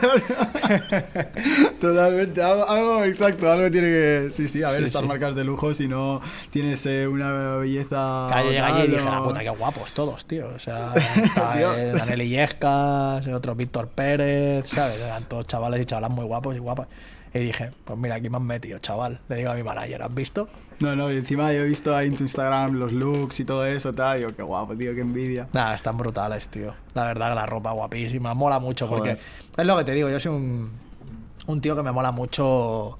Totalmente, 1.81 2.41
algo, 2.41 2.69
algo 2.69 3.05
exacto, 3.05 3.51
algo 3.51 3.69
tiene 3.69 3.89
que... 3.89 4.29
Sí, 4.31 4.47
sí, 4.47 4.63
a 4.63 4.71
ver, 4.71 4.79
Sí, 4.81 4.85
estas 4.87 5.03
sí. 5.03 5.09
marcas 5.09 5.35
de 5.35 5.43
lujo, 5.43 5.75
si 5.75 5.89
no 5.89 6.21
tienes 6.51 6.87
eh, 6.87 7.09
una 7.09 7.57
belleza... 7.57 8.29
Yo 8.31 8.45
llegué 8.45 8.61
allí 8.61 8.83
y 8.85 8.87
dije, 8.93 9.05
la 9.05 9.23
puta, 9.25 9.41
qué 9.41 9.51
guapos 9.51 9.93
todos, 9.93 10.25
tío. 10.25 10.47
O 10.55 10.59
sea, 10.61 10.95
eh, 11.57 11.93
Daniel 11.97 12.23
Illescas, 12.23 13.27
otro 13.27 13.57
Víctor 13.57 13.89
Pérez, 13.89 14.69
¿sabes? 14.69 15.01
Eran 15.01 15.25
todos 15.25 15.49
chavales 15.49 15.81
y 15.81 15.85
chavalas 15.85 16.13
muy 16.13 16.27
guapos 16.27 16.55
y 16.55 16.61
guapas. 16.61 16.87
Y 17.33 17.39
dije, 17.39 17.71
pues 17.85 17.99
mira, 17.99 18.17
aquí 18.17 18.29
me 18.29 18.39
han 18.39 18.45
metido, 18.45 18.79
chaval. 18.81 19.21
Le 19.29 19.37
digo 19.37 19.51
a 19.51 19.55
mi 19.55 19.63
manager, 19.63 20.03
¿has 20.03 20.15
visto? 20.15 20.49
No, 20.81 20.97
no, 20.97 21.13
y 21.13 21.17
encima 21.17 21.53
yo 21.53 21.61
he 21.61 21.67
visto 21.67 21.95
ahí 21.95 22.09
en 22.09 22.17
tu 22.17 22.25
Instagram 22.25 22.75
los 22.75 22.93
looks 22.93 23.39
y 23.41 23.45
todo 23.45 23.65
eso, 23.67 23.93
tal, 23.93 24.17
y 24.17 24.21
digo, 24.21 24.35
qué 24.35 24.43
guapo, 24.43 24.75
tío, 24.75 24.95
qué 24.95 25.01
envidia. 25.01 25.49
Nada, 25.53 25.75
están 25.75 25.97
brutales, 25.97 26.49
tío. 26.49 26.75
La 26.95 27.07
verdad 27.07 27.29
que 27.29 27.35
la 27.37 27.47
ropa 27.47 27.71
guapísima. 27.73 28.35
Mola 28.35 28.59
mucho 28.59 28.89
Joder. 28.89 29.17
porque 29.17 29.61
es 29.61 29.67
lo 29.67 29.77
que 29.77 29.85
te 29.85 29.93
digo. 29.93 30.09
Yo 30.09 30.19
soy 30.19 30.33
un, 30.33 30.73
un 31.47 31.61
tío 31.61 31.77
que 31.77 31.83
me 31.83 31.93
mola 31.93 32.11
mucho 32.11 32.99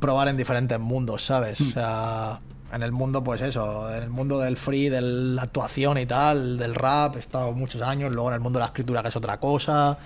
probar 0.00 0.28
en 0.28 0.36
diferentes 0.36 0.78
mundos, 0.78 1.24
¿sabes? 1.24 1.60
O 1.60 1.70
sea, 1.70 2.40
en 2.72 2.82
el 2.82 2.92
mundo, 2.92 3.24
pues 3.24 3.40
eso, 3.40 3.94
en 3.94 4.02
el 4.02 4.10
mundo 4.10 4.38
del 4.38 4.56
free, 4.56 4.88
de 4.88 5.00
la 5.00 5.42
actuación 5.42 5.98
y 5.98 6.06
tal, 6.06 6.58
del 6.58 6.74
rap, 6.74 7.16
he 7.16 7.18
estado 7.18 7.52
muchos 7.52 7.80
años, 7.82 8.12
luego 8.12 8.28
en 8.28 8.34
el 8.34 8.40
mundo 8.40 8.58
de 8.58 8.64
la 8.64 8.66
escritura, 8.66 9.02
que 9.02 9.08
es 9.08 9.16
otra 9.16 9.40
cosa, 9.40 9.98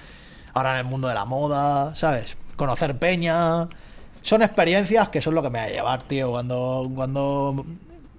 ahora 0.54 0.72
en 0.72 0.78
el 0.78 0.84
mundo 0.84 1.08
de 1.08 1.14
la 1.14 1.24
moda, 1.24 1.96
¿sabes? 1.96 2.36
Conocer 2.62 2.96
peña. 2.96 3.68
Son 4.22 4.40
experiencias 4.40 5.08
que 5.08 5.20
son 5.20 5.34
lo 5.34 5.42
que 5.42 5.50
me 5.50 5.58
va 5.58 5.64
a 5.64 5.68
llevar, 5.68 6.02
tío. 6.04 6.30
Cuando, 6.30 6.88
cuando, 6.94 7.66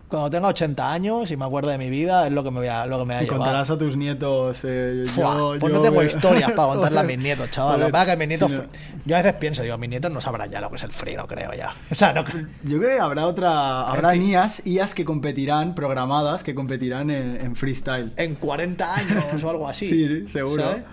cuando 0.09 0.29
tenga 0.29 0.49
80 0.49 0.91
años 0.91 1.31
y 1.31 1.37
me 1.37 1.45
acuerdo 1.45 1.69
de 1.69 1.77
mi 1.77 1.89
vida, 1.89 2.27
es 2.27 2.33
lo 2.33 2.43
que 2.43 2.51
me, 2.51 2.59
voy 2.59 2.67
a, 2.67 2.85
lo 2.85 2.99
que 2.99 3.05
me 3.05 3.13
va 3.13 3.19
a 3.21 3.23
Y 3.23 3.25
llevar. 3.25 3.37
contarás 3.39 3.69
a 3.69 3.77
tus 3.77 3.95
nietos. 3.95 4.59
eh, 4.65 5.05
Fua, 5.07 5.33
yo- 5.37 5.55
pues 5.61 5.71
yo 5.71 5.79
no 5.79 5.81
tengo 5.85 6.01
me- 6.01 6.07
historias 6.07 6.51
para 6.51 6.67
contarle 6.73 6.99
a 6.99 7.03
mis 7.03 7.17
nietos, 7.19 7.49
chaval. 7.51 7.79
Lo 7.79 7.85
que 7.85 7.91
pasa 7.93 8.05
que 8.11 8.17
mis 8.17 8.27
nietos. 8.27 8.51
si 8.51 8.57
no- 8.57 8.63
Yo 9.05 9.15
a 9.15 9.21
veces 9.21 9.33
pienso, 9.39 9.63
digo, 9.63 9.77
mis 9.77 9.89
nietos 9.89 10.11
no 10.11 10.19
sabrán 10.19 10.51
ya 10.51 10.59
lo 10.59 10.69
que 10.69 10.75
es 10.75 10.83
el 10.83 10.91
free, 10.91 11.15
no 11.15 11.25
creo 11.25 11.53
ya. 11.53 11.73
O 11.89 11.95
sea, 11.95 12.11
no 12.11 12.25
creo. 12.25 12.45
Yo 12.63 12.79
creo 12.79 12.97
que 12.97 12.99
habrá 12.99 13.25
otra. 13.25 13.83
Habrá. 13.89 14.13
IAs, 14.17 14.67
IAs 14.67 14.93
que 14.93 15.05
competirán, 15.05 15.73
programadas, 15.73 16.43
que 16.43 16.53
competirán 16.53 17.09
en, 17.09 17.37
en 17.39 17.55
freestyle. 17.55 18.11
En 18.17 18.35
40 18.35 18.93
años 18.93 19.41
o 19.41 19.49
algo 19.49 19.69
así. 19.69 19.87
Sí, 19.87 20.27
seguro. 20.27 20.61
¿sabes? 20.63 20.83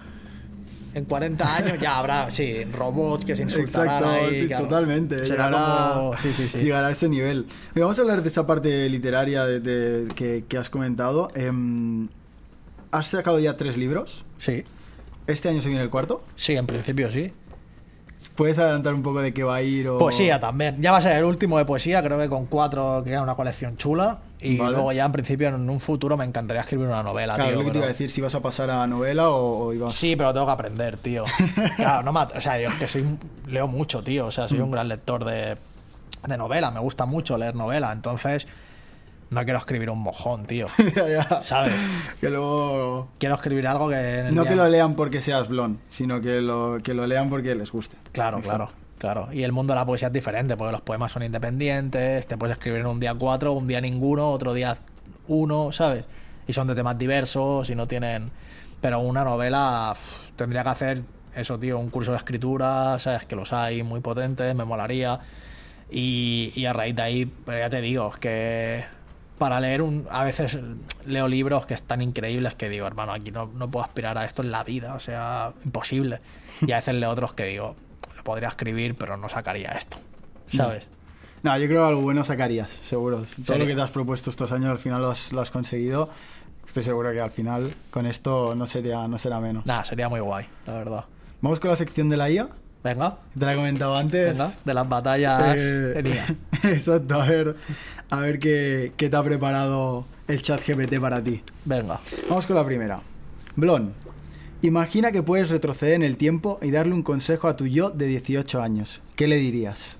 En 0.92 1.04
40 1.04 1.56
años 1.56 1.78
ya 1.80 1.98
habrá, 1.98 2.30
sí, 2.30 2.64
robots 2.64 3.24
que 3.24 3.36
se 3.36 3.42
insultarán 3.42 3.94
Exacto, 3.96 4.10
ahí, 4.10 4.40
sí, 4.40 4.46
claro. 4.48 4.64
totalmente. 4.64 5.24
Será 5.24 5.46
Llegará, 5.48 5.92
como- 5.94 6.16
Sí, 6.18 6.32
sí, 6.34 6.48
sí. 6.48 6.58
llegará 6.58 6.88
a 6.88 6.90
ese 6.90 7.08
nivel. 7.08 7.46
Vamos 7.76 7.98
a 7.98 8.02
hablar 8.02 8.22
de 8.22 8.28
esa 8.28 8.46
parte 8.46 8.88
literaria 8.88 9.44
de, 9.44 9.60
de- 9.60 10.08
que, 10.14 10.44
que 10.48 10.58
has 10.58 10.68
comentado. 10.68 11.30
Em, 11.36 12.08
has 12.90 13.06
sacado 13.06 13.38
ya 13.38 13.56
tres 13.56 13.76
libros. 13.76 14.24
Sí, 14.38 14.64
Este 15.28 15.48
año 15.48 15.60
se 15.62 15.68
viene 15.68 15.82
el 15.84 15.90
cuarto. 15.90 16.24
sí, 16.34 16.56
en 16.56 16.66
principio 16.66 17.10
sí. 17.12 17.32
¿Puedes 18.34 18.58
adelantar 18.58 18.92
un 18.92 19.02
poco 19.02 19.22
de 19.22 19.32
qué 19.32 19.44
va 19.44 19.54
a 19.56 19.62
ir? 19.62 19.88
O... 19.88 19.96
Poesía 19.98 20.40
también. 20.40 20.82
Ya 20.82 20.92
va 20.92 20.98
a 20.98 21.02
ser 21.02 21.16
el 21.16 21.24
último 21.24 21.56
de 21.56 21.64
poesía, 21.64 22.02
creo 22.02 22.18
que 22.18 22.28
con 22.28 22.46
cuatro 22.46 23.02
queda 23.04 23.22
una 23.22 23.34
colección 23.34 23.76
chula. 23.78 24.18
Y 24.42 24.56
Vale. 24.56 24.72
luego 24.72 24.92
ya 24.92 25.04
en 25.04 25.12
principio 25.12 25.48
en 25.48 25.68
un 25.68 25.80
futuro 25.80 26.16
me 26.16 26.24
encantaría 26.24 26.62
escribir 26.62 26.86
una 26.86 27.02
novela, 27.02 27.34
Claro, 27.34 27.50
tío. 27.50 27.58
lo 27.60 27.64
que 27.66 27.70
te 27.72 27.76
iba 27.78 27.84
a 27.86 27.88
decir, 27.90 28.10
si 28.10 28.20
vas 28.20 28.34
a 28.34 28.40
pasar 28.40 28.70
a 28.70 28.86
novela 28.86 29.28
o, 29.30 29.66
o 29.66 29.72
ibas... 29.74 29.94
Sí, 29.94 30.16
pero 30.16 30.32
tengo 30.32 30.46
que 30.46 30.52
aprender, 30.52 30.96
tío. 30.96 31.24
Claro, 31.76 32.02
no 32.04 32.12
me, 32.12 32.20
o 32.20 32.40
sea, 32.40 32.58
yo 32.58 32.68
es 32.70 32.74
que 32.76 32.88
soy 32.88 33.04
leo 33.46 33.68
mucho, 33.68 34.02
tío. 34.02 34.26
O 34.26 34.30
sea, 34.30 34.48
soy 34.48 34.58
Mm. 34.58 34.62
un 34.62 34.70
gran 34.70 34.88
lector 34.88 35.24
de, 35.24 35.56
de 36.26 36.36
novela. 36.38 36.70
Me 36.70 36.80
gusta 36.80 37.04
mucho 37.06 37.36
leer 37.36 37.54
novela. 37.54 37.92
Entonces, 37.92 38.46
no 39.28 39.44
quiero 39.44 39.58
escribir 39.58 39.90
un 39.90 39.98
mojón, 40.00 40.46
tío. 40.46 40.66
Ya, 40.96 41.06
ya. 41.08 41.42
¿Sabes? 41.42 41.74
Que 42.20 42.30
luego... 42.30 43.08
Quiero 43.18 43.34
escribir 43.34 43.66
algo 43.66 43.88
que... 43.90 44.24
No 44.32 44.42
día- 44.42 44.50
que 44.52 44.56
lo 44.56 44.68
lean 44.68 44.94
porque 44.94 45.20
seas 45.20 45.48
blond, 45.48 45.78
sino 45.90 46.20
que 46.22 46.40
lo, 46.40 46.78
que 46.82 46.94
lo 46.94 47.06
lean 47.06 47.28
porque 47.28 47.54
les 47.54 47.70
guste. 47.70 47.96
Claro, 48.12 48.38
Exacto. 48.38 48.66
claro, 48.66 48.72
claro. 49.00 49.32
Y 49.32 49.42
el 49.42 49.52
mundo 49.52 49.72
de 49.72 49.80
la 49.80 49.86
poesía 49.86 50.08
es 50.08 50.14
diferente, 50.14 50.56
porque 50.56 50.72
los 50.72 50.82
poemas 50.82 51.10
son 51.10 51.22
independientes, 51.22 52.26
te 52.26 52.36
puedes 52.36 52.56
escribir 52.56 52.80
en 52.80 52.86
un 52.86 53.00
día 53.00 53.14
cuatro, 53.14 53.52
un 53.54 53.66
día 53.66 53.80
ninguno, 53.80 54.30
otro 54.30 54.52
día 54.54 54.76
uno, 55.26 55.72
¿sabes? 55.72 56.04
Y 56.46 56.52
son 56.52 56.68
de 56.68 56.74
temas 56.74 56.98
diversos 56.98 57.70
y 57.70 57.74
no 57.74 57.86
tienen... 57.86 58.30
Pero 58.80 59.00
una 59.00 59.24
novela 59.24 59.92
uf, 59.92 60.18
tendría 60.36 60.62
que 60.62 60.68
hacer 60.68 61.02
eso, 61.34 61.58
tío, 61.58 61.78
un 61.78 61.90
curso 61.90 62.12
de 62.12 62.18
escritura, 62.18 62.98
¿sabes? 62.98 63.24
Que 63.24 63.36
los 63.36 63.52
hay 63.52 63.82
muy 63.82 64.00
potentes, 64.00 64.54
me 64.54 64.64
molaría. 64.64 65.20
Y, 65.90 66.52
y 66.54 66.66
a 66.66 66.72
raíz 66.72 66.94
de 66.94 67.02
ahí, 67.02 67.32
pero 67.44 67.58
ya 67.58 67.70
te 67.70 67.80
digo, 67.80 68.10
es 68.12 68.18
que 68.18 68.84
para 69.38 69.60
leer 69.60 69.80
un... 69.82 70.06
A 70.10 70.24
veces 70.24 70.58
leo 71.06 71.26
libros 71.26 71.64
que 71.64 71.74
están 71.74 72.02
increíbles 72.02 72.54
que 72.54 72.68
digo, 72.68 72.86
hermano, 72.86 73.12
aquí 73.12 73.30
no, 73.30 73.46
no 73.46 73.70
puedo 73.70 73.84
aspirar 73.84 74.18
a 74.18 74.26
esto 74.26 74.42
en 74.42 74.50
la 74.50 74.64
vida, 74.64 74.94
o 74.94 75.00
sea, 75.00 75.52
imposible. 75.64 76.20
Y 76.66 76.72
a 76.72 76.76
veces 76.76 76.94
leo 76.94 77.10
otros 77.10 77.32
que 77.32 77.44
digo, 77.44 77.76
lo 78.20 78.24
podría 78.24 78.48
escribir, 78.48 78.94
pero 78.96 79.16
no 79.16 79.28
sacaría 79.30 79.70
esto, 79.70 79.96
¿sabes? 80.52 80.86
No, 81.42 81.56
yo 81.56 81.66
creo 81.68 81.82
que 81.84 81.88
algo 81.88 82.02
bueno 82.02 82.22
sacarías, 82.22 82.70
seguro. 82.70 83.18
Todo 83.18 83.44
Sería- 83.46 83.58
lo 83.64 83.66
que 83.66 83.74
te 83.74 83.80
has 83.80 83.90
propuesto 83.90 84.28
estos 84.28 84.52
años 84.52 84.68
al 84.68 84.78
final 84.78 85.00
lo 85.00 85.10
has, 85.10 85.32
lo 85.32 85.40
has 85.40 85.50
conseguido. 85.50 86.10
Estoy 86.66 86.82
seguro 86.84 87.10
que 87.12 87.20
al 87.20 87.30
final 87.30 87.74
con 87.90 88.04
esto 88.06 88.54
no, 88.54 88.66
sería, 88.66 89.08
no 89.08 89.16
será 89.16 89.40
menos. 89.40 89.64
Nada, 89.64 89.84
sería 89.84 90.08
muy 90.10 90.20
guay, 90.20 90.46
la 90.66 90.74
verdad. 90.74 91.04
Vamos 91.40 91.58
con 91.58 91.70
la 91.70 91.76
sección 91.76 92.10
de 92.10 92.18
la 92.18 92.30
IA. 92.30 92.48
Venga, 92.84 93.16
Te 93.38 93.44
la 93.46 93.52
he 93.54 93.56
comentado 93.56 93.96
antes. 93.96 94.36
venga, 94.38 94.52
de 94.64 94.74
las 94.74 94.88
batallas 94.88 95.54
Eh, 95.58 95.90
tenía. 95.94 96.26
Exacto, 96.64 97.20
a 97.22 97.26
ver, 97.26 97.56
a 98.10 98.20
ver 98.20 98.38
qué, 98.38 98.92
qué 98.98 99.08
te 99.08 99.16
ha 99.16 99.22
preparado 99.22 100.04
el 100.28 100.42
chat 100.42 100.60
GPT 100.62 101.00
para 101.00 101.22
ti. 101.24 101.42
Venga. 101.64 101.98
Vamos 102.28 102.46
con 102.46 102.56
la 102.56 102.64
primera. 102.66 103.00
Blon, 103.56 103.94
imagina 104.62 105.12
que 105.12 105.22
puedes 105.22 105.50
retroceder 105.50 105.94
en 105.94 106.02
el 106.02 106.16
tiempo 106.16 106.58
y 106.62 106.70
darle 106.70 106.94
un 106.94 107.02
consejo 107.02 107.48
a 107.48 107.56
tu 107.56 107.66
yo 107.66 107.90
de 107.90 108.06
18 108.06 108.62
años. 108.62 109.02
¿Qué 109.16 109.26
le 109.26 109.36
dirías? 109.36 109.98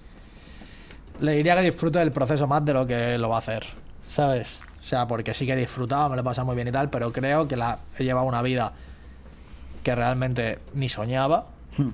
Le 1.20 1.33
diría 1.33 1.57
que 1.57 1.62
disfrute 1.62 1.99
del 1.99 2.12
proceso 2.12 2.46
más 2.46 2.64
de 2.64 2.73
lo 2.73 2.87
que 2.87 3.18
lo 3.18 3.29
va 3.29 3.37
a 3.37 3.40
hacer, 3.40 3.66
¿sabes? 4.09 4.61
O 4.81 4.83
sea, 4.83 5.07
porque 5.07 5.35
sí 5.35 5.44
que 5.44 5.53
he 5.53 5.57
disfrutado, 5.57 6.09
me 6.09 6.16
lo 6.16 6.23
he 6.23 6.25
pasado 6.25 6.46
muy 6.46 6.57
bien 6.57 6.68
y 6.68 6.73
tal, 6.73 6.88
pero 6.88 7.12
creo 7.12 7.46
que 7.46 7.57
la, 7.57 7.81
he 7.99 8.05
llevado 8.05 8.27
una 8.27 8.40
vida 8.42 8.73
que 9.83 9.94
realmente 9.94 10.59
ni 10.75 10.88
soñaba. 10.88 11.46
Hmm. 11.77 11.90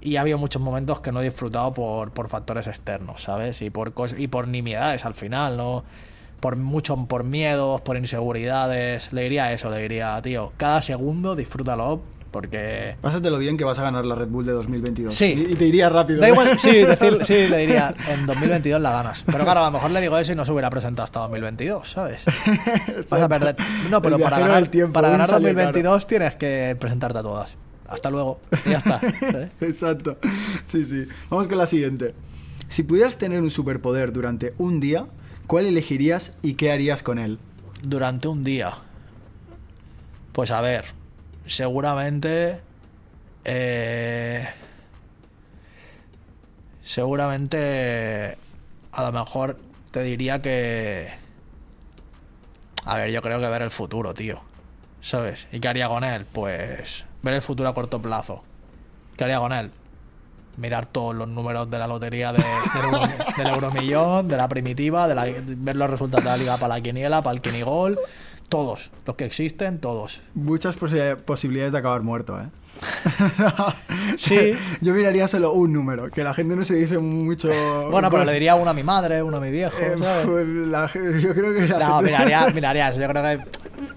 Y 0.00 0.16
ha 0.16 0.20
habido 0.20 0.38
muchos 0.38 0.60
momentos 0.60 1.00
que 1.00 1.10
no 1.12 1.20
he 1.20 1.24
disfrutado 1.24 1.72
por, 1.74 2.10
por 2.10 2.28
factores 2.28 2.66
externos, 2.66 3.22
¿sabes? 3.22 3.62
Y 3.62 3.70
por, 3.70 3.92
y 4.16 4.28
por 4.28 4.48
nimiedades 4.48 5.04
al 5.04 5.14
final, 5.14 5.56
¿no? 5.56 5.84
Por 6.40 6.56
mucho, 6.56 6.96
por 7.06 7.24
miedos, 7.24 7.80
por 7.80 7.96
inseguridades. 7.96 9.12
Le 9.12 9.22
diría 9.22 9.52
eso, 9.52 9.70
le 9.70 9.78
diría, 9.78 10.20
tío, 10.22 10.52
cada 10.56 10.82
segundo 10.82 11.34
disfrútalo 11.34 12.02
porque... 12.36 12.96
Pásatelo 13.00 13.38
bien 13.38 13.56
que 13.56 13.64
vas 13.64 13.78
a 13.78 13.82
ganar 13.82 14.04
la 14.04 14.14
Red 14.14 14.28
Bull 14.28 14.44
de 14.44 14.52
2022. 14.52 15.14
Sí. 15.14 15.46
Y, 15.50 15.54
te 15.54 15.66
iría 15.66 15.88
rápido. 15.88 16.20
Da 16.20 16.28
igual, 16.28 16.58
sí, 16.58 16.70
decir- 16.84 17.18
sí, 17.24 17.48
le 17.48 17.58
diría, 17.58 17.94
en 18.08 18.26
2022 18.26 18.78
la 18.80 18.92
ganas. 18.92 19.24
Pero 19.24 19.44
claro, 19.44 19.60
a 19.60 19.66
lo 19.66 19.70
mejor 19.70 19.90
le 19.90 20.02
digo 20.02 20.18
eso 20.18 20.32
y 20.32 20.34
no 20.34 20.44
se 20.44 20.52
hubiera 20.52 20.68
presentado 20.68 21.04
hasta 21.04 21.20
2022, 21.20 21.90
¿sabes? 21.90 22.22
Vas 23.10 23.22
a 23.22 23.28
perder. 23.28 23.56
No, 23.90 24.02
pero 24.02 24.18
para 24.18 24.38
ganar, 24.38 24.68
tiempo, 24.68 24.92
para 24.92 25.08
ganar 25.08 25.28
salió 25.28 25.48
2022 25.48 26.06
tienes 26.06 26.36
que 26.36 26.76
presentarte 26.78 27.18
a 27.20 27.22
todas. 27.22 27.56
Hasta 27.88 28.10
luego. 28.10 28.40
Y 28.66 28.70
ya 28.70 28.78
está. 28.78 29.00
¿sabes? 29.20 29.50
Exacto. 29.60 30.18
Sí, 30.66 30.84
sí. 30.84 31.04
Vamos 31.30 31.48
con 31.48 31.56
la 31.56 31.66
siguiente. 31.66 32.14
Si 32.68 32.82
pudieras 32.82 33.16
tener 33.16 33.40
un 33.40 33.48
superpoder 33.48 34.12
durante 34.12 34.52
un 34.58 34.78
día, 34.80 35.06
¿cuál 35.46 35.66
elegirías 35.66 36.32
y 36.42 36.54
qué 36.54 36.72
harías 36.72 37.02
con 37.02 37.18
él? 37.18 37.38
Durante 37.82 38.28
un 38.28 38.44
día. 38.44 38.78
Pues 40.32 40.50
a 40.50 40.60
ver, 40.60 40.86
seguramente... 41.46 42.60
eh, 43.44 44.48
seguramente... 46.82 48.36
A 48.92 49.02
lo 49.02 49.12
mejor 49.12 49.58
te 49.90 50.02
diría 50.02 50.40
que... 50.40 51.10
A 52.84 52.96
ver, 52.96 53.10
yo 53.10 53.20
creo 53.20 53.40
que 53.40 53.48
ver 53.48 53.62
el 53.62 53.70
futuro, 53.70 54.14
tío. 54.14 54.40
¿Sabes? 55.00 55.48
¿Y 55.52 55.60
qué 55.60 55.68
haría 55.68 55.88
con 55.88 56.04
él? 56.04 56.24
Pues 56.24 57.04
ver 57.22 57.34
el 57.34 57.42
futuro 57.42 57.68
a 57.68 57.74
corto 57.74 58.00
plazo. 58.00 58.42
¿Qué 59.16 59.24
haría 59.24 59.38
con 59.38 59.52
él? 59.52 59.70
Mirar 60.56 60.86
todos 60.86 61.14
los 61.14 61.28
números 61.28 61.70
de 61.70 61.78
la 61.78 61.86
lotería 61.86 62.32
de- 62.32 62.38
del, 62.42 62.84
euro- 62.84 63.08
del 63.36 63.46
euromillón, 63.48 64.28
de 64.28 64.36
la 64.36 64.48
primitiva, 64.48 65.06
de 65.06 65.14
la- 65.14 65.26
ver 65.44 65.76
los 65.76 65.90
resultados 65.90 66.24
de 66.24 66.30
la 66.30 66.36
liga 66.36 66.56
para 66.56 66.76
la 66.76 66.80
quiniela, 66.80 67.22
para 67.22 67.34
el 67.34 67.40
quinigol. 67.42 67.98
Todos, 68.48 68.92
los 69.04 69.16
que 69.16 69.24
existen, 69.24 69.80
todos. 69.80 70.22
Muchas 70.34 70.78
posi- 70.78 71.16
posibilidades 71.16 71.72
de 71.72 71.78
acabar 71.78 72.02
muerto, 72.02 72.40
¿eh? 72.40 72.46
Sí. 74.18 74.52
Yo 74.80 74.94
miraría 74.94 75.26
solo 75.28 75.52
un 75.52 75.72
número, 75.72 76.10
que 76.10 76.22
la 76.24 76.32
gente 76.32 76.54
no 76.56 76.64
se 76.64 76.74
dice 76.74 76.98
mucho... 76.98 77.48
Bueno, 77.90 78.10
pero 78.10 78.24
le 78.24 78.32
diría 78.32 78.54
uno 78.54 78.70
a 78.70 78.74
mi 78.74 78.82
madre, 78.82 79.22
uno 79.22 79.38
a 79.38 79.40
mi 79.40 79.50
viejo. 79.50 79.76
Eh, 79.78 79.96
¿sabes? 80.00 80.26
pues 80.26 80.46
la 80.46 80.86
yo 81.20 81.34
creo 81.34 81.54
que 81.54 81.66
la 81.68 81.78
No, 81.88 81.96
gente- 81.96 82.04
miraría, 82.12 82.46
miraría 82.54 82.88
eso. 82.90 83.00
Yo 83.00 83.08
creo 83.08 83.22
que 83.22 83.38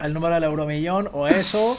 el 0.06 0.13
número 0.13 0.34
del 0.36 0.43
euromillón 0.45 1.10
o 1.13 1.28
eso, 1.28 1.78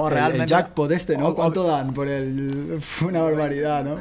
o 0.00 0.06
El- 0.08 0.14
realmente. 0.14 0.44
El 0.44 0.48
jackpot 0.48 0.90
este, 0.92 1.18
¿no? 1.18 1.28
o- 1.28 1.34
¿Cuánto 1.34 1.64
dan 1.66 1.92
por 1.92 2.06
el...? 2.08 2.80
Una 3.04 3.20
barbaridad, 3.22 3.84
¿no? 3.84 3.96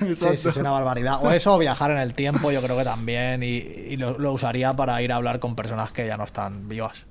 Sí, 0.14 0.36
sí, 0.36 0.48
es 0.48 0.56
una 0.56 0.70
barbaridad. 0.70 1.18
O 1.22 1.30
eso, 1.32 1.54
o 1.54 1.58
viajar 1.58 1.90
en 1.90 1.98
el 1.98 2.14
tiempo, 2.14 2.50
yo 2.52 2.62
creo 2.62 2.76
que 2.78 2.84
también. 2.84 3.42
Y, 3.42 3.56
y 3.56 3.96
lo, 3.96 4.16
lo 4.18 4.32
usaría 4.32 4.74
para 4.74 5.02
ir 5.02 5.12
a 5.12 5.16
hablar 5.16 5.40
con 5.40 5.56
personas 5.56 5.90
que 5.90 6.06
ya 6.06 6.16
no 6.16 6.24
están 6.24 6.68
vivas. 6.68 7.06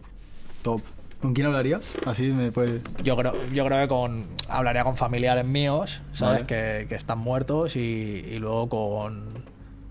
Top. 0.62 0.82
¿Con 1.22 1.34
quién 1.34 1.48
hablarías? 1.48 1.94
Así 2.06 2.24
me 2.24 2.52
puede... 2.52 2.82
Yo 3.04 3.16
creo, 3.18 3.34
yo 3.54 3.66
creo 3.66 3.82
que 3.82 3.88
con 3.88 4.28
hablaría 4.50 4.84
con 4.84 4.96
familiares 4.98 5.46
míos, 5.46 6.02
¿sabes? 6.14 6.44
Vale. 6.44 6.46
Que, 6.48 6.86
que 6.88 6.96
están 6.96 7.20
muertos 7.20 7.76
y, 7.76 7.80
y 7.80 8.40
luego 8.40 8.68
con... 8.70 9.44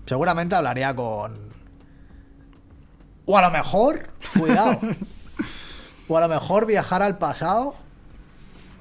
Seguramente 0.05 0.55
hablaría 0.55 0.95
con... 0.95 1.35
O 3.25 3.37
a 3.37 3.41
lo 3.41 3.51
mejor, 3.51 4.09
cuidado. 4.39 4.79
o 6.07 6.17
a 6.17 6.21
lo 6.21 6.27
mejor 6.27 6.65
viajar 6.65 7.01
al 7.01 7.17
pasado 7.17 7.75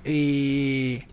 y... 0.04 1.04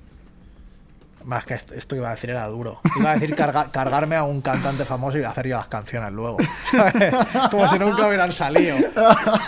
Más 1.25 1.45
que 1.45 1.53
esto, 1.53 1.73
esto 1.75 1.95
iba 1.97 2.07
a 2.07 2.11
decir 2.11 2.29
era 2.31 2.47
duro. 2.47 2.79
Iba 2.97 3.11
a 3.11 3.13
decir 3.15 3.35
carga- 3.35 3.69
cargarme 3.71 4.15
a 4.15 4.23
un 4.23 4.41
cantante 4.41 4.85
famoso 4.85 5.19
y 5.19 5.23
hacer 5.23 5.47
yo 5.47 5.57
las 5.57 5.67
canciones 5.67 6.11
luego. 6.13 6.37
¿sabes? 6.71 7.13
Como 7.51 7.69
si 7.69 7.77
nunca 7.77 8.07
hubieran 8.07 8.31
salido. 8.33 8.77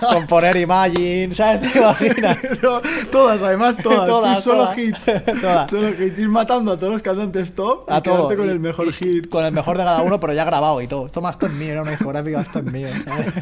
Componer 0.02 0.58
Imagine, 0.58 1.34
¿sabes? 1.34 1.62
¿Te 1.72 1.80
imaginas? 1.80 2.38
No, 2.62 2.82
todas, 3.10 3.42
además, 3.42 3.78
todas. 3.82 4.06
Todas, 4.06 4.36
Tú 4.38 4.42
solo 4.52 4.64
todas. 4.66 4.78
hits. 4.78 5.06
Todas. 5.42 5.70
Solo 5.72 5.90
hits. 6.04 6.20
Ir 6.20 6.30
matando 6.30 6.74
a 6.74 6.78
todos 6.78 6.92
los 6.94 7.02
cantantes 7.02 7.56
top 7.56 7.86
y 7.90 7.94
A 7.94 8.02
todo. 8.02 8.28
quedarte 8.28 8.36
con 8.38 8.50
el 8.50 8.56
Y- 8.58 8.60
mejor 8.60 8.88
y- 8.88 8.92
hit. 8.92 9.30
Con 9.30 9.46
el 9.46 9.54
mejor 9.54 9.78
de 9.78 9.84
cada 9.86 10.02
uno, 10.02 10.20
pero 10.20 10.34
ya 10.34 10.44
grabado 10.44 10.82
y 10.82 10.88
todo. 10.88 11.08
Toma, 11.10 11.32
esto 11.32 11.48
es 11.48 11.54
mío, 11.54 11.72
era 11.72 11.82
una 11.84 11.92
discográfica, 11.92 12.42
esto 12.42 12.60
es 12.60 12.66
mío. 12.66 12.90
¿sabes? 13.06 13.34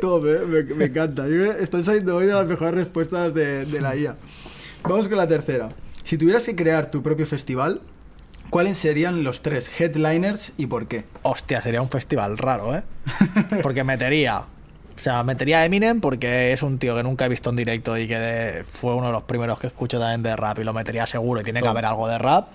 Todo, 0.00 0.20
me, 0.22 0.38
me- 0.40 0.74
me 0.74 0.84
encanta. 0.86 1.28
Yo 1.28 1.52
están 1.52 1.84
saliendo 1.84 2.16
hoy 2.16 2.26
de 2.26 2.32
las 2.32 2.46
mejores 2.46 2.74
respuestas 2.74 3.32
de, 3.34 3.66
de 3.66 3.80
la 3.80 3.94
IA. 3.94 4.16
Vamos 4.84 5.08
con 5.08 5.16
la 5.16 5.26
tercera. 5.26 5.70
Si 6.04 6.18
tuvieras 6.18 6.44
que 6.44 6.54
crear 6.54 6.90
tu 6.90 7.02
propio 7.02 7.26
festival, 7.26 7.80
¿cuáles 8.50 8.76
serían 8.78 9.24
los 9.24 9.40
tres 9.42 9.70
headliners 9.80 10.52
y 10.56 10.66
por 10.66 10.86
qué? 10.86 11.04
Hostia, 11.22 11.62
sería 11.62 11.80
un 11.80 11.88
festival 11.88 12.36
raro, 12.38 12.76
¿eh? 12.76 12.82
Porque 13.62 13.82
metería. 13.84 14.40
O 14.40 14.98
sea, 15.00 15.22
metería 15.24 15.58
a 15.60 15.64
Eminem 15.64 16.00
porque 16.00 16.52
es 16.52 16.62
un 16.62 16.78
tío 16.78 16.94
que 16.94 17.02
nunca 17.02 17.26
he 17.26 17.28
visto 17.28 17.50
en 17.50 17.56
directo 17.56 17.96
y 17.98 18.06
que 18.06 18.18
de- 18.18 18.64
fue 18.64 18.94
uno 18.94 19.06
de 19.06 19.12
los 19.12 19.22
primeros 19.24 19.58
que 19.58 19.66
escucho 19.66 19.98
también 19.98 20.22
de 20.22 20.36
rap 20.36 20.58
y 20.60 20.64
lo 20.64 20.72
metería 20.72 21.06
seguro 21.06 21.40
y 21.40 21.44
tiene 21.44 21.62
que 21.62 21.68
haber 21.68 21.84
algo 21.86 22.06
de 22.06 22.18
rap. 22.18 22.48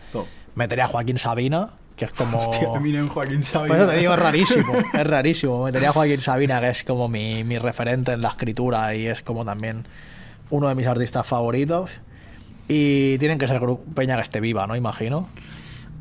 Metería 0.56 0.86
a 0.86 0.88
Joaquín 0.88 1.18
Sabina, 1.18 1.72
que 1.98 2.06
es 2.06 2.14
como... 2.14 2.40
Hostia, 2.40 2.70
Eminem, 2.76 3.10
Joaquín 3.10 3.44
Sabina. 3.44 3.68
Por 3.76 3.78
eso 3.84 3.90
te 3.92 3.98
digo, 3.98 4.14
es 4.14 4.20
rarísimo, 4.20 4.74
es 4.94 5.08
rarísimo. 5.08 5.64
Metería 5.66 5.90
a 5.90 5.94
Joaquín 5.94 6.22
Sabina, 6.22 6.62
que 6.62 6.70
es 6.70 6.84
como 6.84 7.10
mi, 7.10 7.44
mi 7.44 7.58
referente 7.58 8.12
en 8.14 8.22
la 8.22 8.30
escritura 8.30 8.96
y 8.96 9.08
es 9.08 9.22
como 9.22 9.44
también 9.44 9.86
uno 10.50 10.70
de 10.70 10.76
mis 10.76 10.88
artistas 10.88 11.26
favoritos. 11.28 11.92
Y 12.70 13.18
tienen 13.18 13.38
que 13.40 13.48
ser 13.48 13.60
peña 13.96 14.16
que 14.16 14.22
esté 14.22 14.40
viva, 14.40 14.66
¿no? 14.68 14.76
Imagino. 14.76 15.28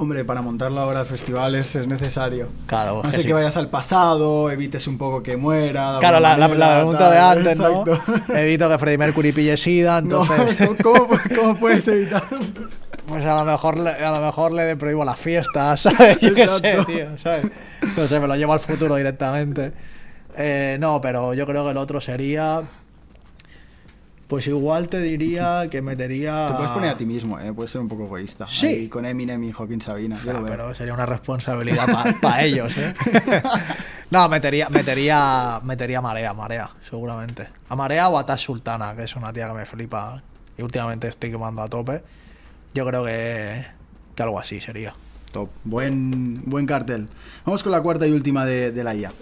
Hombre, 0.00 0.24
para 0.24 0.42
montarlo 0.42 0.80
ahora 0.80 1.00
al 1.00 1.06
festival 1.06 1.56
es, 1.56 1.74
es 1.74 1.88
necesario. 1.88 2.46
Claro, 2.66 2.96
No 3.02 3.02
que 3.10 3.16
sé 3.16 3.22
sí. 3.22 3.26
que 3.26 3.32
vayas 3.32 3.56
al 3.56 3.68
pasado, 3.68 4.48
evites 4.48 4.86
un 4.86 4.96
poco 4.96 5.24
que 5.24 5.36
muera. 5.36 5.96
Claro, 5.98 6.20
la, 6.20 6.36
la- 6.36 6.46
manera, 6.46 6.68
la 6.68 6.74
pregunta 6.76 6.98
tal, 7.10 7.10
de 7.10 7.18
antes, 7.18 7.58
exacto. 7.58 8.00
¿no? 8.28 8.34
Evito 8.38 8.68
que 8.68 8.78
Freddie 8.78 8.98
Mercury 8.98 9.32
pille 9.32 9.56
sida, 9.56 10.00
No, 10.00 10.22
entonces... 10.22 10.68
¿cómo, 10.84 11.08
cómo 11.34 11.56
puedes 11.56 11.88
evitar? 11.88 12.22
Pues 13.08 13.24
a 13.24 13.34
lo 13.42 13.44
mejor 13.50 13.76
le, 13.78 13.90
a 13.90 14.10
lo 14.12 14.20
mejor 14.24 14.52
le 14.52 14.76
prohíbo 14.76 15.04
las 15.04 15.18
fiestas, 15.18 15.80
¿sabes? 15.80 16.20
Yo 16.20 16.32
qué 16.32 16.46
sé, 16.46 16.78
tío, 16.86 17.18
¿sabes? 17.18 17.50
No 17.96 18.06
sé, 18.06 18.20
me 18.20 18.28
lo 18.28 18.36
llevo 18.36 18.52
al 18.52 18.60
futuro 18.60 18.94
directamente. 18.94 19.72
Eh, 20.36 20.76
no, 20.78 21.00
pero 21.00 21.34
yo 21.34 21.44
creo 21.46 21.64
que 21.64 21.70
el 21.72 21.76
otro 21.76 22.00
sería... 22.00 22.62
Pues 24.28 24.46
igual 24.46 24.88
te 24.90 25.00
diría 25.00 25.68
que 25.70 25.80
metería... 25.80 26.48
Te 26.48 26.54
puedes 26.54 26.70
poner 26.72 26.90
a 26.90 26.96
ti 26.98 27.06
mismo, 27.06 27.40
¿eh? 27.40 27.50
Puedes 27.52 27.70
ser 27.70 27.80
un 27.80 27.88
poco 27.88 28.04
egoísta. 28.04 28.46
Sí. 28.46 28.66
Ahí 28.66 28.88
con 28.88 29.06
Eminem 29.06 29.42
y 29.44 29.52
Joaquín 29.52 29.80
Sabina. 29.80 30.20
Yo 30.22 30.30
Ah, 30.30 30.34
lo 30.34 30.42
veo. 30.42 30.50
pero 30.52 30.74
sería 30.74 30.92
una 30.92 31.06
responsabilidad 31.06 31.86
para 32.20 32.42
ellos, 32.44 32.76
¿eh? 32.76 32.92
no, 34.10 34.28
metería, 34.28 34.68
metería, 34.68 35.60
metería 35.64 36.02
Marea, 36.02 36.34
Marea, 36.34 36.68
seguramente. 36.88 37.48
A 37.70 37.74
Marea 37.74 38.08
o 38.10 38.18
a 38.18 38.26
Tash 38.26 38.44
Sultana, 38.44 38.94
que 38.94 39.04
es 39.04 39.16
una 39.16 39.32
tía 39.32 39.48
que 39.48 39.54
me 39.54 39.64
flipa 39.64 40.22
y 40.58 40.62
últimamente 40.62 41.08
estoy 41.08 41.30
quemando 41.30 41.62
a 41.62 41.68
tope. 41.68 42.02
Yo 42.74 42.84
creo 42.84 43.02
que, 43.06 43.64
que 44.14 44.22
algo 44.22 44.38
así 44.38 44.60
sería. 44.60 44.92
Top. 45.30 45.50
Buen, 45.64 46.42
buen 46.46 46.66
cartel. 46.66 47.08
Vamos 47.44 47.62
con 47.62 47.72
la 47.72 47.80
cuarta 47.80 48.06
y 48.06 48.12
última 48.12 48.44
de, 48.46 48.72
de 48.72 48.84
la 48.84 48.94
IA. 48.94 49.12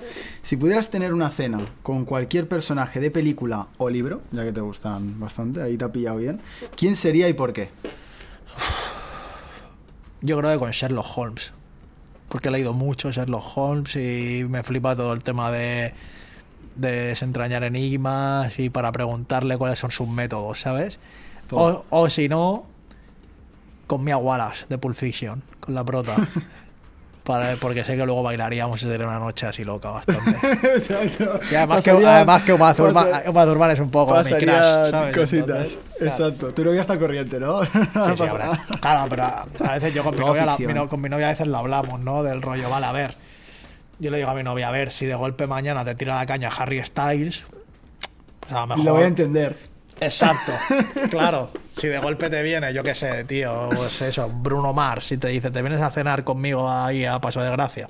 Si 0.43 0.57
pudieras 0.57 0.91
tener 0.91 1.13
una 1.13 1.31
cena 1.31 1.61
con 1.83 2.05
cualquier 2.05 2.49
personaje 2.49 3.01
de 3.01 3.11
película 3.11 3.69
o 3.79 3.91
libro, 3.91 4.23
ya 4.33 4.45
que 4.45 4.53
te 4.53 4.61
gustan 4.61 5.19
bastante, 5.19 5.63
ahí 5.63 5.77
te 5.77 5.85
ha 5.85 5.93
pillado 5.93 6.19
bien, 6.19 6.41
¿quién 6.77 6.97
sería 6.97 7.29
y 7.29 7.33
por 7.33 7.53
qué? 7.53 7.71
Yo 10.21 10.39
creo 10.39 10.53
que 10.53 10.59
con 10.59 10.71
Sherlock 10.71 11.07
Holmes. 11.17 11.53
Porque 12.29 12.49
he 12.49 12.53
leído 12.53 12.73
mucho 12.73 13.11
Sherlock 13.13 13.57
Holmes 13.57 13.95
y 13.97 14.45
me 14.49 14.63
flipa 14.63 14.97
todo 14.97 15.13
el 15.13 15.23
tema 15.23 15.51
de, 15.51 15.95
de 16.75 16.91
desentrañar 17.09 17.63
enigmas 17.65 18.59
y 18.59 18.71
para 18.71 18.91
preguntarle 18.93 19.57
cuáles 19.57 19.79
son 19.79 19.91
sus 19.91 20.09
métodos, 20.09 20.61
¿sabes? 20.61 20.99
O, 21.51 21.85
o 21.91 22.11
si 22.11 22.29
no, 22.29 22.67
con 23.87 24.03
Mia 24.05 24.17
Wallace 24.17 24.67
de 24.69 24.79
Pulp 24.79 24.95
Fiction, 24.97 25.43
con 25.61 25.75
la 25.75 25.85
prota. 25.85 26.15
Para, 27.27 27.57
porque 27.57 27.83
sé 27.83 27.97
que 27.97 28.05
luego 28.07 28.23
bailaríamos 28.23 28.81
y 28.81 28.87
sería 28.87 29.05
una 29.05 29.19
noche 29.19 29.47
así 29.47 29.65
loca 29.65 29.91
bastante. 29.91 30.31
Exacto. 30.77 31.41
Y 31.51 31.57
además, 31.57 31.83
que, 31.83 31.91
además 31.91 32.43
que 32.45 32.53
Uma 32.53 32.73
Thurman, 32.73 33.71
es 33.73 33.81
un 33.81 33.91
poco 33.91 34.15
mi 34.17 34.23
¿sabes? 34.23 34.45
cositas. 34.45 34.87
Entonces, 35.11 35.79
claro. 35.99 36.13
Exacto. 36.13 36.55
Tu 36.55 36.65
novia 36.65 36.83
está 36.83 36.97
corriente, 36.97 37.41
¿no? 37.41 37.65
Sí, 37.65 37.71
sí, 38.17 38.23
habrá. 38.23 38.65
Claro, 38.81 39.07
pero 39.11 39.25
a 39.25 39.47
a 39.59 39.73
veces 39.73 39.93
yo 39.93 40.05
con 40.05 40.13
mi, 40.13 40.19
Luego 40.19 40.35
novia, 40.35 40.47
la- 40.47 40.53
ficción. 40.53 40.73
mi 40.73 40.79
no- 40.79 40.89
con 40.89 41.01
mi 41.01 41.09
novia 41.09 41.27
a 41.27 41.31
veces 41.31 41.49
lo 41.49 41.59
hablamos, 41.59 41.99
¿no? 41.99 42.23
Del 42.23 42.43
rollo, 42.43 42.71
vale, 42.71 42.87
a 42.87 42.93
ver. 42.93 43.17
Yo 43.99 44.13
le 44.13 44.19
digo 44.19 44.31
a 44.31 44.35
mi 44.35 44.45
novia, 44.45 44.69
a 44.69 44.71
ver, 44.71 44.93
si 44.93 45.07
de 45.07 45.17
golpe 45.17 45.49
mañana 45.49 45.85
te 45.85 45.97
tira 45.97 46.15
la 46.15 46.27
caña 46.27 46.49
Harry 46.57 46.81
Styles, 46.85 47.43
pues 48.39 48.53
a 48.53 48.61
lo 48.61 48.67
mejor... 48.69 48.85
Lo 48.85 48.95
voy 48.95 49.03
a 49.03 49.07
entender. 49.09 49.59
Exacto, 50.01 50.53
claro. 51.11 51.51
Si 51.77 51.89
de 51.89 51.99
golpe 51.99 52.29
te 52.31 52.43
viene, 52.43 52.73
yo 52.73 52.83
qué 52.83 52.95
sé, 52.95 53.25
tío, 53.25 53.69
pues 53.75 54.01
eso, 54.03 54.29
Bruno 54.31 54.73
Mars, 54.73 55.05
si 55.07 55.19
te 55.19 55.29
dice, 55.29 55.51
te 55.51 55.61
vienes 55.63 55.81
a 55.81 55.91
cenar 55.91 56.25
conmigo 56.25 56.71
ahí 56.71 57.05
a 57.05 57.19
Paso 57.21 57.41
de 57.43 57.51
Gracia, 57.51 57.89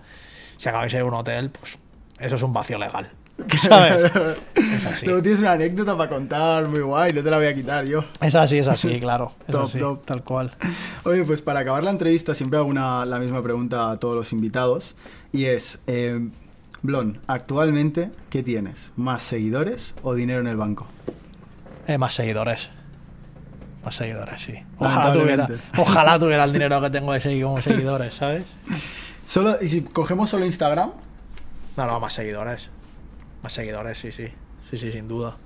si 0.57 0.69
acabáis 0.69 0.93
en 0.95 1.05
un 1.05 1.15
hotel, 1.15 1.51
pues 1.51 1.79
eso 2.19 2.37
es 2.37 2.43
un 2.43 2.53
vacío 2.53 2.79
legal. 2.79 3.09
¿Sabes? 3.59 4.11
Es 4.55 4.87
así. 4.87 5.05
Luego 5.07 5.21
tienes 5.23 5.41
una 5.41 5.53
anécdota 5.53 5.95
para 5.97 6.09
contar 6.09 6.67
muy 6.69 6.81
guay, 6.81 7.13
no 7.13 7.23
te 7.23 7.31
la 7.31 7.37
voy 7.37 7.47
a 7.47 7.55
quitar 7.55 7.85
yo. 7.85 8.03
Es 8.21 8.35
así, 8.35 8.59
es 8.59 8.67
así, 8.67 8.99
claro. 8.99 9.33
Es 9.47 9.53
Top, 9.53 9.65
así, 9.65 9.79
top. 9.79 10.05
tal 10.07 10.25
cual. 10.25 10.53
Oye, 11.05 11.23
pues 11.25 11.43
para 11.43 11.61
acabar 11.61 11.83
la 11.85 11.91
entrevista 11.91 12.35
siempre 12.35 12.59
hago 12.59 12.69
una, 12.69 13.05
la 13.05 13.19
misma 13.19 13.43
pregunta 13.43 13.91
a 13.91 13.99
todos 13.99 14.15
los 14.15 14.33
invitados 14.33 14.97
y 15.33 15.45
es, 15.45 15.81
eh, 15.87 16.29
Blon, 16.81 17.19
actualmente, 17.27 18.11
¿qué 18.31 18.43
tienes? 18.43 18.93
¿Más 18.97 19.23
seguidores 19.23 19.95
o 20.03 20.15
dinero 20.15 20.41
en 20.41 20.47
el 20.47 20.57
banco? 20.57 20.87
Eh, 21.87 21.99
más 21.99 22.15
seguidores. 22.15 22.71
Más 23.85 23.95
seguidores, 23.95 24.43
sí. 24.43 24.55
Ojalá 24.79 25.13
tuviera, 25.13 25.49
ojalá 25.79 26.19
tuviera 26.19 26.45
el 26.45 26.53
dinero 26.53 26.81
que 26.81 26.91
tengo 26.91 27.13
de 27.13 27.21
seguir 27.21 27.45
como 27.45 27.63
seguidores, 27.63 28.15
¿sabes? 28.15 28.45
Solo, 29.25 29.57
y 29.61 29.69
si 29.69 29.83
cogemos 29.83 30.31
solo 30.31 30.45
Instagram, 30.47 30.91
No, 31.77 31.87
no, 31.87 32.01
más 32.01 32.13
seguidores. 32.13 32.71
Más 33.43 33.53
seguidores, 33.53 33.99
sí, 33.99 34.11
sí. 34.11 34.29
Sí, 34.71 34.79
sí, 34.79 34.91
sin 34.91 35.07
duda. 35.07 35.37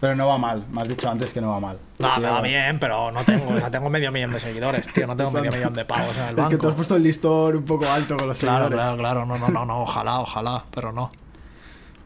pero 0.00 0.16
no 0.16 0.26
va 0.28 0.38
mal, 0.38 0.64
me 0.70 0.80
has 0.80 0.88
dicho 0.88 1.08
antes 1.10 1.30
que 1.32 1.40
no 1.40 1.50
va 1.50 1.60
mal. 1.60 1.78
No, 1.98 2.16
me 2.18 2.26
va 2.26 2.32
va. 2.36 2.40
bien, 2.40 2.78
pero 2.80 3.12
no 3.12 3.22
tengo, 3.22 3.50
o 3.50 3.58
sea, 3.58 3.70
tengo 3.70 3.88
medio 3.90 4.10
millón 4.10 4.32
de 4.32 4.40
seguidores, 4.40 4.88
tío. 4.92 5.06
No 5.06 5.14
tengo 5.16 5.30
medio 5.30 5.52
millón 5.52 5.74
de 5.74 5.84
pavos 5.84 6.16
en 6.16 6.22
el 6.24 6.30
Es 6.30 6.36
banco. 6.36 6.50
que 6.50 6.56
tú 6.56 6.68
has 6.70 6.74
puesto 6.74 6.96
el 6.96 7.02
listón 7.04 7.56
un 7.56 7.64
poco 7.64 7.86
alto 7.88 8.16
con 8.16 8.26
los 8.26 8.38
Claro, 8.38 8.64
seguidores. 8.64 8.96
claro, 8.96 8.98
claro. 8.98 9.26
No, 9.26 9.38
no, 9.38 9.48
no, 9.50 9.66
no. 9.66 9.80
Ojalá, 9.82 10.20
ojalá, 10.20 10.64
pero 10.72 10.90
no. 10.90 11.10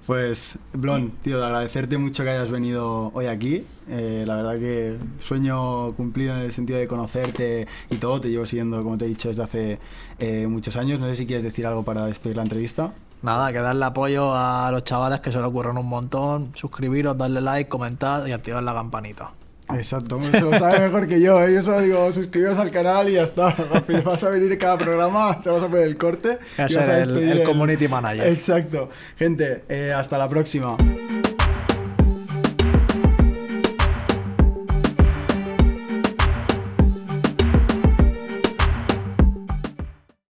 Pues, 0.07 0.59
Blon, 0.75 1.13
tío, 1.23 1.39
de 1.39 1.47
agradecerte 1.47 1.97
mucho 1.97 2.25
que 2.25 2.31
hayas 2.31 2.51
venido 2.51 3.11
hoy 3.15 3.25
aquí. 3.27 3.65
Eh, 3.89 4.25
la 4.27 4.37
verdad 4.37 4.59
que 4.59 4.99
sueño 5.19 5.93
cumplido 5.95 6.35
en 6.37 6.43
el 6.43 6.53
sentido 6.53 6.79
de 6.79 6.87
conocerte 6.87 7.67
y 7.89 7.97
todo. 7.97 8.21
Te 8.21 8.29
llevo 8.29 8.45
siguiendo, 8.45 8.83
como 8.83 8.99
te 8.99 9.07
he 9.07 9.09
dicho, 9.09 9.29
desde 9.29 9.43
hace 9.43 9.79
eh, 10.19 10.47
muchos 10.47 10.77
años. 10.77 11.01
No 11.01 11.07
sé 11.07 11.15
si 11.15 11.27
quieres 11.27 11.43
decir 11.43 11.67
algo 11.67 11.85
para 11.85 12.05
despedir 12.05 12.37
la 12.37 12.43
entrevista. 12.43 12.93
Nada, 13.23 13.51
que 13.51 13.59
darle 13.61 13.83
apoyo 13.87 14.35
a 14.35 14.71
los 14.71 14.85
chavales 14.85 15.21
que 15.21 15.33
se 15.33 15.39
le 15.39 15.45
ocurren 15.45 15.79
un 15.79 15.89
montón. 15.89 16.53
Suscribiros, 16.55 17.17
darle 17.17 17.41
like, 17.41 17.71
comentar 17.71 18.29
y 18.29 18.33
activar 18.33 18.63
la 18.63 18.75
campanita. 18.75 19.31
Exacto, 19.73 20.21
se 20.23 20.41
lo 20.41 20.57
sabe 20.59 20.79
mejor 20.81 21.07
que 21.07 21.21
yo. 21.21 21.43
¿eh? 21.43 21.55
Yo 21.55 21.63
solo 21.63 21.81
digo, 21.81 22.13
suscribiros 22.13 22.59
al 22.59 22.71
canal 22.71 23.09
y 23.09 23.13
ya 23.15 23.23
está. 23.25 23.55
Vas 24.05 24.23
a 24.23 24.29
venir 24.29 24.57
cada 24.59 24.77
programa, 24.77 25.41
te 25.43 25.49
vas 25.51 25.63
a 25.63 25.69
poner 25.69 25.87
el 25.87 25.97
corte. 25.97 26.39
A 26.59 26.63
y 26.69 26.75
vas 26.75 26.87
ser 26.87 26.91
el- 27.09 27.17
el 27.39 27.43
community 27.45 27.89
manager. 27.89 28.29
Exacto. 28.29 28.89
Gente, 29.17 29.65
eh, 29.69 29.93
hasta 29.97 30.19
la 30.19 30.29
próxima. 30.29 30.77